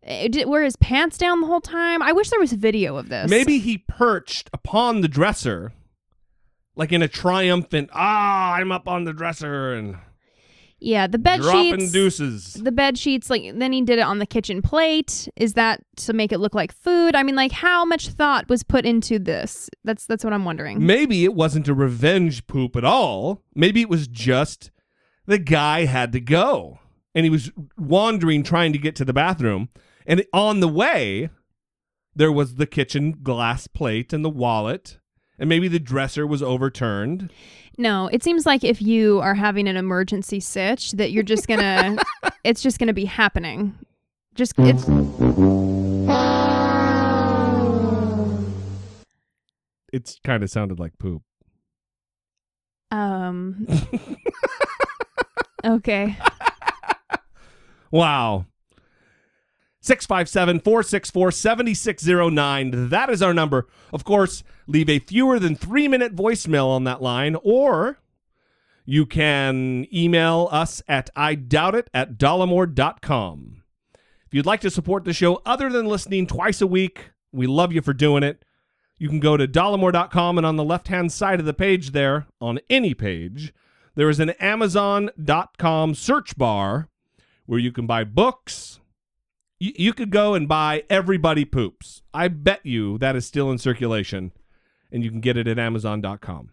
Eh, 0.03 0.29
Did 0.29 0.49
wear 0.49 0.63
his 0.63 0.77
pants 0.77 1.19
down 1.19 1.43
the 1.43 1.47
whole 1.47 1.61
time? 1.61 2.01
I 2.01 2.13
wish 2.13 2.31
there 2.31 2.41
was 2.41 2.55
video 2.55 2.97
of 2.97 3.11
this. 3.11 3.29
Maybe 3.29 3.59
he 3.59 3.77
perched 3.87 4.49
upon 4.55 5.03
the 5.03 5.09
dresser, 5.09 5.75
like 6.75 6.91
in 6.91 7.03
a 7.03 7.09
triumphant. 7.09 7.91
Ah, 7.93 8.55
I'm 8.55 8.73
up 8.73 8.89
on 8.89 9.05
the 9.05 9.13
dresser 9.13 9.75
and 9.75 9.97
Yeah, 10.85 11.07
the 11.07 11.19
bed 11.19 11.41
dropping 11.41 11.81
sheets. 11.81 11.93
deuces. 11.93 12.53
The 12.55 12.71
bed 12.73 12.99
sheets, 12.99 13.31
like 13.31 13.59
then 13.59 13.73
he 13.73 13.81
did 13.83 13.99
it 13.99 14.03
on 14.03 14.19
the 14.19 14.27
kitchen 14.27 14.61
plate. 14.61 15.29
Is 15.37 15.55
that 15.55 15.83
to 15.97 16.13
make 16.13 16.31
it 16.31 16.39
look 16.39 16.55
like 16.55 16.73
food? 16.73 17.17
I 17.17 17.23
mean, 17.23 17.35
like 17.35 17.53
how 17.53 17.85
much 17.87 18.09
thought 18.09 18.49
was 18.49 18.63
put 18.63 18.85
into 18.85 19.19
this? 19.19 19.71
That's 19.85 20.05
that's 20.05 20.25
what 20.25 20.35
I'm 20.35 20.45
wondering. 20.45 20.85
Maybe 20.85 21.25
it 21.25 21.35
wasn't 21.35 21.69
a 21.69 21.75
revenge 21.75 22.47
poop 22.47 22.77
at 22.77 22.85
all. 22.85 23.43
Maybe 23.55 23.81
it 23.81 23.89
was 23.89 24.07
just 24.07 24.71
the 25.27 25.39
guy 25.39 25.87
had 25.87 26.13
to 26.13 26.21
go 26.21 26.81
and 27.15 27.25
he 27.25 27.31
was 27.31 27.51
wandering 27.79 28.43
trying 28.43 28.73
to 28.73 28.79
get 28.79 28.95
to 28.97 29.05
the 29.05 29.13
bathroom. 29.13 29.71
And 30.07 30.25
on 30.35 30.61
the 30.61 30.69
way, 30.69 31.31
there 32.15 32.33
was 32.33 32.57
the 32.57 32.67
kitchen 32.67 33.21
glass 33.23 33.67
plate 33.67 34.13
and 34.13 34.25
the 34.25 34.31
wallet. 34.31 34.99
And 35.39 35.49
maybe 35.49 35.69
the 35.69 35.81
dresser 35.81 36.27
was 36.27 36.43
overturned. 36.43 37.31
No, 37.77 38.09
it 38.13 38.23
seems 38.23 38.47
like 38.47 38.63
if 38.63 38.81
you 38.81 39.21
are 39.21 39.35
having 39.35 39.67
an 39.67 39.77
emergency 39.77 40.39
sitch, 40.39 40.93
that 40.93 41.11
you're 41.11 41.25
just 41.25 41.49
gonna, 41.49 41.97
it's 42.45 42.63
just 42.63 42.79
gonna 42.79 42.93
be 42.93 43.05
happening. 43.05 43.75
Just 44.35 44.55
it's. 44.59 44.85
It's 49.93 50.19
kind 50.25 50.43
of 50.43 50.51
sounded 50.51 50.81
like 50.81 50.99
poop. 50.99 51.23
Um. 52.91 53.67
okay. 55.65 56.17
Wow. 57.91 58.47
657 59.85 60.61
464 60.61 61.31
7609. 61.31 62.89
That 62.89 63.11
is 63.11 63.21
our 63.21 63.35
number. 63.35 63.67
Of 63.93 64.03
course, 64.03 64.43
leave 64.67 64.89
a 64.89 64.99
fewer 64.99 65.39
than 65.39 65.55
three 65.55 65.89
minute 65.89 66.17
voicemail 66.17 66.69
on 66.69 66.85
that 66.85 67.03
line, 67.03 67.37
or 67.43 67.99
you 68.87 69.05
can 69.05 69.87
email 69.93 70.49
us 70.51 70.83
at 70.89 71.11
I 71.15 71.35
doubt 71.35 71.75
it 71.75 71.91
at 71.93 72.17
dollemore.com. 72.17 73.63
If 74.27 74.33
you'd 74.33 74.47
like 74.47 74.63
to 74.63 74.71
support 74.71 75.05
the 75.05 75.13
show 75.13 75.43
other 75.45 75.69
than 75.69 75.85
listening 75.85 76.27
twice 76.27 76.63
a 76.63 76.67
week, 76.67 77.11
We 77.31 77.47
love 77.47 77.73
you 77.73 77.83
for 77.83 77.93
doing 77.93 78.23
it. 78.23 78.43
You 78.97 79.09
can 79.09 79.21
go 79.21 79.37
to 79.37 79.47
dollemore.com 79.47 80.39
and 80.39 80.47
on 80.47 80.57
the 80.57 80.65
left 80.65 80.89
hand 80.89 81.13
side 81.13 81.41
of 81.41 81.47
the 81.47 81.53
page 81.53 81.91
there, 81.91 82.27
on 82.41 82.59
any 82.71 82.95
page, 82.95 83.53
there 83.97 84.09
is 84.09 84.19
an 84.21 84.31
Amazon.com 84.31 85.95
search 85.95 86.39
bar 86.39 86.89
where 87.45 87.59
you 87.59 87.71
can 87.71 87.87
buy 87.87 88.05
books. 88.05 88.81
You, 89.61 89.95
could 89.95 90.11
go 90.11 90.35
and 90.35 90.49
buy 90.49 90.85
Everybody 90.91 91.45
Poops. 91.45 92.03
I 92.13 92.29
bet 92.29 92.67
you 92.67 92.99
that 92.99 93.17
is 93.17 93.25
still 93.25 93.51
in 93.51 93.59
circulation, 93.59 94.33
and 94.93 95.05
you 95.05 95.11
can 95.11 95.21
get 95.21 95.37
it 95.37 95.47
at 95.47 95.59
Amazon.com. 95.59 96.51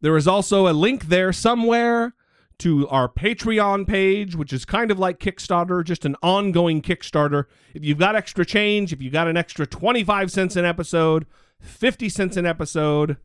There 0.00 0.16
is 0.16 0.26
also 0.26 0.68
a 0.68 0.72
link 0.72 1.04
there 1.04 1.32
somewhere 1.32 2.14
to 2.58 2.88
our 2.88 3.08
Patreon 3.08 3.86
page, 3.86 4.34
which 4.34 4.52
is 4.52 4.64
kind 4.64 4.90
of 4.90 4.98
like 4.98 5.20
Kickstarter, 5.20 5.84
just 5.84 6.04
an 6.04 6.16
ongoing 6.22 6.82
Kickstarter. 6.82 7.44
If 7.74 7.84
you've 7.84 7.98
got 7.98 8.16
extra 8.16 8.44
change, 8.44 8.92
if 8.92 9.00
you 9.00 9.10
got 9.10 9.28
an 9.28 9.36
extra 9.36 9.66
25 9.66 10.32
cents 10.32 10.56
an 10.56 10.64
episode, 10.64 11.26
50 11.60 12.08
cents 12.08 12.36
an 12.36 12.46
episode, 12.46 13.16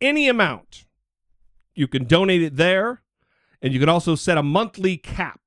any 0.00 0.28
amount, 0.28 0.84
you 1.74 1.88
can 1.88 2.04
donate 2.04 2.42
it 2.42 2.56
there. 2.56 3.02
And 3.60 3.72
you 3.72 3.78
can 3.78 3.88
also 3.88 4.16
set 4.16 4.36
a 4.36 4.42
monthly 4.42 4.96
cap. 4.96 5.40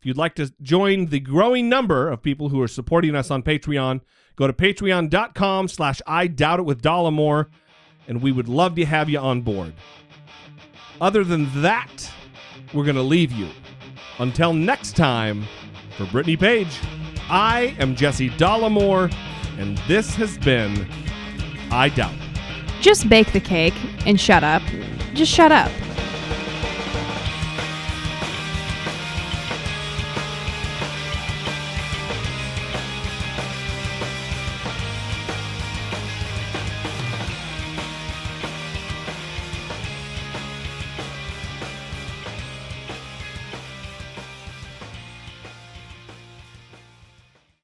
If 0.00 0.06
you'd 0.06 0.16
like 0.16 0.34
to 0.36 0.50
join 0.62 1.06
the 1.06 1.20
growing 1.20 1.68
number 1.68 2.08
of 2.08 2.22
people 2.22 2.48
who 2.48 2.62
are 2.62 2.68
supporting 2.68 3.14
us 3.14 3.30
on 3.30 3.42
Patreon, 3.42 4.00
go 4.34 4.46
to 4.46 4.52
patreon.com 4.54 5.68
slash 5.68 6.00
I 6.06 6.26
doubt 6.26 6.58
it 6.58 6.62
with 6.62 6.80
Dollemore, 6.80 7.48
and 8.08 8.22
we 8.22 8.32
would 8.32 8.48
love 8.48 8.76
to 8.76 8.86
have 8.86 9.10
you 9.10 9.18
on 9.18 9.42
board. 9.42 9.74
Other 11.02 11.22
than 11.22 11.50
that, 11.60 12.10
we're 12.72 12.84
going 12.84 12.96
to 12.96 13.02
leave 13.02 13.30
you. 13.30 13.50
Until 14.18 14.54
next 14.54 14.96
time, 14.96 15.44
for 15.98 16.06
Brittany 16.06 16.38
Page, 16.38 16.80
I 17.28 17.76
am 17.78 17.94
Jesse 17.94 18.30
Dollemore, 18.30 19.12
and 19.58 19.76
this 19.86 20.14
has 20.14 20.38
been 20.38 20.88
I 21.70 21.90
Doubt. 21.90 22.14
Just 22.80 23.06
bake 23.10 23.32
the 23.32 23.40
cake 23.40 23.74
and 24.06 24.18
shut 24.18 24.42
up. 24.44 24.62
Just 25.12 25.30
shut 25.30 25.52
up. 25.52 25.70